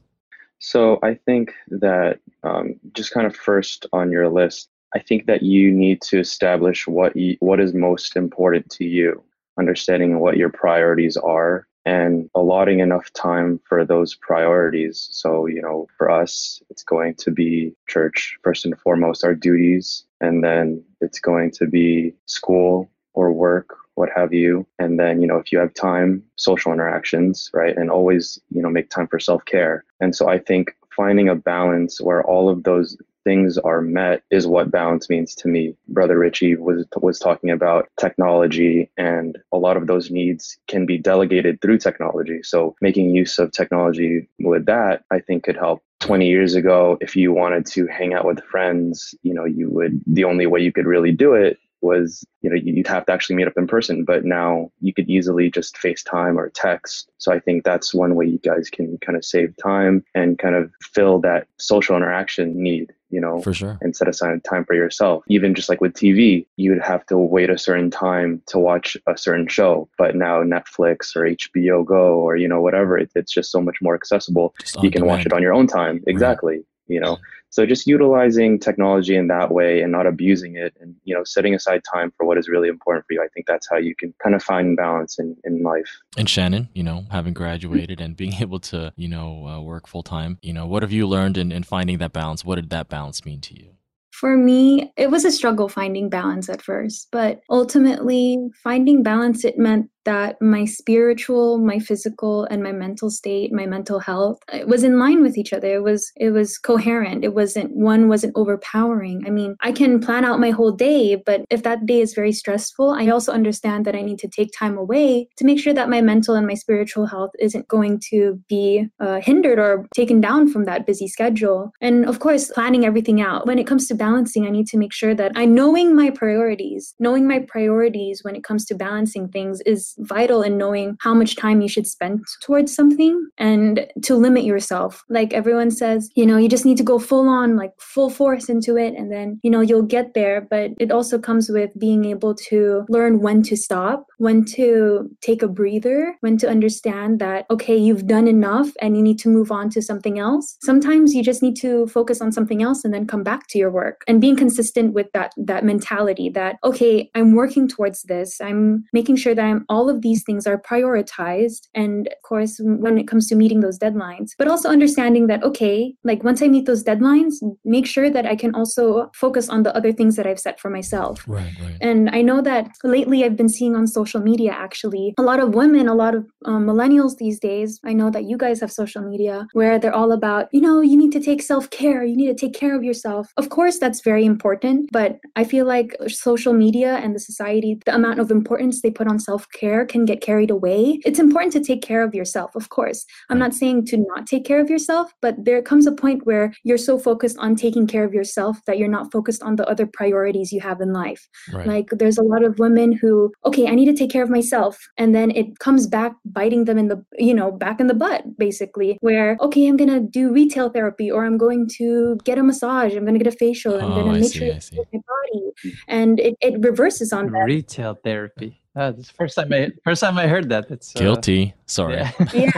So 0.60 1.00
I 1.04 1.16
think 1.16 1.52
that 1.70 2.20
um, 2.44 2.76
just 2.94 3.12
kind 3.12 3.28
of 3.28 3.36
first 3.36 3.86
on 3.92 4.12
your 4.12 4.30
list, 4.30 4.70
I 4.94 5.00
think 5.00 5.26
that 5.26 5.44
you 5.44 5.72
need 5.72 6.02
to 6.04 6.20
establish 6.20 6.88
what 6.88 7.16
you, 7.16 7.38
what 7.40 7.60
is 7.60 7.74
most 7.74 8.16
important 8.16 8.70
to 8.72 8.86
you, 8.86 9.22
understanding 9.60 10.20
what 10.20 10.38
your 10.38 10.50
priorities 10.50 11.18
are, 11.18 11.68
and 11.86 12.30
allotting 12.36 12.80
enough 12.80 13.12
time 13.14 13.60
for 13.68 13.86
those 13.86 14.16
priorities. 14.16 15.08
So 15.12 15.46
you 15.46 15.62
know, 15.62 15.88
for 15.98 16.10
us, 16.10 16.62
it's 16.70 16.84
going 16.84 17.16
to 17.16 17.32
be 17.32 17.74
church 17.88 18.38
first 18.44 18.66
and 18.66 18.80
foremost, 18.80 19.24
our 19.24 19.36
duties, 19.36 20.06
and 20.22 20.44
then 20.44 20.84
it's 21.02 21.20
going 21.20 21.52
to 21.52 21.68
be 21.68 22.14
school 22.26 22.90
or 23.14 23.32
work 23.32 23.78
what 23.96 24.10
have 24.14 24.34
you. 24.34 24.68
And 24.78 25.00
then 25.00 25.22
you 25.22 25.28
know 25.28 25.38
if 25.38 25.52
you 25.52 25.60
have 25.60 25.74
time 25.74 26.24
social 26.36 26.74
interactions 26.74 27.50
right? 27.54 27.76
And 27.78 27.90
always 27.90 28.40
you 28.50 28.62
know 28.62 28.70
make 28.70 28.90
time 28.90 29.08
for 29.08 29.20
self-care. 29.20 29.86
And 30.02 30.16
so 30.16 30.28
i 30.28 30.38
think 30.38 30.76
finding 30.96 31.30
a 31.30 31.36
balance 31.36 32.00
where 32.00 32.24
all 32.24 32.50
of 32.50 32.64
those 32.64 32.98
things 33.26 33.58
are 33.58 33.82
met 33.82 34.24
is 34.32 34.48
what 34.48 34.72
balance 34.72 35.10
means 35.10 35.36
to 35.36 35.50
me. 35.50 35.76
Brother 35.90 36.18
Richie 36.18 36.56
was 36.56 36.86
was 37.02 37.20
talking 37.20 37.50
about 37.50 37.90
technology 38.00 38.90
and 38.98 39.38
a 39.52 39.58
lot 39.58 39.76
of 39.76 39.88
those 39.88 40.10
needs 40.10 40.58
can 40.68 40.86
be 40.86 40.98
delegated 40.98 41.60
through 41.60 41.80
technology. 41.80 42.42
So 42.44 42.76
making 42.80 43.10
use 43.10 43.38
of 43.40 43.52
technology 43.52 44.30
with 44.40 44.66
that 44.68 45.04
I 45.12 45.20
think 45.20 45.44
could 45.44 45.58
help 45.58 45.84
20 46.02 46.28
years 46.28 46.56
ago 46.56 46.98
if 47.02 47.16
you 47.16 47.34
wanted 47.34 47.66
to 47.66 47.88
hang 47.88 48.14
out 48.14 48.26
with 48.26 48.44
friends 48.44 49.16
you 49.24 49.34
know 49.34 49.46
you 49.46 49.70
would 49.70 50.02
the 50.06 50.26
only 50.26 50.46
way 50.46 50.60
you 50.60 50.72
could 50.72 50.86
really 50.86 51.12
do 51.12 51.34
it 51.34 51.58
was 51.82 52.26
you 52.42 52.50
know 52.50 52.56
you'd 52.56 52.88
have 52.88 53.06
to 53.06 53.14
actually 53.14 53.36
meet 53.36 53.48
up 53.48 53.58
in 53.58 53.68
person 53.68 54.04
but 54.04 54.26
now 54.26 54.70
you 54.82 54.94
could 54.94 55.10
easily 55.10 55.50
just 55.50 55.76
facetime 55.78 56.36
or 56.36 56.50
text 56.50 57.10
so 57.18 57.32
i 57.32 57.40
think 57.40 57.64
that's 57.64 57.94
one 57.94 58.16
way 58.16 58.26
you 58.26 58.40
guys 58.40 58.70
can 58.70 58.98
kind 59.00 59.16
of 59.16 59.24
save 59.24 59.56
time 59.58 60.04
and 60.14 60.38
kind 60.38 60.56
of 60.56 60.72
fill 60.82 61.20
that 61.20 61.48
social 61.58 61.96
interaction 61.96 62.62
need 62.62 62.94
you 63.10 63.20
know 63.20 63.42
For 63.42 63.54
sure. 63.54 63.78
and 63.82 63.96
set 63.96 64.08
aside 64.08 64.44
time 64.44 64.66
for 64.66 64.74
yourself. 64.76 65.24
Even 65.28 65.56
just 65.56 65.70
like 65.70 65.82
with 65.82 65.94
tv 65.94 66.46
you'd 66.58 66.82
have 66.82 67.06
to 67.08 67.18
wait 67.18 67.50
a 67.50 67.58
certain 67.58 67.92
time 67.92 68.42
to 68.48 68.60
watch 68.60 68.98
a 69.08 69.18
certain 69.18 69.48
show. 69.48 69.88
But 69.98 70.16
now 70.16 70.44
netflix 70.44 71.16
or 71.16 71.24
hbo 71.24 71.86
go 71.86 72.20
or 72.20 72.36
you 72.36 72.48
know 72.48 72.62
whatever 72.62 72.98
it, 72.98 73.12
it's 73.16 73.32
just 73.32 73.52
so 73.52 73.62
much 73.62 73.78
more 73.82 73.96
accessible. 73.96 74.54
You 74.82 74.92
can 74.92 75.06
watch 75.06 75.26
it 75.26 75.34
on 75.34 75.42
your 75.42 75.54
own 75.54 75.68
time. 75.68 76.04
Exactly 76.08 76.64
you 76.88 77.00
know 77.00 77.18
so 77.50 77.66
just 77.66 77.88
utilizing 77.88 78.60
technology 78.60 79.16
in 79.16 79.28
that 79.28 79.52
way 79.52 79.82
and 79.82 79.92
not 79.92 80.06
abusing 80.06 80.56
it 80.56 80.74
and 80.80 80.96
you 81.04 81.16
know 81.16 81.24
setting 81.24 81.54
aside 81.56 81.82
time 81.92 82.12
for 82.18 82.26
what 82.26 82.38
is 82.38 82.48
really 82.48 82.68
important 82.70 83.06
for 83.06 83.14
you 83.14 83.22
i 83.22 83.28
think 83.34 83.46
that's 83.46 83.68
how 83.70 83.78
you 83.78 83.96
can 83.96 84.14
kind 84.22 84.36
of 84.36 84.44
find 84.44 84.76
balance 84.78 85.20
in, 85.20 85.36
in 85.44 85.64
life 85.64 85.90
And 86.18 86.30
Shannon, 86.30 86.70
you 86.74 86.84
know, 86.84 87.06
having 87.12 87.34
graduated 87.34 88.00
and 88.02 88.16
being 88.16 88.34
able 88.40 88.60
to, 88.72 88.94
you 88.96 89.08
know, 89.08 89.48
uh, 89.48 89.62
work 89.62 89.88
full 89.88 90.04
time, 90.04 90.38
you 90.42 90.54
know, 90.54 90.66
what 90.66 90.84
have 90.84 90.92
you 90.92 91.08
learned 91.08 91.38
in, 91.38 91.52
in 91.52 91.64
finding 91.64 91.98
that 92.00 92.14
balance? 92.14 92.46
What 92.46 92.56
did 92.56 92.70
that 92.70 92.90
balance 92.90 93.26
mean 93.26 93.42
to 93.42 93.54
you? 93.54 93.72
For 94.12 94.38
me, 94.38 94.94
it 94.96 95.12
was 95.12 95.26
a 95.26 95.32
struggle 95.32 95.68
finding 95.68 96.10
balance 96.10 96.48
at 96.48 96.62
first, 96.62 97.10
but 97.12 97.42
ultimately, 97.50 98.40
finding 98.64 99.04
balance, 99.04 99.44
it 99.44 99.58
meant 99.58 99.90
that 100.06 100.42
my 100.42 100.66
spiritual, 100.66 101.58
my 101.58 101.80
physical, 101.80 102.46
and 102.46 102.64
my 102.64 102.72
mental 102.72 103.10
state, 103.10 103.52
my 103.52 103.66
mental 103.66 104.00
health, 104.00 104.40
it 104.54 104.68
was 104.68 104.84
in 104.84 105.00
line 105.00 105.22
with 105.22 105.38
each 105.38 105.54
other. 105.54 105.76
It 105.76 105.84
was 105.84 106.12
it 106.16 106.32
was 106.32 106.58
coherent. 106.58 107.24
It 107.24 107.34
wasn't 107.34 107.76
one 107.76 108.08
wasn't 108.08 108.34
overpowering. 108.36 109.24
I 109.28 109.30
mean, 109.30 109.56
I 109.62 109.72
can 109.72 110.00
plan 110.00 110.26
out 110.26 110.40
my 110.40 110.52
whole 110.52 110.72
day, 110.72 111.16
but 111.16 111.46
if 111.50 111.64
that 111.64 111.86
day 111.86 112.02
is 112.02 112.14
very 112.14 112.32
stressful, 112.32 112.92
I 112.92 113.08
also 113.08 113.32
understand 113.32 113.86
that 113.86 113.96
I 113.96 114.02
need 114.02 114.20
to 114.20 114.28
take 114.28 114.52
time 114.58 114.78
away 114.78 115.28
to 115.38 115.46
make 115.46 115.60
sure 115.60 115.74
that 115.74 115.90
my 115.90 116.02
mental 116.02 116.36
and 116.36 116.48
my 116.48 116.54
spiritual 116.54 117.06
health 117.06 117.32
isn't 117.40 117.68
going 117.68 118.00
to 118.12 118.42
be 118.48 118.88
uh, 119.00 119.20
hindered 119.20 119.60
or 119.60 119.88
taken 119.96 120.22
down 120.22 120.52
from 120.52 120.66
that 120.66 120.86
busy 120.86 121.08
schedule. 121.08 121.72
And 121.82 122.06
of 122.06 122.20
course, 122.20 122.52
planning 122.52 122.86
everything 122.86 123.22
out. 123.22 123.46
When 123.46 123.60
it 123.60 123.68
comes 123.68 123.88
to 123.88 123.96
balancing, 123.96 124.46
I 124.46 124.50
need 124.50 124.68
to 124.68 124.78
make 124.78 124.94
sure 124.94 125.16
that 125.16 125.32
I 125.36 125.46
knowing 125.46 125.96
my 125.96 126.10
priorities, 126.10 126.94
knowing 127.00 127.28
my 127.28 127.40
priorities 127.40 128.24
when 128.24 128.36
it 128.36 128.44
comes 128.44 128.66
to 128.66 128.76
balancing 128.76 129.30
things 129.30 129.62
is 129.66 129.95
vital 130.00 130.42
in 130.42 130.58
knowing 130.58 130.98
how 131.00 131.14
much 131.14 131.36
time 131.36 131.62
you 131.62 131.70
should 131.70 131.88
spend 131.88 132.24
towards 132.42 132.76
something 132.76 133.28
and 133.38 133.88
to 134.04 134.16
limit 134.16 134.44
yourself. 134.44 135.04
Like 135.10 135.34
everyone 135.34 135.72
says, 135.72 136.10
you 136.16 136.26
know, 136.26 136.38
you 136.38 136.50
just 136.50 136.66
need 136.66 136.78
to 136.78 136.84
go 136.84 137.00
full 137.00 137.28
on, 137.28 137.56
like 137.56 137.72
full 137.80 138.10
force 138.10 138.50
into 138.50 138.78
it, 138.78 138.94
and 138.96 139.12
then, 139.12 139.40
you 139.44 139.52
know, 139.52 139.62
you'll 139.62 139.82
get 139.82 140.14
there. 140.14 140.42
But 140.42 140.72
it 140.80 140.92
also 140.92 141.20
comes 141.20 141.50
with 141.50 141.72
being 141.80 142.06
able 142.06 142.36
to 142.50 142.86
learn 142.90 143.22
when 143.22 143.44
to 143.44 143.56
stop, 143.56 144.08
when 144.18 144.46
to 144.46 145.10
take 145.22 145.42
a 145.42 145.48
breather, 145.48 146.16
when 146.22 146.38
to 146.38 146.50
understand 146.50 147.20
that, 147.20 147.46
okay, 147.50 147.76
you've 147.76 148.08
done 148.08 148.28
enough 148.28 148.70
and 148.82 148.96
you 148.96 149.04
need 149.04 149.20
to 149.20 149.30
move 149.30 149.52
on 149.52 149.70
to 149.72 149.82
something 149.82 150.20
else. 150.20 150.58
Sometimes 150.62 151.14
you 151.14 151.24
just 151.24 151.42
need 151.42 151.56
to 151.58 151.88
focus 151.88 152.22
on 152.22 152.32
something 152.32 152.62
else 152.62 152.84
and 152.84 152.94
then 152.94 153.08
come 153.08 153.24
back 153.24 153.48
to 153.48 153.58
your 153.58 153.72
work 153.72 154.04
and 154.08 154.22
being 154.22 154.36
consistent 154.36 154.94
with 154.94 155.08
that 155.14 155.32
that 155.38 155.64
mentality 155.64 156.30
that 156.30 156.58
okay 156.64 157.10
i'm 157.16 157.34
working 157.34 157.68
towards 157.68 158.04
this 158.04 158.40
i'm 158.42 158.84
making 158.94 159.16
sure 159.16 159.36
that 159.36 159.46
i'm 159.46 159.66
all 159.70 159.85
of 159.90 160.02
these 160.02 160.24
things 160.24 160.48
are 160.48 160.58
prioritized 160.58 161.68
and 161.74 162.08
of 162.08 162.22
course 162.24 162.60
when 162.64 162.98
it 162.98 163.08
comes 163.08 163.28
to 163.28 163.36
meeting 163.36 163.60
those 163.62 163.78
deadlines 163.80 164.32
but 164.38 164.48
also 164.48 164.70
understanding 164.70 165.28
that 165.28 165.44
okay 165.44 165.94
like 166.04 166.24
once 166.24 166.42
i 166.42 166.48
meet 166.48 166.66
those 166.66 166.84
deadlines 166.84 167.36
make 167.64 167.86
sure 167.86 168.10
that 168.10 168.26
i 168.26 168.36
can 168.36 168.54
also 168.56 169.10
focus 169.14 169.50
on 169.50 169.64
the 169.64 169.76
other 169.76 169.92
things 169.92 170.16
that 170.16 170.28
i've 170.28 170.40
set 170.40 170.60
for 170.60 170.70
myself 170.70 171.24
Right, 171.28 171.52
right. 171.62 171.78
and 171.82 172.10
I 172.10 172.22
know 172.22 172.42
that 172.42 172.70
lately 172.84 173.24
I've 173.24 173.36
been 173.36 173.50
seeing 173.50 173.76
on 173.76 173.88
social 173.88 174.22
media 174.22 174.52
actually 174.52 175.14
a 175.18 175.22
lot 175.22 175.40
of 175.44 175.54
women, 175.54 175.88
a 175.88 175.94
lot 176.04 176.14
of 176.16 176.24
um, 176.46 176.66
millennials 176.66 177.18
these 177.18 177.40
days. 177.40 177.80
I 177.84 177.94
know 177.94 178.10
that 178.16 178.24
you 178.30 178.38
guys 178.38 178.62
have 178.62 178.72
social 178.72 179.02
media 179.02 179.48
where 179.54 179.78
they're 179.80 179.94
all 180.02 180.12
about, 180.12 180.44
you 180.52 180.62
know, 180.62 180.78
you 180.82 180.98
need 180.98 181.12
to 181.18 181.20
take 181.20 181.42
self 181.42 181.70
care, 181.70 182.04
you 182.10 182.16
need 182.16 182.28
to 182.28 182.40
take 182.44 182.54
care 182.54 182.76
of 182.76 182.84
yourself. 182.84 183.24
Of 183.38 183.50
course, 183.50 183.78
that's 183.80 184.02
very 184.02 184.26
important, 184.26 184.90
but 184.92 185.12
I 185.36 185.44
feel 185.44 185.66
like 185.66 185.90
social 186.08 186.54
media 186.54 186.92
and 187.04 187.14
the 187.16 187.20
society, 187.20 187.72
the 187.86 187.96
amount 187.96 188.20
of 188.20 188.32
importance 188.32 188.76
they 188.82 188.92
put 188.92 189.08
on 189.08 189.20
self 189.20 189.44
care 189.60 189.75
can 189.84 190.06
get 190.06 190.22
carried 190.22 190.52
away. 190.52 191.00
It's 191.04 191.18
important 191.20 191.52
to 191.54 191.60
take 191.60 191.82
care 191.82 192.04
of 192.04 192.14
yourself, 192.14 192.56
of 192.56 192.70
course. 192.70 193.04
I'm 193.30 193.40
not 193.40 193.54
saying 193.56 193.88
to 193.88 193.98
not 193.98 194.28
take 194.28 194.46
care 194.46 194.62
of 194.62 194.70
yourself, 194.70 195.12
but 195.22 195.34
there 195.44 195.62
comes 195.64 195.88
a 195.88 195.92
point 195.92 196.26
where 196.26 196.54
you're 196.64 196.78
so 196.78 197.00
focused 197.00 197.38
on 197.40 197.56
taking 197.56 197.88
care 197.88 198.04
of 198.04 198.14
yourself 198.14 198.60
that 198.68 198.78
you're 198.78 198.88
not 198.88 199.12
focused 199.12 199.42
on 199.42 199.56
the 199.56 199.68
other 199.68 199.88
priorities 199.88 200.52
you 200.54 200.62
have 200.62 200.80
in 200.80 200.94
life. 200.94 201.28
Right. 201.52 201.66
Like 201.68 201.90
there's 201.92 202.20
a 202.20 202.24
lot 202.24 202.44
of 202.44 202.60
women 202.60 202.92
who, 202.92 203.32
okay, 203.46 203.68
I 203.68 203.74
need 203.76 203.88
to 203.88 203.94
take 203.94 204.12
care 204.12 204.24
of 204.24 204.30
myself. 204.30 204.78
And 204.98 205.16
then 205.16 205.32
it 205.32 205.58
comes 205.60 205.88
back 205.88 206.14
biting 206.26 206.66
them 206.66 206.78
in 206.78 206.88
the, 206.88 207.04
you 207.18 207.34
know, 207.34 207.52
back 207.52 207.80
in 207.80 207.88
the 207.88 207.94
butt, 207.96 208.38
basically, 208.38 208.98
where, 209.02 209.38
okay, 209.42 209.68
I'm 209.68 209.78
going 209.78 209.90
to 209.90 210.00
do 210.00 210.32
retail 210.32 210.70
therapy 210.70 211.10
or 211.10 211.26
I'm 211.26 211.38
going 211.38 211.68
to 211.78 212.18
get 212.24 212.38
a 212.38 212.44
massage. 212.44 212.94
I'm 212.96 213.04
going 213.06 213.18
to 213.18 213.24
get 213.24 213.34
a 213.34 213.38
facial. 213.38 213.76
I'm 213.80 213.92
Oh, 213.92 213.96
going 213.96 214.06
to 214.06 214.12
I 214.12 214.20
make 214.20 214.32
see, 214.32 214.40
sure 214.40 214.52
I 214.54 214.56
I 214.56 214.60
see. 214.60 214.78
my 214.78 215.00
body. 215.00 215.74
And 215.88 216.20
it, 216.20 216.36
it 216.42 216.60
reverses 216.60 217.12
on 217.14 217.32
that. 217.32 217.46
Retail 217.46 217.98
therapy. 218.04 218.62
Uh, 218.76 218.92
that's 218.92 219.08
the 219.08 219.14
first 219.14 219.36
time 219.36 219.54
I 219.54 219.72
first 219.84 220.02
time 220.02 220.18
I 220.18 220.28
heard 220.28 220.50
that. 220.50 220.70
It's 220.70 220.96
uh, 220.96 221.00
Guilty. 221.00 221.54
Sorry. 221.66 221.96
Yeah. 221.96 222.12
Yeah. 222.34 222.52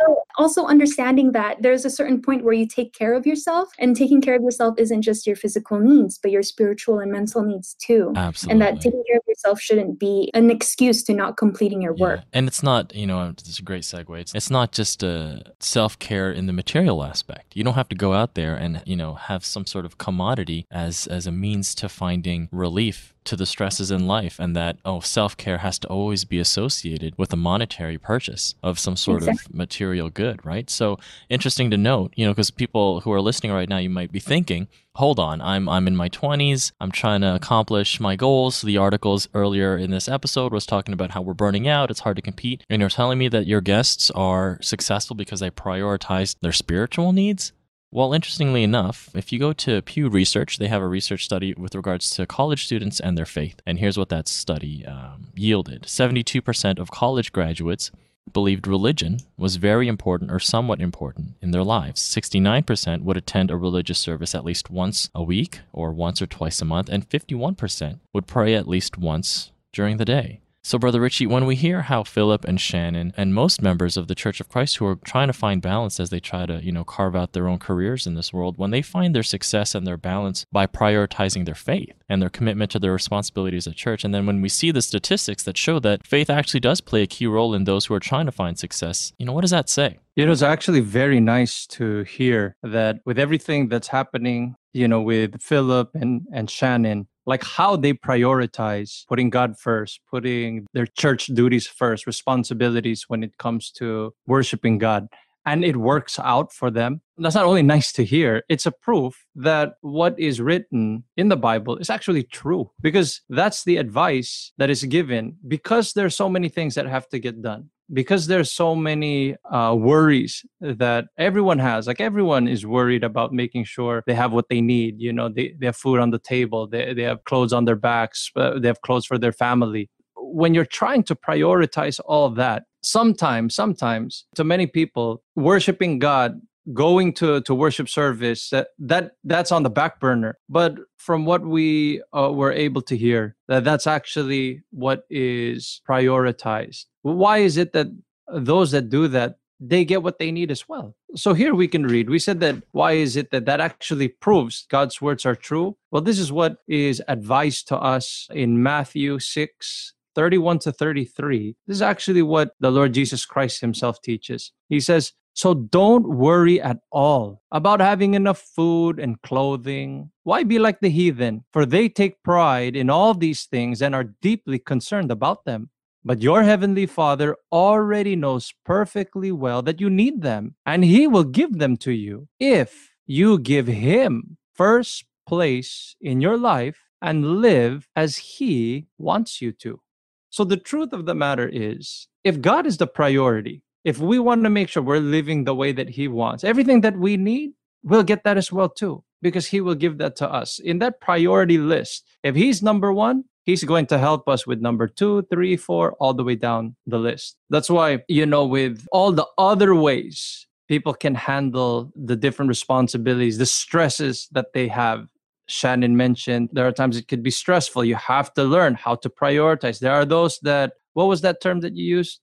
So 0.00 0.22
also 0.38 0.64
understanding 0.66 1.32
that 1.32 1.60
there's 1.60 1.84
a 1.84 1.90
certain 1.90 2.20
point 2.20 2.44
where 2.44 2.54
you 2.54 2.66
take 2.66 2.92
care 2.92 3.14
of 3.14 3.26
yourself 3.26 3.68
and 3.78 3.94
taking 3.94 4.20
care 4.20 4.34
of 4.34 4.42
yourself 4.42 4.74
isn't 4.78 5.02
just 5.02 5.26
your 5.26 5.36
physical 5.36 5.78
needs, 5.78 6.18
but 6.18 6.30
your 6.30 6.42
spiritual 6.42 6.98
and 6.98 7.12
mental 7.12 7.42
needs 7.42 7.74
too. 7.74 8.12
Absolutely. 8.16 8.52
And 8.52 8.62
that 8.62 8.80
taking 8.80 9.04
care 9.06 9.18
of 9.18 9.22
yourself 9.28 9.60
shouldn't 9.60 9.98
be 9.98 10.30
an 10.34 10.50
excuse 10.50 11.02
to 11.04 11.14
not 11.14 11.36
completing 11.36 11.82
your 11.82 11.92
work. 11.92 11.98
Yeah. 11.98 12.06
work. 12.06 12.20
And 12.32 12.48
it's 12.48 12.62
not, 12.62 12.94
you 12.94 13.06
know, 13.06 13.28
it's 13.28 13.58
a 13.58 13.62
great 13.62 13.82
segue. 13.82 14.20
It's, 14.20 14.34
it's 14.34 14.50
not 14.50 14.72
just 14.72 15.02
a 15.02 15.42
self 15.60 15.98
care 15.98 16.32
in 16.32 16.46
the 16.46 16.52
material 16.52 17.04
aspect. 17.04 17.54
You 17.54 17.62
don't 17.62 17.74
have 17.74 17.88
to 17.90 17.96
go 17.96 18.12
out 18.12 18.34
there 18.34 18.56
and, 18.56 18.82
you 18.86 18.96
know, 18.96 19.14
have 19.14 19.44
some 19.44 19.66
sort 19.66 19.84
of 19.84 19.98
commodity 19.98 20.66
as 20.70 21.06
as 21.06 21.26
a 21.26 21.32
means 21.32 21.74
to 21.76 21.88
finding 21.88 22.48
relief 22.50 23.14
to 23.24 23.36
the 23.36 23.46
stresses 23.46 23.90
in 23.90 24.06
life 24.06 24.38
and 24.38 24.56
that 24.56 24.76
oh 24.84 25.00
self-care 25.00 25.58
has 25.58 25.78
to 25.78 25.88
always 25.88 26.24
be 26.24 26.38
associated 26.38 27.16
with 27.16 27.32
a 27.32 27.36
monetary 27.36 27.98
purchase 27.98 28.54
of 28.62 28.78
some 28.78 28.96
sort 28.96 29.26
of 29.26 29.54
material 29.54 30.10
good 30.10 30.44
right? 30.44 30.68
So 30.70 30.98
interesting 31.28 31.70
to 31.70 31.76
note 31.76 32.12
you 32.16 32.26
know 32.26 32.32
because 32.32 32.50
people 32.50 33.00
who 33.00 33.12
are 33.12 33.20
listening 33.20 33.52
right 33.52 33.68
now 33.68 33.78
you 33.78 33.90
might 33.90 34.12
be 34.12 34.20
thinking 34.20 34.68
hold 34.94 35.18
on 35.18 35.40
i'm 35.40 35.68
i'm 35.68 35.86
in 35.86 35.96
my 35.96 36.08
20s 36.08 36.72
i'm 36.80 36.92
trying 36.92 37.22
to 37.22 37.34
accomplish 37.34 37.98
my 37.98 38.14
goals. 38.14 38.60
The 38.60 38.76
articles 38.76 39.28
earlier 39.32 39.76
in 39.76 39.90
this 39.90 40.08
episode 40.08 40.52
was 40.52 40.66
talking 40.66 40.92
about 40.92 41.12
how 41.12 41.22
we're 41.22 41.34
burning 41.34 41.66
out 41.66 41.90
it's 41.90 42.00
hard 42.00 42.16
to 42.16 42.22
compete 42.22 42.64
and 42.68 42.80
you're 42.80 42.90
telling 42.90 43.18
me 43.18 43.28
that 43.28 43.46
your 43.46 43.60
guests 43.60 44.10
are 44.10 44.58
successful 44.60 45.16
because 45.16 45.40
they 45.40 45.50
prioritize 45.50 46.36
their 46.42 46.52
spiritual 46.52 47.12
needs 47.12 47.52
well, 47.92 48.14
interestingly 48.14 48.62
enough, 48.62 49.10
if 49.14 49.32
you 49.32 49.38
go 49.38 49.52
to 49.52 49.82
Pew 49.82 50.08
Research, 50.08 50.56
they 50.56 50.68
have 50.68 50.80
a 50.80 50.88
research 50.88 51.26
study 51.26 51.52
with 51.52 51.74
regards 51.74 52.08
to 52.12 52.26
college 52.26 52.64
students 52.64 52.98
and 52.98 53.18
their 53.18 53.26
faith. 53.26 53.60
And 53.66 53.78
here's 53.78 53.98
what 53.98 54.08
that 54.08 54.28
study 54.28 54.86
um, 54.86 55.28
yielded 55.34 55.82
72% 55.82 56.78
of 56.78 56.90
college 56.90 57.32
graduates 57.32 57.90
believed 58.32 58.66
religion 58.66 59.18
was 59.36 59.56
very 59.56 59.88
important 59.88 60.30
or 60.30 60.38
somewhat 60.38 60.80
important 60.80 61.34
in 61.42 61.50
their 61.50 61.64
lives. 61.64 62.00
69% 62.00 63.02
would 63.02 63.18
attend 63.18 63.50
a 63.50 63.56
religious 63.58 63.98
service 63.98 64.34
at 64.34 64.44
least 64.44 64.70
once 64.70 65.10
a 65.14 65.22
week 65.22 65.60
or 65.70 65.92
once 65.92 66.22
or 66.22 66.26
twice 66.26 66.62
a 66.62 66.64
month, 66.64 66.88
and 66.88 67.08
51% 67.10 67.98
would 68.14 68.26
pray 68.26 68.54
at 68.54 68.68
least 68.68 68.96
once 68.96 69.52
during 69.70 69.98
the 69.98 70.06
day. 70.06 70.40
So, 70.64 70.78
Brother 70.78 71.00
Richie, 71.00 71.26
when 71.26 71.44
we 71.44 71.56
hear 71.56 71.82
how 71.82 72.04
Philip 72.04 72.44
and 72.44 72.60
Shannon 72.60 73.12
and 73.16 73.34
most 73.34 73.60
members 73.60 73.96
of 73.96 74.06
the 74.06 74.14
Church 74.14 74.38
of 74.40 74.48
Christ 74.48 74.76
who 74.76 74.86
are 74.86 74.94
trying 74.94 75.26
to 75.26 75.32
find 75.32 75.60
balance 75.60 75.98
as 75.98 76.10
they 76.10 76.20
try 76.20 76.46
to, 76.46 76.64
you 76.64 76.70
know, 76.70 76.84
carve 76.84 77.16
out 77.16 77.32
their 77.32 77.48
own 77.48 77.58
careers 77.58 78.06
in 78.06 78.14
this 78.14 78.32
world, 78.32 78.58
when 78.58 78.70
they 78.70 78.80
find 78.80 79.12
their 79.12 79.24
success 79.24 79.74
and 79.74 79.84
their 79.84 79.96
balance 79.96 80.46
by 80.52 80.68
prioritizing 80.68 81.46
their 81.46 81.56
faith 81.56 81.92
and 82.08 82.22
their 82.22 82.30
commitment 82.30 82.70
to 82.70 82.78
their 82.78 82.92
responsibilities 82.92 83.66
at 83.66 83.74
church, 83.74 84.04
and 84.04 84.14
then 84.14 84.24
when 84.24 84.40
we 84.40 84.48
see 84.48 84.70
the 84.70 84.82
statistics 84.82 85.42
that 85.42 85.56
show 85.56 85.80
that 85.80 86.06
faith 86.06 86.30
actually 86.30 86.60
does 86.60 86.80
play 86.80 87.02
a 87.02 87.08
key 87.08 87.26
role 87.26 87.54
in 87.54 87.64
those 87.64 87.86
who 87.86 87.94
are 87.94 88.00
trying 88.00 88.26
to 88.26 88.32
find 88.32 88.56
success, 88.56 89.12
you 89.18 89.26
know, 89.26 89.32
what 89.32 89.40
does 89.40 89.50
that 89.50 89.68
say? 89.68 89.98
It 90.14 90.28
was 90.28 90.44
actually 90.44 90.80
very 90.80 91.18
nice 91.18 91.66
to 91.68 92.04
hear 92.04 92.54
that 92.62 93.00
with 93.04 93.18
everything 93.18 93.68
that's 93.68 93.88
happening, 93.88 94.54
you 94.72 94.86
know, 94.86 95.00
with 95.00 95.42
Philip 95.42 95.90
and, 95.94 96.22
and 96.32 96.48
Shannon, 96.48 97.08
like 97.26 97.44
how 97.44 97.76
they 97.76 97.92
prioritize 97.94 99.06
putting 99.08 99.30
God 99.30 99.58
first, 99.58 100.00
putting 100.10 100.66
their 100.74 100.86
church 100.86 101.26
duties 101.26 101.66
first, 101.66 102.06
responsibilities 102.06 103.04
when 103.08 103.22
it 103.22 103.38
comes 103.38 103.70
to 103.72 104.12
worshiping 104.26 104.78
God. 104.78 105.08
and 105.44 105.64
it 105.64 105.76
works 105.76 106.18
out 106.20 106.52
for 106.52 106.70
them. 106.70 107.00
That's 107.18 107.34
not 107.34 107.46
only 107.46 107.62
nice 107.62 107.92
to 107.94 108.04
hear, 108.04 108.42
it's 108.48 108.66
a 108.66 108.70
proof 108.70 109.26
that 109.34 109.74
what 109.80 110.18
is 110.18 110.40
written 110.40 111.04
in 111.16 111.28
the 111.28 111.36
Bible 111.36 111.76
is 111.78 111.90
actually 111.90 112.22
true 112.22 112.70
because 112.80 113.22
that's 113.28 113.64
the 113.64 113.76
advice 113.76 114.52
that 114.58 114.70
is 114.70 114.84
given 114.84 115.36
because 115.48 115.94
there's 115.94 116.16
so 116.16 116.28
many 116.28 116.48
things 116.48 116.74
that 116.76 116.86
have 116.86 117.08
to 117.08 117.18
get 117.18 117.42
done 117.42 117.70
because 117.92 118.26
there's 118.26 118.50
so 118.50 118.74
many 118.74 119.36
uh, 119.50 119.74
worries 119.78 120.44
that 120.60 121.06
everyone 121.18 121.58
has 121.58 121.86
like 121.86 122.00
everyone 122.00 122.48
is 122.48 122.64
worried 122.64 123.04
about 123.04 123.32
making 123.32 123.64
sure 123.64 124.02
they 124.06 124.14
have 124.14 124.32
what 124.32 124.48
they 124.48 124.60
need 124.60 125.00
you 125.00 125.12
know 125.12 125.28
they, 125.28 125.54
they 125.58 125.66
have 125.66 125.76
food 125.76 126.00
on 126.00 126.10
the 126.10 126.18
table 126.18 126.66
they, 126.66 126.94
they 126.94 127.02
have 127.02 127.24
clothes 127.24 127.52
on 127.52 127.64
their 127.64 127.76
backs 127.76 128.30
uh, 128.36 128.58
they 128.58 128.68
have 128.68 128.80
clothes 128.82 129.06
for 129.06 129.18
their 129.18 129.32
family. 129.32 129.90
When 130.16 130.54
you're 130.54 130.64
trying 130.64 131.02
to 131.04 131.14
prioritize 131.14 132.00
all 132.06 132.30
that 132.30 132.64
sometimes 132.82 133.54
sometimes 133.54 134.24
to 134.34 134.42
many 134.42 134.66
people 134.66 135.22
worshiping 135.36 135.98
god 135.98 136.40
going 136.72 137.12
to 137.12 137.40
to 137.42 137.54
worship 137.54 137.88
service 137.88 138.50
that, 138.50 138.68
that 138.78 139.12
that's 139.24 139.52
on 139.52 139.62
the 139.62 139.70
back 139.70 140.00
burner. 140.00 140.38
But 140.48 140.78
from 140.96 141.24
what 141.24 141.42
we 141.42 142.02
uh, 142.12 142.30
were 142.32 142.52
able 142.52 142.82
to 142.82 142.96
hear 142.96 143.36
that 143.48 143.64
that's 143.64 143.86
actually 143.86 144.62
what 144.70 145.04
is 145.10 145.80
prioritized. 145.88 146.86
Why 147.02 147.38
is 147.38 147.56
it 147.56 147.72
that 147.72 147.88
those 148.32 148.70
that 148.70 148.88
do 148.88 149.08
that 149.08 149.36
they 149.64 149.84
get 149.84 150.02
what 150.02 150.18
they 150.18 150.32
need 150.32 150.50
as 150.50 150.68
well? 150.68 150.96
So 151.14 151.34
here 151.34 151.54
we 151.54 151.68
can 151.68 151.86
read. 151.86 152.10
We 152.10 152.18
said 152.18 152.40
that 152.40 152.56
why 152.72 152.92
is 152.92 153.16
it 153.16 153.30
that 153.30 153.46
that 153.46 153.60
actually 153.60 154.08
proves 154.08 154.66
god's 154.68 155.00
words 155.00 155.26
are 155.26 155.36
true? 155.36 155.76
Well 155.90 156.02
this 156.02 156.18
is 156.18 156.30
what 156.30 156.58
is 156.68 157.02
advised 157.08 157.68
to 157.68 157.76
us 157.76 158.28
in 158.32 158.62
matthew 158.62 159.18
6 159.18 159.94
31 160.14 160.58
to 160.58 160.72
33 160.72 161.56
this 161.66 161.76
is 161.76 161.80
actually 161.80 162.20
what 162.20 162.52
the 162.60 162.70
lord 162.70 162.92
jesus 162.92 163.24
christ 163.24 163.60
himself 163.60 164.00
teaches. 164.02 164.52
He 164.68 164.78
says 164.78 165.12
so 165.34 165.54
don't 165.54 166.08
worry 166.08 166.60
at 166.60 166.78
all 166.90 167.42
about 167.50 167.80
having 167.80 168.14
enough 168.14 168.38
food 168.38 168.98
and 168.98 169.20
clothing. 169.22 170.10
Why 170.24 170.44
be 170.44 170.58
like 170.58 170.80
the 170.80 170.90
heathen? 170.90 171.44
For 171.52 171.64
they 171.64 171.88
take 171.88 172.22
pride 172.22 172.76
in 172.76 172.90
all 172.90 173.14
these 173.14 173.44
things 173.44 173.80
and 173.80 173.94
are 173.94 174.12
deeply 174.20 174.58
concerned 174.58 175.10
about 175.10 175.44
them. 175.44 175.70
But 176.04 176.20
your 176.20 176.42
heavenly 176.42 176.86
Father 176.86 177.36
already 177.50 178.16
knows 178.16 178.52
perfectly 178.64 179.30
well 179.30 179.62
that 179.62 179.80
you 179.80 179.88
need 179.88 180.22
them, 180.22 180.56
and 180.66 180.84
He 180.84 181.06
will 181.06 181.24
give 181.24 181.58
them 181.58 181.76
to 181.78 181.92
you 181.92 182.28
if 182.40 182.90
you 183.06 183.38
give 183.38 183.68
Him 183.68 184.36
first 184.52 185.04
place 185.26 185.94
in 186.00 186.20
your 186.20 186.36
life 186.36 186.80
and 187.00 187.40
live 187.40 187.88
as 187.94 188.16
He 188.16 188.86
wants 188.98 189.40
you 189.40 189.52
to. 189.52 189.80
So, 190.28 190.44
the 190.44 190.56
truth 190.56 190.92
of 190.92 191.06
the 191.06 191.14
matter 191.14 191.48
is 191.48 192.08
if 192.24 192.40
God 192.40 192.66
is 192.66 192.78
the 192.78 192.86
priority, 192.86 193.62
if 193.84 193.98
we 193.98 194.18
want 194.18 194.44
to 194.44 194.50
make 194.50 194.68
sure 194.68 194.82
we're 194.82 194.98
living 194.98 195.44
the 195.44 195.54
way 195.54 195.72
that 195.72 195.88
he 195.88 196.08
wants 196.08 196.44
everything 196.44 196.80
that 196.80 196.96
we 196.96 197.16
need 197.16 197.52
we'll 197.82 198.02
get 198.02 198.24
that 198.24 198.36
as 198.36 198.52
well 198.52 198.68
too 198.68 199.02
because 199.20 199.46
he 199.46 199.60
will 199.60 199.76
give 199.76 199.98
that 199.98 200.16
to 200.16 200.28
us. 200.30 200.58
In 200.58 200.78
that 200.80 201.00
priority 201.00 201.58
list 201.58 202.04
if 202.22 202.34
he's 202.34 202.62
number 202.62 202.92
one 202.92 203.24
he's 203.44 203.64
going 203.64 203.86
to 203.86 203.98
help 203.98 204.28
us 204.28 204.46
with 204.46 204.60
number 204.60 204.86
two 204.86 205.22
three 205.30 205.56
four 205.56 205.92
all 205.94 206.14
the 206.14 206.24
way 206.24 206.36
down 206.36 206.76
the 206.86 206.98
list. 206.98 207.36
That's 207.50 207.70
why 207.70 208.00
you 208.08 208.26
know 208.26 208.46
with 208.46 208.86
all 208.92 209.12
the 209.12 209.26
other 209.38 209.74
ways 209.74 210.46
people 210.68 210.94
can 210.94 211.14
handle 211.14 211.92
the 211.96 212.16
different 212.16 212.48
responsibilities 212.48 213.38
the 213.38 213.46
stresses 213.46 214.28
that 214.32 214.52
they 214.54 214.68
have. 214.68 215.08
Shannon 215.48 215.96
mentioned 215.96 216.50
there 216.52 216.66
are 216.66 216.72
times 216.72 216.96
it 216.96 217.08
could 217.08 217.22
be 217.22 217.30
stressful. 217.30 217.84
You 217.84 217.96
have 217.96 218.32
to 218.34 218.44
learn 218.44 218.74
how 218.74 218.94
to 218.94 219.10
prioritize. 219.10 219.80
There 219.80 219.92
are 219.92 220.06
those 220.06 220.38
that 220.42 220.74
what 220.94 221.08
was 221.08 221.20
that 221.22 221.42
term 221.42 221.60
that 221.60 221.74
you 221.74 221.84
used 221.84 222.20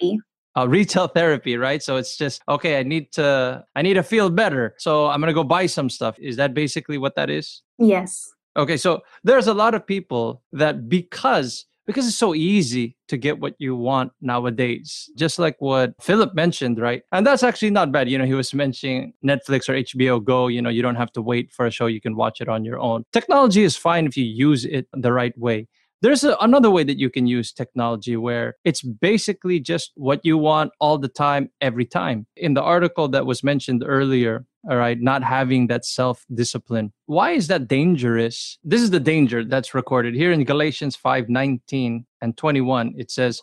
therapy. 0.00 0.18
Uh, 0.56 0.66
retail 0.68 1.06
therapy 1.14 1.56
right? 1.56 1.82
So 1.82 1.96
it's 1.96 2.16
just 2.16 2.42
okay 2.48 2.78
i 2.78 2.82
need 2.82 3.12
to 3.12 3.64
i 3.76 3.82
need 3.82 3.94
to 3.94 4.02
feel 4.02 4.30
better. 4.30 4.74
So 4.78 5.06
i'm 5.06 5.20
gonna 5.20 5.32
go 5.32 5.44
buy 5.44 5.66
some 5.66 5.90
stuff. 5.90 6.16
Is 6.18 6.36
that 6.36 6.54
basically 6.54 6.98
what 6.98 7.14
that 7.16 7.30
is? 7.30 7.62
Yes. 7.78 8.28
Okay 8.56 8.76
so 8.76 9.00
there's 9.24 9.46
a 9.46 9.54
lot 9.54 9.74
of 9.74 9.86
people 9.86 10.42
that 10.52 10.88
because 10.88 11.66
because 11.86 12.06
it's 12.06 12.16
so 12.16 12.36
easy 12.36 12.96
to 13.08 13.16
get 13.16 13.40
what 13.40 13.54
you 13.58 13.74
want 13.74 14.12
nowadays 14.20 15.10
just 15.16 15.40
like 15.40 15.56
what 15.60 15.92
philip 16.00 16.34
mentioned 16.34 16.80
right? 16.80 17.02
And 17.12 17.26
that's 17.26 17.42
actually 17.42 17.70
not 17.70 17.92
bad. 17.92 18.08
You 18.08 18.18
know 18.18 18.26
he 18.26 18.34
was 18.34 18.52
mentioning 18.52 19.12
netflix 19.24 19.68
or 19.68 19.74
hbo 19.74 20.22
go 20.24 20.48
you 20.48 20.60
know 20.60 20.70
you 20.70 20.82
don't 20.82 20.96
have 20.96 21.12
to 21.12 21.22
wait 21.22 21.52
for 21.52 21.66
a 21.66 21.70
show. 21.70 21.86
You 21.86 22.00
can 22.00 22.16
watch 22.16 22.40
it 22.40 22.48
on 22.48 22.64
your 22.64 22.80
own. 22.80 23.04
Technology 23.12 23.62
is 23.62 23.76
fine 23.76 24.06
if 24.06 24.16
you 24.16 24.24
use 24.24 24.64
it 24.64 24.88
the 24.92 25.12
right 25.12 25.36
way 25.38 25.68
there's 26.02 26.24
a, 26.24 26.36
another 26.40 26.70
way 26.70 26.84
that 26.84 26.98
you 26.98 27.10
can 27.10 27.26
use 27.26 27.52
technology 27.52 28.16
where 28.16 28.56
it's 28.64 28.82
basically 28.82 29.60
just 29.60 29.92
what 29.96 30.20
you 30.24 30.38
want 30.38 30.72
all 30.80 30.98
the 30.98 31.08
time, 31.08 31.50
every 31.60 31.84
time. 31.84 32.26
In 32.36 32.54
the 32.54 32.62
article 32.62 33.08
that 33.08 33.26
was 33.26 33.44
mentioned 33.44 33.84
earlier, 33.86 34.46
all 34.68 34.76
right, 34.76 35.00
not 35.00 35.22
having 35.22 35.66
that 35.68 35.84
self 35.84 36.24
discipline. 36.34 36.92
Why 37.06 37.32
is 37.32 37.48
that 37.48 37.68
dangerous? 37.68 38.58
This 38.64 38.82
is 38.82 38.90
the 38.90 39.00
danger 39.00 39.44
that's 39.44 39.74
recorded 39.74 40.14
here 40.14 40.32
in 40.32 40.44
Galatians 40.44 40.96
5 40.96 41.28
19 41.28 42.06
and 42.20 42.36
21. 42.36 42.94
It 42.96 43.10
says, 43.10 43.42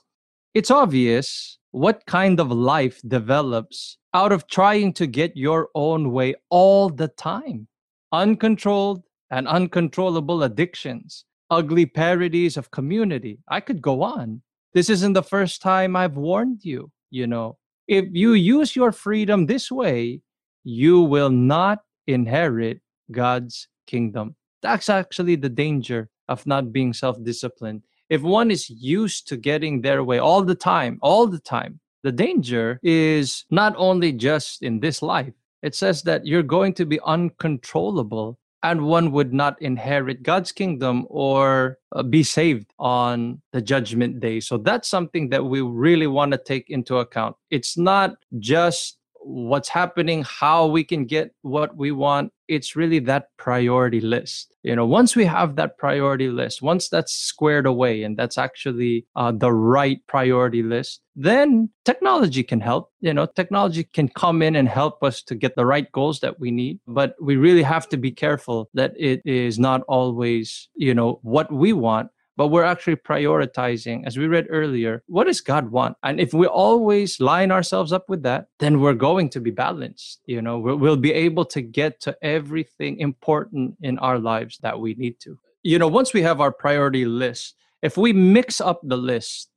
It's 0.53 0.71
obvious 0.71 1.59
what 1.71 2.05
kind 2.05 2.39
of 2.39 2.51
life 2.51 3.01
develops 3.07 3.97
out 4.13 4.31
of 4.31 4.47
trying 4.47 4.93
to 4.93 5.05
get 5.05 5.37
your 5.37 5.69
own 5.75 6.11
way 6.11 6.35
all 6.49 6.89
the 6.89 7.07
time. 7.07 7.67
Uncontrolled 8.11 9.03
and 9.29 9.47
uncontrollable 9.47 10.43
addictions, 10.43 11.25
ugly 11.49 11.85
parodies 11.85 12.57
of 12.57 12.71
community. 12.71 13.39
I 13.47 13.59
could 13.59 13.81
go 13.81 14.03
on. 14.03 14.41
This 14.73 14.89
isn't 14.89 15.13
the 15.13 15.23
first 15.23 15.61
time 15.61 15.95
I've 15.95 16.17
warned 16.17 16.63
you, 16.63 16.91
you 17.09 17.27
know. 17.27 17.57
If 17.87 18.05
you 18.11 18.33
use 18.33 18.75
your 18.75 18.91
freedom 18.91 19.45
this 19.45 19.71
way, 19.71 20.21
you 20.63 21.01
will 21.01 21.29
not 21.29 21.79
inherit 22.05 22.81
God's 23.11 23.67
kingdom. 23.85 24.35
That's 24.61 24.89
actually 24.89 25.35
the 25.35 25.49
danger 25.49 26.09
of 26.27 26.45
not 26.45 26.73
being 26.73 26.93
self 26.93 27.21
disciplined. 27.23 27.83
If 28.09 28.21
one 28.21 28.51
is 28.51 28.69
used 28.69 29.27
to 29.29 29.37
getting 29.37 29.81
their 29.81 30.03
way 30.03 30.19
all 30.19 30.43
the 30.43 30.55
time, 30.55 30.99
all 31.01 31.27
the 31.27 31.39
time, 31.39 31.79
the 32.03 32.11
danger 32.11 32.79
is 32.83 33.45
not 33.49 33.73
only 33.77 34.11
just 34.11 34.63
in 34.63 34.79
this 34.79 35.01
life, 35.01 35.33
it 35.61 35.75
says 35.75 36.03
that 36.03 36.25
you're 36.25 36.43
going 36.43 36.73
to 36.75 36.85
be 36.85 36.99
uncontrollable 37.05 38.37
and 38.63 38.85
one 38.85 39.11
would 39.11 39.33
not 39.33 39.61
inherit 39.61 40.23
God's 40.23 40.51
kingdom 40.51 41.05
or 41.09 41.77
uh, 41.95 42.03
be 42.03 42.23
saved 42.23 42.73
on 42.79 43.41
the 43.53 43.61
judgment 43.61 44.19
day. 44.19 44.39
So 44.39 44.57
that's 44.57 44.87
something 44.87 45.29
that 45.29 45.45
we 45.45 45.61
really 45.61 46.07
want 46.07 46.31
to 46.31 46.37
take 46.37 46.69
into 46.69 46.97
account. 46.97 47.35
It's 47.51 47.77
not 47.77 48.15
just 48.39 48.97
what's 49.27 49.69
happening, 49.69 50.23
how 50.23 50.65
we 50.65 50.83
can 50.83 51.05
get 51.05 51.31
what 51.41 51.75
we 51.75 51.91
want. 51.91 52.31
It's 52.47 52.77
really 52.77 52.99
that 52.99 53.25
priority 53.37 53.99
list. 53.99 54.55
You 54.63 54.75
know, 54.75 54.85
once 54.85 55.15
we 55.15 55.25
have 55.25 55.57
that 55.57 55.77
priority 55.77 56.29
list, 56.29 56.61
once 56.61 56.87
that's 56.87 57.11
squared 57.11 57.65
away 57.65 58.03
and 58.03 58.15
that's 58.15 58.37
actually 58.37 59.05
uh, 59.17 59.33
the 59.33 59.51
right 59.51 59.99
priority 60.07 60.63
list, 60.63 61.01
then 61.15 61.69
technology 61.83 62.43
can 62.43 62.61
help. 62.61 62.89
You 63.01 63.13
know, 63.13 63.25
technology 63.25 63.83
can 63.83 64.07
come 64.07 64.41
in 64.41 64.55
and 64.55 64.69
help 64.69 65.03
us 65.03 65.21
to 65.23 65.35
get 65.35 65.55
the 65.57 65.65
right 65.65 65.91
goals 65.91 66.21
that 66.21 66.39
we 66.39 66.49
need. 66.49 66.79
But 66.87 67.15
we 67.21 67.35
really 67.35 67.63
have 67.63 67.89
to 67.89 67.97
be 67.97 68.11
careful 68.11 68.69
that 68.75 68.93
it 68.97 69.21
is 69.25 69.59
not 69.59 69.81
always, 69.89 70.69
you 70.75 70.93
know, 70.93 71.19
what 71.23 71.51
we 71.51 71.73
want 71.73 72.09
but 72.37 72.47
we're 72.47 72.63
actually 72.63 72.95
prioritizing, 72.95 74.05
as 74.05 74.15
we 74.15 74.27
read 74.27 74.45
earlier, 74.49 75.03
what 75.07 75.25
does 75.25 75.41
God 75.41 75.71
want? 75.71 75.97
And 76.03 76.19
if 76.19 76.33
we 76.33 76.45
always 76.45 77.19
line 77.19 77.51
ourselves 77.51 77.91
up 77.91 78.07
with 78.07 78.21
that, 78.23 78.45
then 78.59 78.79
we're 78.79 78.93
going 78.93 79.29
to 79.31 79.41
be 79.41 79.49
balanced. 79.49 80.21
You 80.27 80.43
know, 80.43 80.59
we'll 80.59 80.97
be 80.97 81.13
able 81.13 81.45
to 81.45 81.61
get 81.61 81.99
to 82.01 82.15
everything 82.21 82.99
important 82.99 83.75
in 83.81 83.97
our 83.99 84.19
lives 84.19 84.59
that 84.59 84.79
we 84.79 84.93
need 84.93 85.19
to. 85.21 85.37
You 85.63 85.79
know, 85.79 85.87
once 85.87 86.13
we 86.13 86.21
have 86.21 86.39
our 86.39 86.51
priority 86.51 87.05
list, 87.05 87.55
if 87.81 87.97
we 87.97 88.13
mix 88.13 88.61
up 88.61 88.81
the 88.83 88.97
list, 88.97 89.49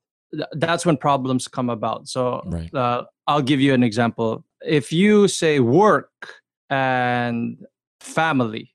that's 0.53 0.87
when 0.87 0.97
problems 0.97 1.49
come 1.49 1.69
about. 1.69 2.09
So 2.09 2.43
right. 2.47 2.75
uh, 2.75 3.05
I'll 3.27 3.43
give 3.43 3.61
you 3.61 3.75
an 3.75 3.83
example. 3.83 4.45
If 4.65 4.91
you 4.91 5.29
say 5.29 5.61
work 5.61 6.11
and 6.71 7.59
family, 8.01 8.75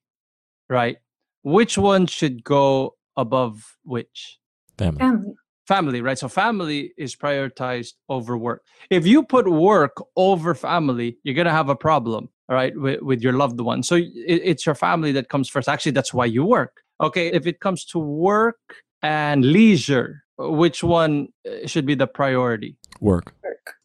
right? 0.69 0.97
Which 1.41 1.77
one 1.77 2.05
should 2.05 2.43
go 2.43 2.95
above 3.17 3.77
which? 3.83 4.39
Family. 4.77 4.99
Family. 4.99 5.33
Family, 5.67 6.01
right? 6.01 6.19
So 6.19 6.27
family 6.27 6.93
is 6.95 7.15
prioritized 7.15 7.93
over 8.07 8.37
work. 8.37 8.61
If 8.91 9.07
you 9.07 9.23
put 9.23 9.49
work 9.49 9.93
over 10.15 10.53
family, 10.53 11.17
you're 11.23 11.33
gonna 11.33 11.51
have 11.51 11.69
a 11.69 11.75
problem, 11.75 12.29
all 12.49 12.55
right, 12.55 12.77
with, 12.77 13.01
with 13.01 13.21
your 13.21 13.33
loved 13.33 13.59
one. 13.59 13.81
So 13.81 13.95
it, 13.95 14.11
it's 14.15 14.65
your 14.65 14.75
family 14.75 15.11
that 15.13 15.29
comes 15.29 15.49
first. 15.49 15.67
Actually, 15.67 15.93
that's 15.93 16.13
why 16.13 16.25
you 16.25 16.45
work. 16.45 16.81
Okay, 17.01 17.27
if 17.31 17.47
it 17.47 17.59
comes 17.61 17.83
to 17.85 17.99
work 17.99 18.59
and 19.01 19.43
leisure, 19.43 20.24
which 20.37 20.83
one 20.83 21.29
uh, 21.47 21.67
should 21.67 21.85
be 21.85 21.95
the 21.95 22.07
priority? 22.07 22.75
Work. 22.99 23.33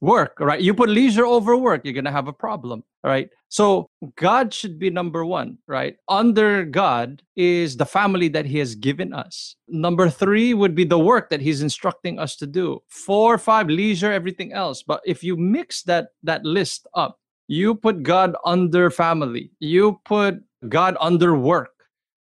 work. 0.00 0.38
Right? 0.40 0.60
You 0.60 0.74
put 0.74 0.88
leisure 0.88 1.26
over 1.26 1.56
work 1.56 1.82
you're 1.84 1.94
going 1.94 2.04
to 2.04 2.10
have 2.10 2.28
a 2.28 2.32
problem 2.32 2.84
right? 3.02 3.30
So 3.48 3.88
god 4.16 4.52
should 4.52 4.78
be 4.78 4.90
number 4.90 5.24
one 5.24 5.58
right? 5.66 5.96
Under 6.08 6.64
god 6.64 7.22
is 7.36 7.76
the 7.76 7.86
family 7.86 8.28
that 8.28 8.46
he 8.46 8.58
has 8.58 8.74
given 8.74 9.12
us. 9.12 9.56
Number 9.68 10.10
three 10.10 10.54
would 10.54 10.74
be 10.74 10.84
the 10.84 10.98
work 10.98 11.30
that 11.30 11.40
he's 11.40 11.62
instructing 11.62 12.18
us 12.18 12.36
to 12.36 12.46
do. 12.46 12.82
Four 12.88 13.38
five 13.38 13.68
leisure 13.68 14.12
everything 14.12 14.52
else. 14.52 14.82
But 14.82 15.00
if 15.06 15.24
you 15.24 15.36
mix 15.36 15.82
that 15.84 16.08
that 16.22 16.44
list 16.44 16.86
up 16.94 17.20
you 17.50 17.74
put 17.74 18.04
god 18.04 18.36
under 18.44 18.90
family 18.90 19.50
you 19.58 20.00
put 20.04 20.38
god 20.68 20.96
under 21.00 21.34
work 21.34 21.79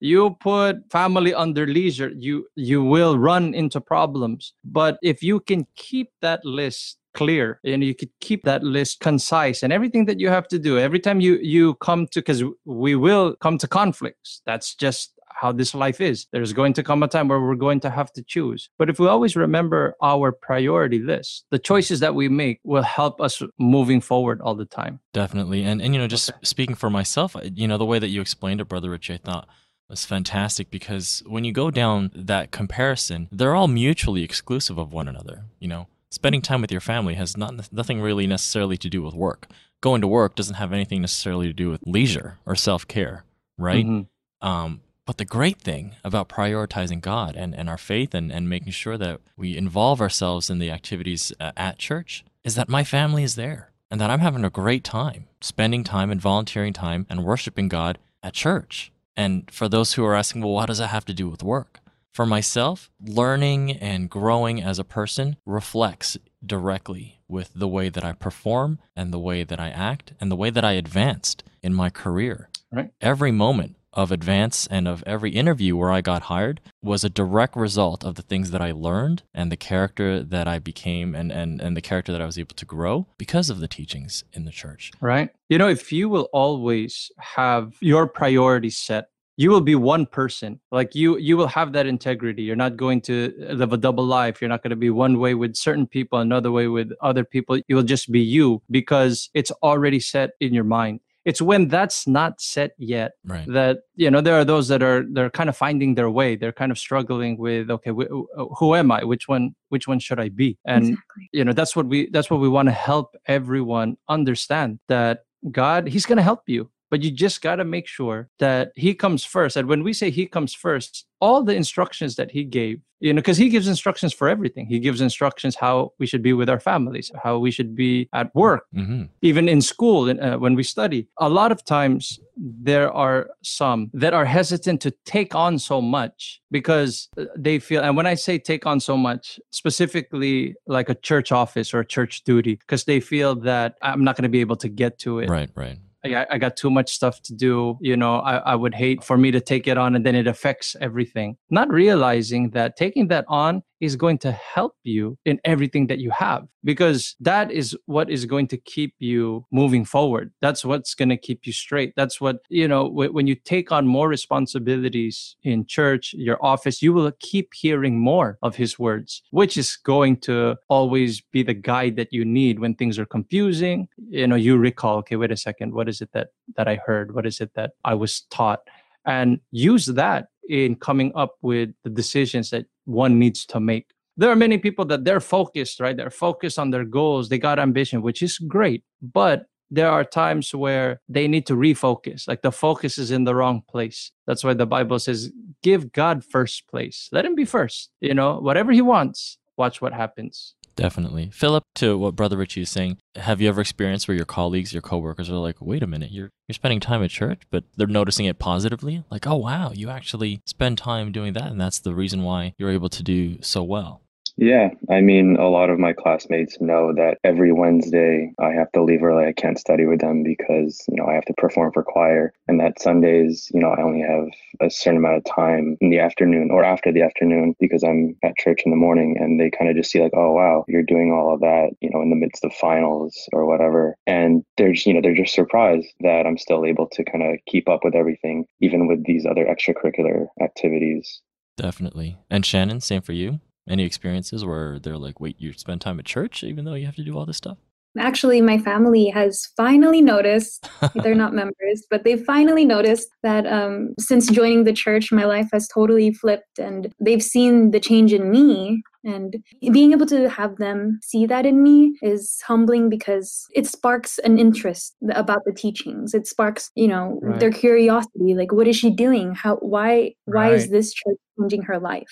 you 0.05 0.37
put 0.41 0.77
family 0.93 1.33
under 1.33 1.67
leisure 1.67 2.11
you 2.27 2.47
you 2.57 2.85
will 2.85 3.17
run 3.19 3.55
into 3.55 3.81
problems. 3.81 4.53
But 4.63 4.99
if 5.03 5.23
you 5.23 5.41
can 5.41 5.67
keep 5.77 6.09
that 6.21 6.41
list 6.45 6.99
clear 7.15 7.61
and 7.65 7.83
you 7.85 7.95
could 7.95 8.11
keep 8.21 8.43
that 8.45 8.63
list 8.63 9.01
concise 9.01 9.63
and 9.63 9.73
everything 9.73 10.05
that 10.07 10.19
you 10.21 10.29
have 10.29 10.49
to 10.49 10.59
do 10.59 10.79
every 10.79 11.01
time 11.01 11.21
you 11.21 11.39
you 11.55 11.75
come 11.77 12.07
to 12.09 12.21
because 12.21 12.43
we 12.83 12.95
will 13.07 13.35
come 13.41 13.57
to 13.59 13.69
conflicts. 13.69 14.43
That's 14.45 14.75
just 14.75 15.13
how 15.41 15.53
this 15.53 15.75
life 15.75 16.01
is. 16.01 16.27
There's 16.33 16.53
going 16.53 16.75
to 16.75 16.83
come 16.83 17.03
a 17.03 17.09
time 17.09 17.27
where 17.29 17.41
we're 17.41 17.57
going 17.69 17.81
to 17.81 17.91
have 17.91 18.13
to 18.13 18.23
choose. 18.23 18.69
But 18.79 18.89
if 18.91 18.99
we 19.01 19.07
always 19.09 19.35
remember 19.37 19.95
our 20.03 20.33
priority 20.33 20.99
list 20.99 21.45
the 21.51 21.59
choices 21.59 22.01
that 22.01 22.15
we 22.15 22.29
make 22.29 22.61
will 22.65 22.83
help 23.01 23.21
us 23.21 23.43
moving 23.59 24.01
forward 24.01 24.41
all 24.45 24.55
the 24.55 24.67
time. 24.81 25.01
Definitely. 25.13 25.63
And 25.65 25.81
and 25.83 25.95
you 25.95 26.01
know, 26.01 26.09
just 26.09 26.31
Okay. 26.31 26.39
speaking 26.43 26.77
for 26.77 26.91
myself, 26.91 27.37
you 27.63 27.67
know, 27.69 27.79
the 27.79 27.91
way 27.93 27.99
that 28.01 28.09
you 28.15 28.21
explained 28.21 28.61
it, 28.61 28.69
Brother 28.69 28.91
Richie, 28.91 29.15
I 29.15 29.19
thought 29.19 29.49
was 29.89 30.05
fantastic 30.05 30.71
because 30.71 31.23
when 31.27 31.45
you 31.45 31.53
go 31.53 31.71
down 31.71 32.11
that 32.15 32.51
comparison, 32.51 33.29
they're 33.31 33.55
all 33.55 33.69
mutually 33.69 34.23
exclusive 34.23 34.79
of 34.79 34.93
one 34.93 35.09
another. 35.09 35.45
You 35.59 35.69
know, 35.69 35.87
spending 36.11 36.43
time 36.43 36.61
with 36.61 36.73
your 36.73 36.81
family 36.81 37.15
has 37.15 37.37
not 37.37 37.73
nothing 37.73 38.01
really 38.01 38.27
necessarily 38.27 38.77
to 38.79 38.89
do 38.89 39.03
with 39.03 39.15
work. 39.15 39.49
Going 39.81 40.01
to 40.01 40.09
work 40.09 40.35
doesn't 40.35 40.55
have 40.55 40.73
anything 40.73 41.01
necessarily 41.01 41.47
to 41.47 41.53
do 41.53 41.71
with 41.71 41.83
leisure 41.87 42.39
or 42.47 42.55
self 42.55 42.89
care, 42.89 43.25
right? 43.59 43.85
Mhm. 43.85 44.07
Um, 44.41 44.81
but 45.07 45.19
the 45.19 45.27
great 45.27 45.61
thing 45.61 45.97
about 46.03 46.31
prioritizing 46.31 47.03
God 47.03 47.37
and, 47.37 47.55
and 47.55 47.69
our 47.69 47.77
faith 47.77 48.15
and, 48.15 48.33
and 48.33 48.49
making 48.49 48.73
sure 48.73 48.97
that 48.97 49.21
we 49.37 49.57
involve 49.57 50.01
ourselves 50.01 50.49
in 50.49 50.59
the 50.59 50.71
activities 50.71 51.31
uh, 51.39 51.53
at 51.57 51.79
church 51.79 52.25
is 52.43 52.55
that 52.55 52.71
my 52.71 52.85
family 52.85 53.23
is 53.23 53.35
there 53.35 53.71
and 53.91 54.01
that 54.01 54.11
I'm 54.11 54.21
having 54.21 54.45
a 54.45 54.51
great 54.51 54.83
time 54.83 55.27
spending 55.43 55.85
time 55.85 56.11
and 56.11 56.21
volunteering 56.23 56.73
time 56.73 57.07
and 57.11 57.23
worshiping 57.23 57.69
God 57.69 57.99
at 58.23 58.33
church. 58.33 58.91
And 59.17 59.51
for 59.51 59.69
those 59.69 59.95
who 59.95 60.05
are 60.05 60.15
asking, 60.15 60.43
well, 60.43 60.53
what 60.53 60.67
does 60.67 60.79
that 60.79 60.89
have 60.89 61.05
to 61.07 61.15
do 61.15 61.29
with 61.29 61.43
work? 61.43 61.81
For 62.13 62.27
myself, 62.27 62.91
learning 63.05 63.73
and 63.73 64.09
growing 64.09 64.63
as 64.63 64.79
a 64.79 64.85
person 64.85 65.37
reflects 65.45 66.17
directly 66.45 67.21
with 67.27 67.51
the 67.55 67.67
way 67.69 67.89
that 67.89 68.05
I 68.05 68.13
perform 68.13 68.79
and 68.95 69.13
the 69.13 69.19
way 69.19 69.43
that 69.43 69.59
I 69.59 69.71
act 69.71 70.13
and 70.21 70.31
the 70.31 70.37
way 70.37 70.51
that 70.51 70.65
I 70.65 70.73
advanced 70.73 71.43
in 71.63 71.75
my 71.75 71.91
career. 71.91 72.49
Right. 72.71 72.91
Every 73.01 73.33
moment 73.33 73.77
of 73.95 74.13
advance 74.13 74.67
and 74.67 74.87
of 74.87 75.03
every 75.07 75.31
interview 75.31 75.77
where 75.77 75.91
I 75.91 76.01
got 76.01 76.23
hired 76.23 76.61
was 76.83 77.05
a 77.05 77.09
direct 77.09 77.57
result 77.57 78.05
of 78.05 78.17
the 78.17 78.23
things 78.23 78.51
that 78.51 78.61
I 78.61 78.73
learned 78.73 79.23
and 79.33 79.51
the 79.51 79.57
character 79.57 80.23
that 80.23 80.47
I 80.47 80.59
became 80.59 81.15
and, 81.15 81.33
and, 81.33 81.61
and 81.61 81.77
the 81.77 81.81
character 81.81 82.13
that 82.13 82.21
I 82.21 82.27
was 82.27 82.39
able 82.39 82.55
to 82.57 82.67
grow 82.67 83.07
because 83.17 83.49
of 83.51 83.61
the 83.61 83.69
teachings 83.69 84.25
in 84.33 84.45
the 84.45 84.51
church. 84.51 84.93
right? 85.01 85.31
You 85.49 85.59
know 85.59 85.69
if 85.69 85.93
you 85.93 86.09
will 86.09 86.29
always 86.33 87.11
have 87.19 87.75
your 87.81 88.07
priorities 88.07 88.77
set 88.77 89.09
you 89.37 89.51
will 89.51 89.61
be 89.61 89.75
one 89.75 90.07
person. 90.07 90.61
Like 90.71 90.95
you 90.95 91.19
you 91.19 91.37
will 91.37 91.49
have 91.49 91.73
that 91.73 91.87
integrity. 91.87 92.43
You're 92.43 92.57
not 92.57 92.77
going 92.77 93.01
to 93.03 93.33
live 93.51 93.73
a 93.73 93.77
double 93.77 94.05
life. 94.05 94.41
You're 94.41 94.49
not 94.49 94.63
going 94.63 94.71
to 94.71 94.77
be 94.77 94.91
one 94.91 95.19
way 95.19 95.35
with 95.35 95.57
certain 95.57 95.87
people 95.87 96.21
another 96.21 96.53
way 96.53 96.69
with 96.69 96.93
other 97.01 97.25
people. 97.25 97.59
You 97.67 97.77
will 97.77 97.83
just 97.83 98.13
be 98.13 98.21
you 98.21 98.63
because 98.71 99.31
it's 99.35 99.51
already 99.63 100.01
set 100.01 100.31
in 100.41 100.55
your 100.55 100.65
mind 100.65 101.01
it's 101.25 101.41
when 101.41 101.69
that's 101.69 102.07
not 102.07 102.41
set 102.41 102.73
yet 102.79 103.13
Right. 103.25 103.47
that 103.49 103.79
you 103.97 104.11
know 104.11 104.21
there 104.21 104.35
are 104.35 104.45
those 104.45 104.69
that 104.69 104.83
are 104.83 105.05
they're 105.13 105.31
kind 105.31 105.49
of 105.49 105.57
finding 105.57 105.95
their 105.95 106.11
way 106.11 106.37
they're 106.37 106.53
kind 106.53 106.71
of 106.73 106.79
struggling 106.79 107.37
with 107.39 107.71
okay 107.71 107.91
wh- 107.91 108.11
who 108.59 108.75
am 108.75 108.91
i 108.93 109.03
which 109.05 109.27
one 109.29 109.55
which 109.71 109.87
one 109.89 109.99
should 109.99 110.21
i 110.21 110.29
be 110.29 110.59
and 110.67 110.85
exactly. 110.91 111.29
you 111.33 111.45
know 111.45 111.53
that's 111.53 111.75
what 111.77 111.87
we 111.87 112.09
that's 112.11 112.31
what 112.31 112.41
we 112.41 112.49
want 112.49 112.67
to 112.69 112.73
help 112.73 113.17
everyone 113.27 113.97
understand 114.09 114.79
that 114.89 115.21
god 115.51 115.87
he's 115.89 116.07
going 116.07 116.17
to 116.17 116.23
help 116.23 116.43
you 116.47 116.71
but 116.95 117.03
you 117.03 117.11
just 117.11 117.43
got 117.43 117.57
to 117.57 117.65
make 117.65 117.89
sure 117.89 118.29
that 118.39 118.71
he 118.77 118.95
comes 118.95 119.25
first 119.25 119.57
and 119.57 119.69
when 119.69 119.83
we 119.83 119.93
say 119.93 120.11
he 120.11 120.27
comes 120.27 120.55
first 120.55 121.07
all 121.21 121.43
the 121.43 121.55
instructions 121.55 122.15
that 122.15 122.31
he 122.31 122.45
gave 122.45 122.81
you 123.01 123.13
know 123.13 123.21
because 123.21 123.37
he 123.37 123.49
gives 123.49 123.67
instructions 123.69 124.13
for 124.13 124.29
everything. 124.29 124.67
He 124.67 124.79
gives 124.79 125.01
instructions 125.01 125.57
how 125.57 125.93
we 125.99 126.07
should 126.07 126.23
be 126.23 126.33
with 126.33 126.49
our 126.49 126.61
families 126.61 127.11
how 127.23 127.39
we 127.39 127.51
should 127.51 127.75
be 127.75 128.09
at 128.13 128.35
work 128.35 128.67
hmm 128.73 129.03
even 129.23 129.49
in 129.49 129.61
school 129.63 130.01
uh, 130.11 130.37
when 130.37 130.55
we 130.55 130.63
study. 130.63 131.09
A 131.19 131.29
lot 131.29 131.51
of 131.51 131.65
times 131.65 132.21
there 132.37 132.93
are 132.93 133.31
some 133.43 133.91
that 133.95 134.13
are 134.13 134.27
hesitant 134.27 134.83
to 134.83 134.91
take 135.05 135.35
on 135.35 135.59
so 135.59 135.81
much 135.81 136.43
because 136.51 137.09
uh, 137.17 137.25
they 137.37 137.59
feel 137.59 137.83
and 137.83 137.97
when 137.97 138.07
i 138.07 138.15
say 138.15 138.39
take 138.39 138.67
on 138.67 138.79
so 138.81 138.97
much 138.97 139.39
specifically 139.51 140.55
like 140.67 140.89
a 140.89 140.97
church 141.09 141.33
office 141.33 141.73
or 141.73 141.81
a 141.81 141.87
church 141.97 142.25
duty 142.25 142.55
because 142.57 142.85
they 142.85 143.01
feel 143.01 143.35
that 143.35 143.77
i'm 143.83 144.03
not 144.05 144.17
going 144.17 144.29
to 144.31 144.35
be 144.39 144.41
able 144.41 144.57
to 144.57 144.69
get 144.69 144.99
to 144.99 145.21
it. 145.21 145.29
Right, 145.29 145.51
right. 145.55 145.79
I 146.05 146.39
got, 146.39 146.57
too 146.57 146.71
much 146.71 146.95
stuff 146.95 147.21
to 147.23 147.35
do. 147.35 147.79
You 147.81 147.97
know, 147.97 148.17
I, 148.17 148.37
I 148.37 148.55
would 148.55 148.75
hate 148.75 149.03
for 149.03 149.17
me 149.17 149.31
to 149.31 149.41
take 149.41 149.67
it 149.67 149.77
on 149.77 149.97
and 149.97 150.05
then 150.07 150.15
it 150.15 150.27
affects 150.27 150.77
everything. 150.81 151.37
Not 151.51 151.71
realizing 151.71 152.51
that 152.51 152.77
taking 152.77 153.09
that 153.09 153.25
on 153.29 153.63
is 153.85 153.97
going 153.97 154.19
to 154.19 154.33
help 154.33 154.75
you 154.83 155.19
in 155.25 155.41
everything 155.45 155.87
that 155.89 155.99
you 155.99 156.11
have 156.11 156.47
because 156.65 157.15
that 157.21 157.51
is 157.51 157.77
what 157.87 158.11
is 158.11 158.25
going 158.25 158.49
to 158.49 158.57
keep 158.57 158.95
you 158.99 159.45
moving 159.53 159.85
forward. 159.85 160.33
That's 160.41 160.65
what's 160.65 160.95
going 160.95 161.11
to 161.11 161.17
keep 161.17 161.47
you 161.47 161.53
straight. 161.53 161.93
That's 161.97 162.21
what, 162.21 162.39
you 162.49 162.67
know, 162.67 162.89
wh- 162.89 163.15
when 163.15 163.27
you 163.27 163.35
take 163.35 163.71
on 163.71 163.87
more 163.87 164.09
responsibilities 164.09 165.37
in 165.43 165.67
church, 165.67 166.15
your 166.15 166.39
office, 166.45 166.81
you 166.81 166.93
will 166.93 167.13
keep 167.21 167.51
hearing 167.55 168.01
more 168.01 168.39
of 168.43 168.57
his 168.57 168.79
words, 168.79 169.23
which 169.31 169.57
is 169.57 169.77
going 169.77 170.17
to 170.21 170.57
always 170.69 171.21
be 171.21 171.43
the 171.43 171.55
guide 171.55 171.97
that 171.97 172.13
you 172.13 172.25
need 172.25 172.59
when 172.59 172.75
things 172.75 172.99
are 172.99 173.07
confusing. 173.07 173.89
You 174.09 174.27
know, 174.27 174.37
you 174.37 174.57
recall, 174.57 174.99
okay, 174.99 175.17
wait 175.17 175.31
a 175.31 175.37
second, 175.37 175.75
what 175.75 175.89
is 175.89 176.01
it 176.01 176.11
that 176.13 176.29
that 176.57 176.69
I 176.69 176.77
heard? 176.87 177.15
What 177.15 177.27
is 177.27 177.41
it 177.41 177.51
that 177.55 177.73
I 177.85 177.95
was 177.95 178.23
taught? 178.31 178.61
And 179.07 179.41
use 179.51 179.87
that 179.87 180.29
in 180.49 180.77
coming 180.77 181.13
up 181.15 181.37
with 181.43 181.71
the 181.85 181.91
decisions 181.91 182.51
that 182.51 182.67
one 182.85 183.19
needs 183.19 183.47
to 183.47 183.61
make. 183.61 183.91
There 184.17 184.31
are 184.31 184.37
many 184.37 184.59
people 184.59 184.85
that 184.87 185.05
they're 185.05 185.21
focused, 185.21 185.81
right? 185.81 185.97
They're 185.97 186.11
focused 186.11 186.59
on 186.59 186.71
their 186.71 186.85
goals, 186.85 187.29
they 187.29 187.39
got 187.39 187.59
ambition, 187.59 188.03
which 188.03 188.23
is 188.23 188.39
great. 188.39 188.85
But 189.03 189.47
there 189.71 189.91
are 189.91 190.05
times 190.05 190.55
where 190.55 191.01
they 191.09 191.27
need 191.27 191.47
to 191.47 191.55
refocus, 191.55 192.29
like 192.29 192.43
the 192.43 192.53
focus 192.53 192.97
is 192.97 193.11
in 193.11 193.25
the 193.25 193.35
wrong 193.35 193.63
place. 193.69 194.13
That's 194.27 194.45
why 194.45 194.55
the 194.55 194.67
Bible 194.67 194.99
says, 194.99 195.33
give 195.63 195.93
God 195.93 196.25
first 196.25 196.69
place. 196.69 197.09
Let 197.11 197.25
him 197.25 197.35
be 197.35 197.45
first. 197.45 197.91
You 198.01 198.15
know, 198.15 198.39
whatever 198.39 198.73
he 198.73 198.83
wants, 198.83 199.39
watch 199.57 199.81
what 199.81 199.93
happens. 199.93 200.55
Definitely. 200.77 201.31
Philip, 201.33 201.65
to 201.77 201.97
what 201.97 202.17
Brother 202.17 202.37
Richie 202.37 202.63
is 202.63 202.71
saying, 202.71 202.99
have 203.17 203.41
you 203.41 203.49
ever 203.49 203.61
experienced 203.61 204.09
where 204.09 204.17
your 204.17 204.27
colleagues, 204.27 204.73
your 204.73 204.83
coworkers 204.83 205.31
are 205.31 205.35
like, 205.35 205.61
wait 205.61 205.83
a 205.83 205.87
minute, 205.87 206.11
you're 206.11 206.31
you're 206.49 206.55
spending 206.55 206.81
time 206.81 207.03
at 207.03 207.11
church, 207.11 207.43
but 207.51 207.65
they're 207.77 207.87
noticing 207.87 208.27
it 208.27 208.39
positively? 208.39 209.05
Like, 209.11 209.27
oh 209.27 209.37
wow, 209.37 209.73
you 209.75 209.89
actually 209.89 210.43
spend 210.47 210.79
time 210.79 211.13
doing 211.13 211.33
that, 211.35 211.51
and 211.51 211.61
that's 211.61 211.79
the 211.79 211.95
reason 211.95 212.23
why 212.23 212.55
you're 212.59 212.71
able 212.71 212.91
to 212.91 213.03
do 213.03 213.41
so 213.41 213.63
well. 213.63 214.03
Yeah, 214.37 214.71
I 214.91 215.01
mean, 215.01 215.37
a 215.37 215.49
lot 215.49 215.71
of 215.71 215.79
my 215.79 215.93
classmates 215.93 216.61
know 216.61 216.93
that 216.95 217.19
every 217.23 217.53
Wednesday 217.53 218.33
I 218.41 218.51
have 218.51 218.71
to 218.73 218.83
leave 218.83 219.03
early. 219.03 219.27
I 219.27 219.33
can't 219.33 219.59
study 219.59 219.87
with 219.87 220.01
them 220.01 220.25
because, 220.25 220.85
you 220.89 220.97
know, 220.97 221.07
I 221.07 221.15
have 221.15 221.25
to 221.27 221.35
perform 221.35 221.73
for 221.73 221.85
choir. 221.85 222.33
And 222.49 222.59
that 222.59 222.81
Sundays, 222.81 223.49
you 223.55 223.61
know, 223.61 223.69
I 223.69 223.83
only 223.83 224.01
have 224.01 224.27
a 224.61 224.71
certain 224.71 224.99
amount 224.99 225.19
of 225.19 225.25
time 225.25 225.77
in 225.81 225.91
the 225.91 226.01
afternoon 226.01 226.51
or 226.51 226.65
after 226.65 226.91
the 226.91 227.03
afternoon 227.03 227.55
because 227.61 227.85
I'm 227.85 228.17
at 228.25 228.37
church 228.37 228.63
in 228.65 228.73
the 228.73 228.77
morning. 228.77 229.17
And 229.21 229.39
they 229.39 229.51
kind 229.51 229.71
of 229.71 229.77
just 229.77 229.93
see, 229.93 230.01
like, 230.01 230.15
oh, 230.15 230.33
wow, 230.33 230.65
you're 230.67 230.83
doing 230.83 231.13
all 231.13 231.33
of 231.33 231.41
that, 231.41 231.71
you 231.81 231.91
know, 231.91 232.03
in 232.03 232.11
the 232.11 232.17
midst 232.17 232.45
of 232.45 232.53
finals 232.53 233.29
or 233.33 233.47
whatever. 233.47 233.97
And 234.07 234.45
they're 234.57 234.73
just, 234.73 234.87
you 234.87 234.95
know, 234.95 235.01
they're 235.01 235.15
just 235.15 235.35
surprised 235.35 235.89
that 236.01 236.27
I'm 236.27 236.39
still 236.39 236.65
able 236.65 236.89
to 236.89 237.05
kind 237.05 237.23
of 237.23 237.39
keep 237.47 237.69
up 237.69 237.85
with 237.85 237.95
everything, 237.95 238.47
even 238.61 238.89
with 238.89 239.05
these 239.05 239.27
other 239.27 239.45
extracurricular 239.45 240.27
activities. 240.43 241.21
Definitely. 241.57 242.19
And 242.31 242.45
Shannon, 242.45 242.81
same 242.81 243.03
for 243.03 243.13
you. 243.13 243.39
Any 243.69 243.85
experiences 243.85 244.45
where 244.45 244.79
they're 244.79 244.99
like, 244.99 245.21
wait, 245.21 245.37
you 245.41 245.53
spend 245.55 245.81
time 245.81 245.99
at 245.99 246.05
church 246.05 246.45
even 246.45 246.65
though 246.65 246.75
you 246.75 246.87
have 246.87 246.97
to 246.97 247.05
do 247.05 247.17
all 247.17 247.27
this 247.27 247.39
stuff? 247.39 247.59
Actually, 247.97 248.41
my 248.41 248.59
family 248.59 249.07
has 249.07 249.47
finally 249.57 250.03
noticed, 250.03 250.69
they're 250.97 251.15
not 251.15 251.33
members, 251.43 251.87
but 251.89 252.03
they've 252.03 252.25
finally 252.25 252.65
noticed 252.65 253.09
that 253.23 253.47
um, 253.47 253.95
since 254.01 254.29
joining 254.29 254.65
the 254.65 254.73
church, 254.73 255.13
my 255.13 255.25
life 255.25 255.49
has 255.53 255.69
totally 255.69 256.13
flipped 256.13 256.59
and 256.59 256.93
they've 257.01 257.23
seen 257.23 257.71
the 257.71 257.79
change 257.79 258.13
in 258.13 258.33
me. 258.33 258.83
And 259.05 259.37
being 259.71 259.93
able 259.93 260.07
to 260.07 260.29
have 260.29 260.57
them 260.57 260.99
see 261.05 261.25
that 261.27 261.47
in 261.47 261.63
me 261.63 261.97
is 262.03 262.43
humbling 262.47 262.89
because 262.89 263.47
it 263.55 263.67
sparks 263.67 264.19
an 264.19 264.39
interest 264.39 264.97
about 265.13 265.45
the 265.45 265.53
teachings. 265.53 266.15
It 266.15 266.27
sparks, 266.27 266.71
you 266.75 266.89
know, 266.89 267.21
Right. 267.23 267.39
their 267.39 267.53
curiosity. 267.53 268.35
Like, 268.35 268.51
what 268.51 268.67
is 268.67 268.77
she 268.77 268.91
doing? 268.91 269.35
How? 269.35 269.57
Why? 269.57 270.15
Why 270.25 270.51
is 270.51 270.71
this 270.71 270.93
church 270.93 271.19
changing 271.39 271.63
her 271.63 271.79
life? 271.79 272.11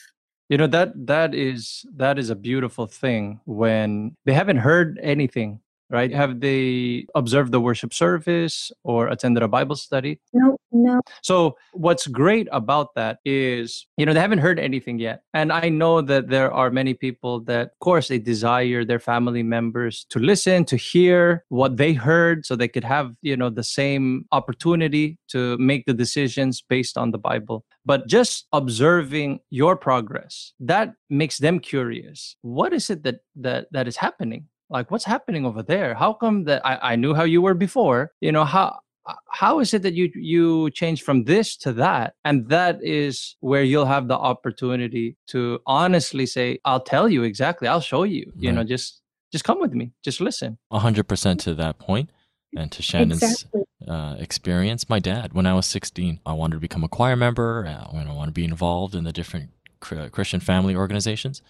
You 0.53 0.59
know 0.59 0.67
that 0.67 0.93
that 1.07 1.35
is 1.35 1.87
that 1.97 2.19
is 2.19 2.29
a 2.29 2.37
beautiful 2.37 2.87
thing 2.87 3.41
when 3.47 4.15
they 4.27 4.35
haven't 4.35 4.59
heard 4.59 5.01
anything 5.03 5.62
right? 5.93 6.13
Have 6.13 6.41
they 6.41 7.07
observed 7.15 7.53
the 7.53 7.61
worship 7.61 7.93
service 7.93 8.73
or 8.83 9.09
attended 9.09 9.43
a 9.43 9.49
Bible 9.49 9.77
study? 9.77 10.19
No, 10.33 10.57
no. 10.73 11.03
So, 11.23 11.57
what's 11.73 12.07
great 12.07 12.49
about 12.51 12.95
that 12.95 13.19
is, 13.27 13.87
you 13.99 14.07
know, 14.07 14.15
they 14.15 14.21
haven't 14.21 14.39
heard 14.39 14.59
anything 14.59 14.99
yet. 14.99 15.23
And 15.35 15.53
I 15.53 15.69
know 15.69 16.01
that 16.01 16.29
there 16.29 16.51
are 16.51 16.71
many 16.71 16.95
people 16.95 17.41
that, 17.41 17.67
of 17.67 17.79
course, 17.81 18.09
they 18.09 18.19
desire 18.19 18.85
their 18.85 18.99
family 18.99 19.43
members 19.43 20.07
to 20.09 20.19
listen, 20.19 20.65
to 20.65 20.77
hear 20.77 21.45
what 21.51 21.77
they 21.77 21.93
heard 21.93 22.47
so 22.47 22.57
they 22.57 22.69
could 22.69 22.85
have, 22.85 23.13
you 23.21 23.37
know, 23.37 23.51
the 23.51 23.63
same 23.63 24.25
opportunity 24.33 25.19
to 25.29 25.59
make 25.59 25.85
the 25.87 25.95
decisions 25.95 26.63
based 26.63 26.97
on 26.97 27.11
the 27.11 27.19
Bible 27.19 27.65
but 27.85 28.07
just 28.07 28.47
observing 28.53 29.41
your 29.51 29.77
progress 29.77 30.53
that 30.61 30.95
makes 31.11 31.39
them 31.39 31.59
curious 31.59 32.37
what 32.43 32.73
is 32.73 32.91
it 32.91 33.03
that 33.03 33.21
that 33.35 33.67
that 33.73 33.89
is 33.89 33.97
happening 33.97 34.47
like 34.73 34.91
what's 34.91 35.05
happening 35.05 35.45
over 35.47 35.63
there? 35.63 35.95
How 35.95 36.13
come 36.13 36.45
that 36.45 36.65
I, 36.67 36.93
I 36.93 36.97
knew 36.97 37.15
how 37.15 37.25
you 37.25 37.41
were 37.43 37.55
before 37.55 38.13
you 38.21 38.33
know 38.33 38.45
how 38.45 38.81
how 39.31 39.61
is 39.61 39.75
it 39.75 39.83
that 39.83 39.95
you 39.95 40.11
you 40.15 40.71
change 40.71 41.03
from 41.03 41.25
this 41.25 41.57
to 41.59 41.73
that? 41.75 42.15
And 42.25 42.49
that 42.49 42.79
is 42.83 43.37
where 43.41 43.63
you'll 43.63 43.87
have 43.87 44.09
the 44.09 44.17
opportunity 44.17 45.17
to 45.29 45.61
honestly 45.67 46.27
say 46.27 46.59
i'll 46.65 46.81
tell 46.81 47.09
you 47.09 47.23
exactly. 47.23 47.69
I'll 47.69 47.81
show 47.81 48.03
you 48.05 48.33
you 48.39 48.53
know 48.53 48.65
just 48.65 49.01
just 49.33 49.45
come 49.45 49.61
with 49.61 49.73
me. 49.73 49.93
Just 50.05 50.21
listen. 50.21 50.59
100% 50.73 51.39
to 51.41 51.55
that 51.55 51.79
point 51.79 52.11
and 52.55 52.71
to 52.71 52.83
shannon's 52.83 53.23
Exactly. 53.23 53.63
uh, 53.89 54.17
experience. 54.19 54.89
My 54.89 54.99
dad 54.99 55.33
when 55.33 55.47
i 55.47 55.55
was 55.55 55.67
16 55.67 56.21
i 56.27 56.33
wanted 56.33 56.57
to 56.57 56.61
become 56.61 56.85
a 56.85 56.89
choir 56.89 57.17
member 57.17 57.67
uh, 57.67 57.89
when 57.97 58.07
i 58.09 58.13
wanted 58.13 58.33
to 58.35 58.41
be 58.41 58.45
involved 58.45 58.95
in 58.95 59.05
the 59.05 59.13
different 59.13 59.51
christian 59.81 60.39
family 60.39 60.77
organizations 60.77 61.43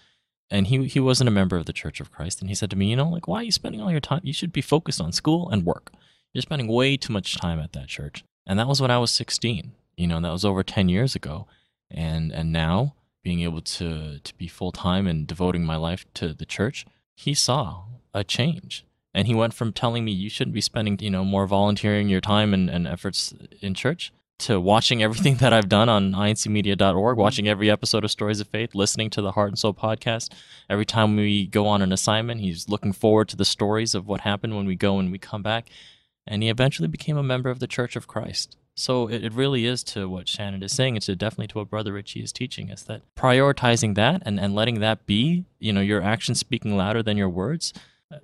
and 0.49 0.67
he 0.67 0.85
he 0.85 0.99
wasn't 0.99 1.27
a 1.27 1.31
member 1.31 1.57
of 1.57 1.65
the 1.65 1.73
Church 1.73 1.99
of 1.99 2.11
Christ. 2.11 2.41
And 2.41 2.49
he 2.49 2.55
said 2.55 2.69
to 2.71 2.75
me, 2.75 2.89
you 2.89 2.95
know, 2.95 3.09
like 3.09 3.27
why 3.27 3.39
are 3.39 3.43
you 3.43 3.51
spending 3.51 3.81
all 3.81 3.91
your 3.91 3.99
time? 3.99 4.21
You 4.23 4.33
should 4.33 4.53
be 4.53 4.61
focused 4.61 5.01
on 5.01 5.11
school 5.11 5.49
and 5.49 5.65
work. 5.65 5.91
You're 6.33 6.41
spending 6.41 6.67
way 6.67 6.97
too 6.97 7.13
much 7.13 7.37
time 7.37 7.59
at 7.59 7.73
that 7.73 7.87
church. 7.87 8.23
And 8.45 8.59
that 8.59 8.67
was 8.67 8.81
when 8.81 8.91
I 8.91 8.97
was 8.97 9.11
16. 9.11 9.71
You 9.97 10.07
know, 10.07 10.19
that 10.19 10.31
was 10.31 10.45
over 10.45 10.63
10 10.63 10.89
years 10.89 11.15
ago. 11.15 11.47
And 11.89 12.31
and 12.31 12.51
now 12.51 12.95
being 13.23 13.41
able 13.41 13.61
to 13.61 14.19
to 14.19 14.35
be 14.35 14.47
full 14.47 14.71
time 14.71 15.07
and 15.07 15.27
devoting 15.27 15.65
my 15.65 15.75
life 15.75 16.05
to 16.15 16.33
the 16.33 16.45
church, 16.45 16.85
he 17.15 17.33
saw 17.33 17.85
a 18.13 18.23
change. 18.23 18.85
And 19.15 19.27
he 19.27 19.35
went 19.35 19.53
from 19.53 19.73
telling 19.73 20.03
me 20.03 20.11
you 20.11 20.29
shouldn't 20.29 20.55
be 20.55 20.61
spending, 20.61 20.97
you 20.99 21.11
know, 21.11 21.23
more 21.23 21.45
volunteering 21.45 22.09
your 22.09 22.21
time 22.21 22.51
and, 22.51 22.67
and 22.67 22.87
efforts 22.87 23.33
in 23.61 23.75
church 23.75 24.11
to 24.39 24.59
watching 24.59 25.01
everything 25.01 25.37
that 25.37 25.53
I've 25.53 25.69
done 25.69 25.89
on 25.89 26.13
incmedia.org, 26.13 27.17
watching 27.17 27.47
every 27.47 27.69
episode 27.69 28.03
of 28.03 28.11
Stories 28.11 28.39
of 28.39 28.47
Faith, 28.47 28.75
listening 28.75 29.09
to 29.11 29.21
the 29.21 29.31
Heart 29.31 29.49
and 29.49 29.59
Soul 29.59 29.73
podcast. 29.73 30.31
Every 30.69 30.85
time 30.85 31.15
we 31.15 31.47
go 31.47 31.67
on 31.67 31.81
an 31.81 31.91
assignment, 31.91 32.41
he's 32.41 32.67
looking 32.67 32.93
forward 32.93 33.29
to 33.29 33.35
the 33.35 33.45
stories 33.45 33.95
of 33.95 34.07
what 34.07 34.21
happened 34.21 34.55
when 34.55 34.65
we 34.65 34.75
go 34.75 34.99
and 34.99 35.11
we 35.11 35.17
come 35.17 35.43
back. 35.43 35.69
And 36.25 36.41
he 36.41 36.49
eventually 36.49 36.87
became 36.87 37.17
a 37.17 37.23
member 37.23 37.49
of 37.49 37.59
the 37.59 37.67
Church 37.67 37.95
of 37.95 38.07
Christ. 38.07 38.57
So 38.75 39.07
it, 39.07 39.23
it 39.23 39.33
really 39.33 39.65
is 39.65 39.83
to 39.85 40.09
what 40.09 40.27
Shannon 40.27 40.63
is 40.63 40.71
saying. 40.71 40.95
It's 40.95 41.05
definitely 41.05 41.47
to 41.47 41.59
what 41.59 41.69
Brother 41.69 41.93
Richie 41.93 42.23
is 42.23 42.31
teaching 42.31 42.71
us 42.71 42.83
that 42.83 43.01
prioritizing 43.15 43.95
that 43.95 44.23
and, 44.25 44.39
and 44.39 44.55
letting 44.55 44.79
that 44.79 45.05
be, 45.05 45.45
you 45.59 45.71
know, 45.71 45.81
your 45.81 46.01
actions 46.01 46.39
speaking 46.39 46.75
louder 46.75 47.03
than 47.03 47.17
your 47.17 47.29
words, 47.29 47.73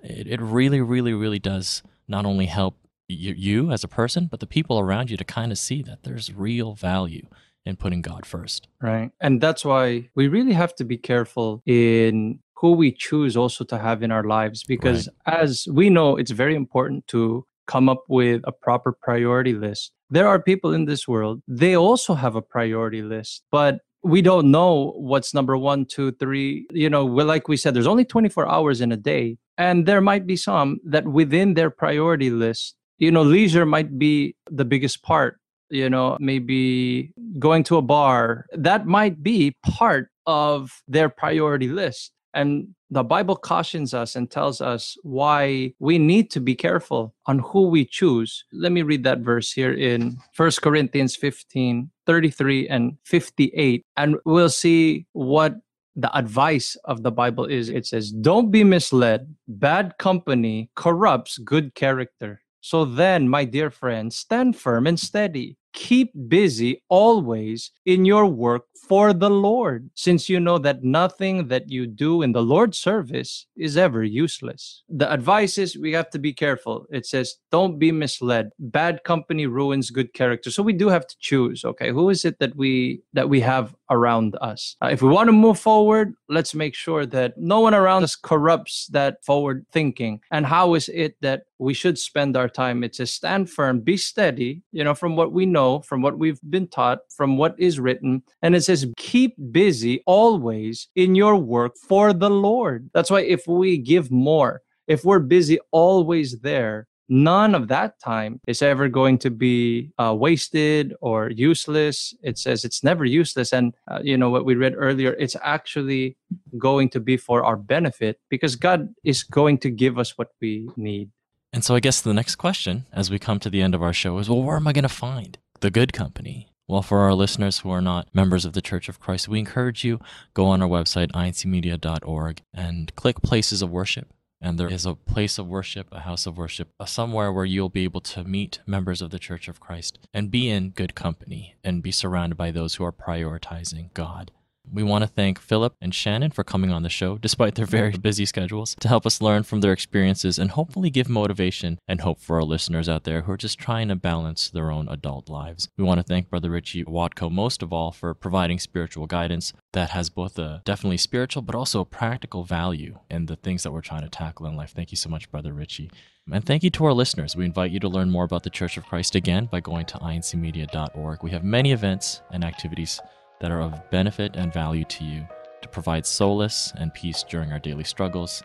it, 0.02 0.26
it 0.26 0.40
really, 0.40 0.80
really, 0.80 1.14
really 1.14 1.38
does 1.38 1.82
not 2.08 2.26
only 2.26 2.46
help 2.46 2.76
you, 3.10 3.34
you 3.36 3.72
as 3.72 3.84
a 3.84 3.88
person, 3.88 4.26
but 4.26 4.40
the 4.40 4.46
people 4.46 4.78
around 4.78 5.10
you 5.10 5.16
to 5.16 5.24
kind 5.24 5.52
of 5.52 5.58
see 5.58 5.82
that 5.82 6.02
there's 6.02 6.32
real 6.32 6.74
value 6.74 7.26
in 7.64 7.76
putting 7.76 8.02
God 8.02 8.24
first. 8.24 8.68
Right. 8.80 9.10
And 9.20 9.40
that's 9.40 9.64
why 9.64 10.08
we 10.14 10.28
really 10.28 10.52
have 10.52 10.74
to 10.76 10.84
be 10.84 10.96
careful 10.96 11.62
in 11.66 12.40
who 12.56 12.72
we 12.72 12.92
choose 12.92 13.36
also 13.36 13.64
to 13.64 13.78
have 13.78 14.02
in 14.02 14.10
our 14.10 14.24
lives 14.24 14.64
because 14.64 15.08
as 15.26 15.66
we 15.70 15.88
know 15.88 16.16
it's 16.16 16.30
very 16.30 16.54
important 16.54 17.06
to 17.08 17.46
come 17.66 17.88
up 17.88 18.02
with 18.08 18.42
a 18.44 18.52
proper 18.52 18.92
priority 18.92 19.54
list. 19.54 19.92
There 20.10 20.26
are 20.26 20.42
people 20.42 20.74
in 20.74 20.86
this 20.86 21.06
world, 21.06 21.40
they 21.46 21.76
also 21.76 22.14
have 22.14 22.34
a 22.34 22.42
priority 22.42 23.00
list, 23.00 23.44
but 23.50 23.78
we 24.02 24.22
don't 24.22 24.50
know 24.50 24.94
what's 24.96 25.34
number 25.34 25.56
one, 25.56 25.84
two, 25.84 26.10
three. 26.12 26.66
You 26.72 26.90
know, 26.90 27.04
like 27.04 27.48
we 27.48 27.56
said, 27.56 27.74
there's 27.74 27.86
only 27.86 28.04
24 28.04 28.48
hours 28.48 28.80
in 28.80 28.92
a 28.92 28.96
day. 28.96 29.38
And 29.56 29.86
there 29.86 30.00
might 30.00 30.26
be 30.26 30.36
some 30.36 30.80
that 30.84 31.06
within 31.06 31.54
their 31.54 31.70
priority 31.70 32.30
list, 32.30 32.74
you 33.00 33.10
know, 33.10 33.22
leisure 33.22 33.66
might 33.66 33.98
be 33.98 34.36
the 34.48 34.64
biggest 34.64 35.02
part. 35.02 35.40
You 35.70 35.88
know, 35.88 36.16
maybe 36.20 37.12
going 37.38 37.64
to 37.64 37.76
a 37.76 37.82
bar, 37.82 38.46
that 38.52 38.86
might 38.86 39.22
be 39.22 39.56
part 39.64 40.10
of 40.26 40.82
their 40.88 41.08
priority 41.08 41.68
list. 41.68 42.12
And 42.34 42.74
the 42.90 43.04
Bible 43.04 43.36
cautions 43.36 43.94
us 43.94 44.16
and 44.16 44.30
tells 44.30 44.60
us 44.60 44.96
why 45.02 45.72
we 45.78 45.98
need 45.98 46.30
to 46.32 46.40
be 46.40 46.54
careful 46.54 47.14
on 47.26 47.38
who 47.38 47.68
we 47.68 47.84
choose. 47.84 48.44
Let 48.52 48.72
me 48.72 48.82
read 48.82 49.04
that 49.04 49.20
verse 49.20 49.52
here 49.52 49.72
in 49.72 50.16
1 50.36 50.50
Corinthians 50.62 51.16
15 51.16 51.90
33 52.06 52.68
and 52.68 52.98
58. 53.04 53.84
And 53.96 54.16
we'll 54.24 54.50
see 54.50 55.06
what 55.12 55.54
the 55.94 56.16
advice 56.16 56.76
of 56.84 57.02
the 57.02 57.12
Bible 57.12 57.44
is. 57.44 57.68
It 57.68 57.86
says, 57.86 58.10
Don't 58.10 58.50
be 58.50 58.64
misled. 58.64 59.34
Bad 59.46 59.98
company 59.98 60.70
corrupts 60.74 61.38
good 61.38 61.74
character. 61.74 62.42
So 62.60 62.84
then, 62.84 63.28
my 63.28 63.44
dear 63.44 63.70
friends, 63.70 64.16
stand 64.16 64.56
firm 64.56 64.86
and 64.86 64.98
steady. 64.98 65.56
Keep 65.72 66.12
busy 66.28 66.82
always 66.88 67.70
in 67.86 68.04
your 68.04 68.26
work 68.26 68.64
for 68.88 69.12
the 69.12 69.30
Lord, 69.30 69.88
since 69.94 70.28
you 70.28 70.40
know 70.40 70.58
that 70.58 70.82
nothing 70.82 71.46
that 71.46 71.70
you 71.70 71.86
do 71.86 72.22
in 72.22 72.32
the 72.32 72.42
Lord's 72.42 72.76
service 72.76 73.46
is 73.56 73.76
ever 73.76 74.02
useless. 74.02 74.82
The 74.88 75.12
advice 75.12 75.58
is 75.58 75.78
we 75.78 75.92
have 75.92 76.10
to 76.10 76.18
be 76.18 76.32
careful. 76.32 76.86
It 76.90 77.06
says, 77.06 77.36
don't 77.52 77.78
be 77.78 77.92
misled. 77.92 78.50
Bad 78.58 79.04
company 79.04 79.46
ruins 79.46 79.90
good 79.90 80.12
character. 80.12 80.50
So 80.50 80.64
we 80.64 80.72
do 80.72 80.88
have 80.88 81.06
to 81.06 81.16
choose, 81.20 81.64
okay, 81.64 81.90
who 81.92 82.10
is 82.10 82.24
it 82.24 82.40
that 82.40 82.56
we 82.56 83.02
that 83.12 83.28
we 83.28 83.40
have 83.42 83.76
around 83.90 84.36
us? 84.40 84.74
Uh, 84.82 84.88
if 84.90 85.02
we 85.02 85.08
want 85.08 85.28
to 85.28 85.32
move 85.32 85.60
forward, 85.60 86.14
let's 86.28 86.54
make 86.54 86.74
sure 86.74 87.06
that 87.06 87.38
no 87.38 87.60
one 87.60 87.74
around 87.74 88.02
us 88.02 88.16
corrupts 88.16 88.88
that 88.88 89.24
forward 89.24 89.66
thinking. 89.70 90.20
And 90.32 90.44
how 90.44 90.74
is 90.74 90.88
it 90.88 91.14
that 91.20 91.42
we 91.58 91.74
should 91.74 91.98
spend 91.98 92.36
our 92.36 92.48
time? 92.48 92.82
It 92.82 92.96
says, 92.96 93.12
stand 93.12 93.50
firm, 93.50 93.80
be 93.80 93.96
steady, 93.96 94.62
you 94.72 94.82
know, 94.82 94.94
from 94.94 95.14
what 95.14 95.32
we 95.32 95.46
know, 95.46 95.59
from 95.88 96.02
what 96.02 96.18
we've 96.18 96.40
been 96.48 96.68
taught, 96.68 97.00
from 97.16 97.36
what 97.36 97.54
is 97.58 97.80
written. 97.80 98.22
And 98.42 98.54
it 98.54 98.62
says, 98.62 98.86
keep 98.96 99.34
busy 99.52 100.02
always 100.06 100.88
in 100.94 101.14
your 101.14 101.36
work 101.36 101.72
for 101.88 102.12
the 102.12 102.30
Lord. 102.30 102.90
That's 102.94 103.10
why 103.10 103.22
if 103.22 103.46
we 103.46 103.78
give 103.78 104.10
more, 104.10 104.62
if 104.86 105.04
we're 105.04 105.20
busy 105.36 105.58
always 105.70 106.40
there, 106.40 106.86
none 107.10 107.54
of 107.54 107.68
that 107.68 107.98
time 108.00 108.40
is 108.46 108.62
ever 108.62 108.88
going 108.88 109.18
to 109.18 109.30
be 109.30 109.90
uh, 109.98 110.14
wasted 110.16 110.94
or 111.00 111.30
useless. 111.30 112.14
It 112.22 112.38
says 112.38 112.64
it's 112.64 112.82
never 112.82 113.04
useless. 113.04 113.52
And, 113.52 113.74
uh, 113.90 114.00
you 114.02 114.16
know, 114.16 114.30
what 114.30 114.44
we 114.44 114.54
read 114.54 114.74
earlier, 114.76 115.12
it's 115.18 115.36
actually 115.42 116.16
going 116.56 116.88
to 116.90 117.00
be 117.00 117.16
for 117.16 117.44
our 117.44 117.56
benefit 117.56 118.18
because 118.30 118.56
God 118.56 118.88
is 119.04 119.24
going 119.24 119.58
to 119.58 119.70
give 119.70 119.98
us 119.98 120.16
what 120.16 120.28
we 120.40 120.70
need. 120.76 121.10
And 121.52 121.64
so 121.64 121.74
I 121.74 121.80
guess 121.80 122.00
the 122.00 122.14
next 122.14 122.36
question 122.36 122.86
as 122.92 123.10
we 123.10 123.18
come 123.18 123.40
to 123.40 123.50
the 123.50 123.60
end 123.60 123.74
of 123.74 123.82
our 123.82 123.92
show 123.92 124.18
is 124.18 124.30
well, 124.30 124.42
where 124.42 124.56
am 124.56 124.68
I 124.68 124.72
going 124.72 124.82
to 124.84 124.88
find 124.88 125.36
the 125.60 125.70
good 125.70 125.92
company? 125.92 126.48
Well, 126.66 126.82
for 126.82 127.00
our 127.00 127.14
listeners 127.14 127.58
who 127.58 127.70
are 127.70 127.80
not 127.80 128.14
members 128.14 128.44
of 128.44 128.52
the 128.52 128.62
Church 128.62 128.88
of 128.88 129.00
Christ, 129.00 129.28
we 129.28 129.38
encourage 129.40 129.84
you 129.84 129.98
go 130.34 130.46
on 130.46 130.62
our 130.62 130.68
website 130.68 131.10
incmedia.org 131.12 132.42
and 132.54 132.94
click 132.94 133.22
places 133.22 133.60
of 133.60 133.70
worship. 133.70 134.12
And 134.40 134.56
there 134.56 134.72
is 134.72 134.86
a 134.86 134.94
place 134.94 135.36
of 135.38 135.48
worship, 135.48 135.88
a 135.92 136.00
house 136.00 136.26
of 136.26 136.38
worship, 136.38 136.70
uh, 136.80 136.86
somewhere 136.86 137.30
where 137.30 137.44
you'll 137.44 137.68
be 137.68 137.84
able 137.84 138.00
to 138.02 138.24
meet 138.24 138.60
members 138.66 139.02
of 139.02 139.10
the 139.10 139.18
Church 139.18 139.48
of 139.48 139.60
Christ 139.60 139.98
and 140.14 140.30
be 140.30 140.48
in 140.48 140.70
good 140.70 140.94
company 140.94 141.56
and 141.62 141.82
be 141.82 141.90
surrounded 141.90 142.36
by 142.36 142.50
those 142.50 142.76
who 142.76 142.84
are 142.84 142.92
prioritizing 142.92 143.92
God. 143.92 144.30
We 144.72 144.82
want 144.82 145.02
to 145.02 145.08
thank 145.08 145.40
Philip 145.40 145.74
and 145.80 145.94
Shannon 145.94 146.30
for 146.30 146.44
coming 146.44 146.70
on 146.70 146.82
the 146.82 146.88
show, 146.88 147.18
despite 147.18 147.56
their 147.56 147.66
very 147.66 147.90
busy 147.98 148.24
schedules, 148.24 148.76
to 148.80 148.88
help 148.88 149.04
us 149.04 149.20
learn 149.20 149.42
from 149.42 149.60
their 149.60 149.72
experiences 149.72 150.38
and 150.38 150.52
hopefully 150.52 150.90
give 150.90 151.08
motivation 151.08 151.78
and 151.88 152.00
hope 152.00 152.20
for 152.20 152.36
our 152.36 152.44
listeners 152.44 152.88
out 152.88 153.04
there 153.04 153.22
who 153.22 153.32
are 153.32 153.36
just 153.36 153.58
trying 153.58 153.88
to 153.88 153.96
balance 153.96 154.48
their 154.50 154.70
own 154.70 154.88
adult 154.88 155.28
lives. 155.28 155.68
We 155.76 155.84
want 155.84 155.98
to 155.98 156.04
thank 156.04 156.30
Brother 156.30 156.50
Richie 156.50 156.84
Watko 156.84 157.30
most 157.30 157.62
of 157.62 157.72
all 157.72 157.90
for 157.90 158.14
providing 158.14 158.58
spiritual 158.58 159.06
guidance 159.06 159.52
that 159.72 159.90
has 159.90 160.10
both 160.10 160.38
a 160.38 160.62
definitely 160.64 160.98
spiritual 160.98 161.42
but 161.42 161.54
also 161.54 161.80
a 161.80 161.84
practical 161.84 162.44
value 162.44 162.98
in 163.10 163.26
the 163.26 163.36
things 163.36 163.62
that 163.62 163.72
we're 163.72 163.80
trying 163.80 164.02
to 164.02 164.08
tackle 164.08 164.46
in 164.46 164.56
life. 164.56 164.72
Thank 164.74 164.92
you 164.92 164.96
so 164.96 165.08
much, 165.08 165.30
Brother 165.30 165.52
Richie. 165.52 165.90
And 166.32 166.44
thank 166.44 166.62
you 166.62 166.70
to 166.70 166.84
our 166.84 166.92
listeners. 166.92 167.34
We 167.34 167.44
invite 167.44 167.72
you 167.72 167.80
to 167.80 167.88
learn 167.88 168.10
more 168.10 168.24
about 168.24 168.44
the 168.44 168.50
Church 168.50 168.76
of 168.76 168.86
Christ 168.86 169.14
again 169.14 169.46
by 169.46 169.60
going 169.60 169.86
to 169.86 169.98
incmedia.org. 169.98 171.22
We 171.22 171.30
have 171.32 171.42
many 171.42 171.72
events 171.72 172.22
and 172.30 172.44
activities 172.44 173.00
that 173.40 173.50
are 173.50 173.60
of 173.60 173.90
benefit 173.90 174.36
and 174.36 174.52
value 174.52 174.84
to 174.84 175.04
you 175.04 175.26
to 175.62 175.68
provide 175.68 176.06
solace 176.06 176.72
and 176.76 176.94
peace 176.94 177.24
during 177.28 177.52
our 177.52 177.58
daily 177.58 177.84
struggles, 177.84 178.42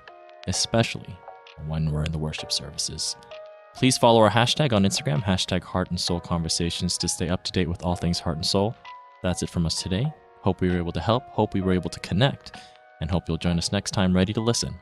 especially 0.48 1.18
when 1.68 1.92
we're 1.92 2.04
in 2.04 2.12
the 2.12 2.18
worship 2.18 2.52
services. 2.52 3.16
Please 3.76 3.98
follow 3.98 4.22
our 4.22 4.30
hashtag 4.30 4.72
on 4.74 4.84
Instagram, 4.84 5.22
hashtag 5.22 5.62
Heart 5.62 5.90
and 5.90 6.00
Soul 6.00 6.20
Conversations, 6.20 6.98
to 6.98 7.08
stay 7.08 7.30
up 7.30 7.44
to 7.44 7.52
date 7.52 7.68
with 7.68 7.84
all 7.84 7.96
things 7.96 8.20
Heart 8.20 8.38
and 8.38 8.46
Soul. 8.46 8.76
That's 9.22 9.44
it 9.44 9.50
from 9.50 9.66
us 9.66 9.82
today. 9.82 10.06
Hope 10.42 10.62
we 10.62 10.70
were 10.70 10.78
able 10.78 10.92
to 10.94 11.02
help, 11.02 11.24
hope 11.30 11.54
we 11.54 11.62
were 11.62 11.74
able 11.74 11.90
to 11.90 12.00
connect, 12.00 12.56
and 13.02 13.12
hope 13.12 13.24
you'll 13.28 13.38
join 13.38 13.58
us 13.58 13.72
next 13.72 13.92
time 13.92 14.16
ready 14.16 14.32
to 14.34 14.42
listen 14.42 14.76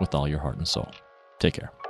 with 0.00 0.14
all 0.14 0.28
your 0.28 0.40
heart 0.40 0.56
and 0.56 0.68
soul. 0.68 0.90
Take 1.38 1.54
care. 1.54 1.83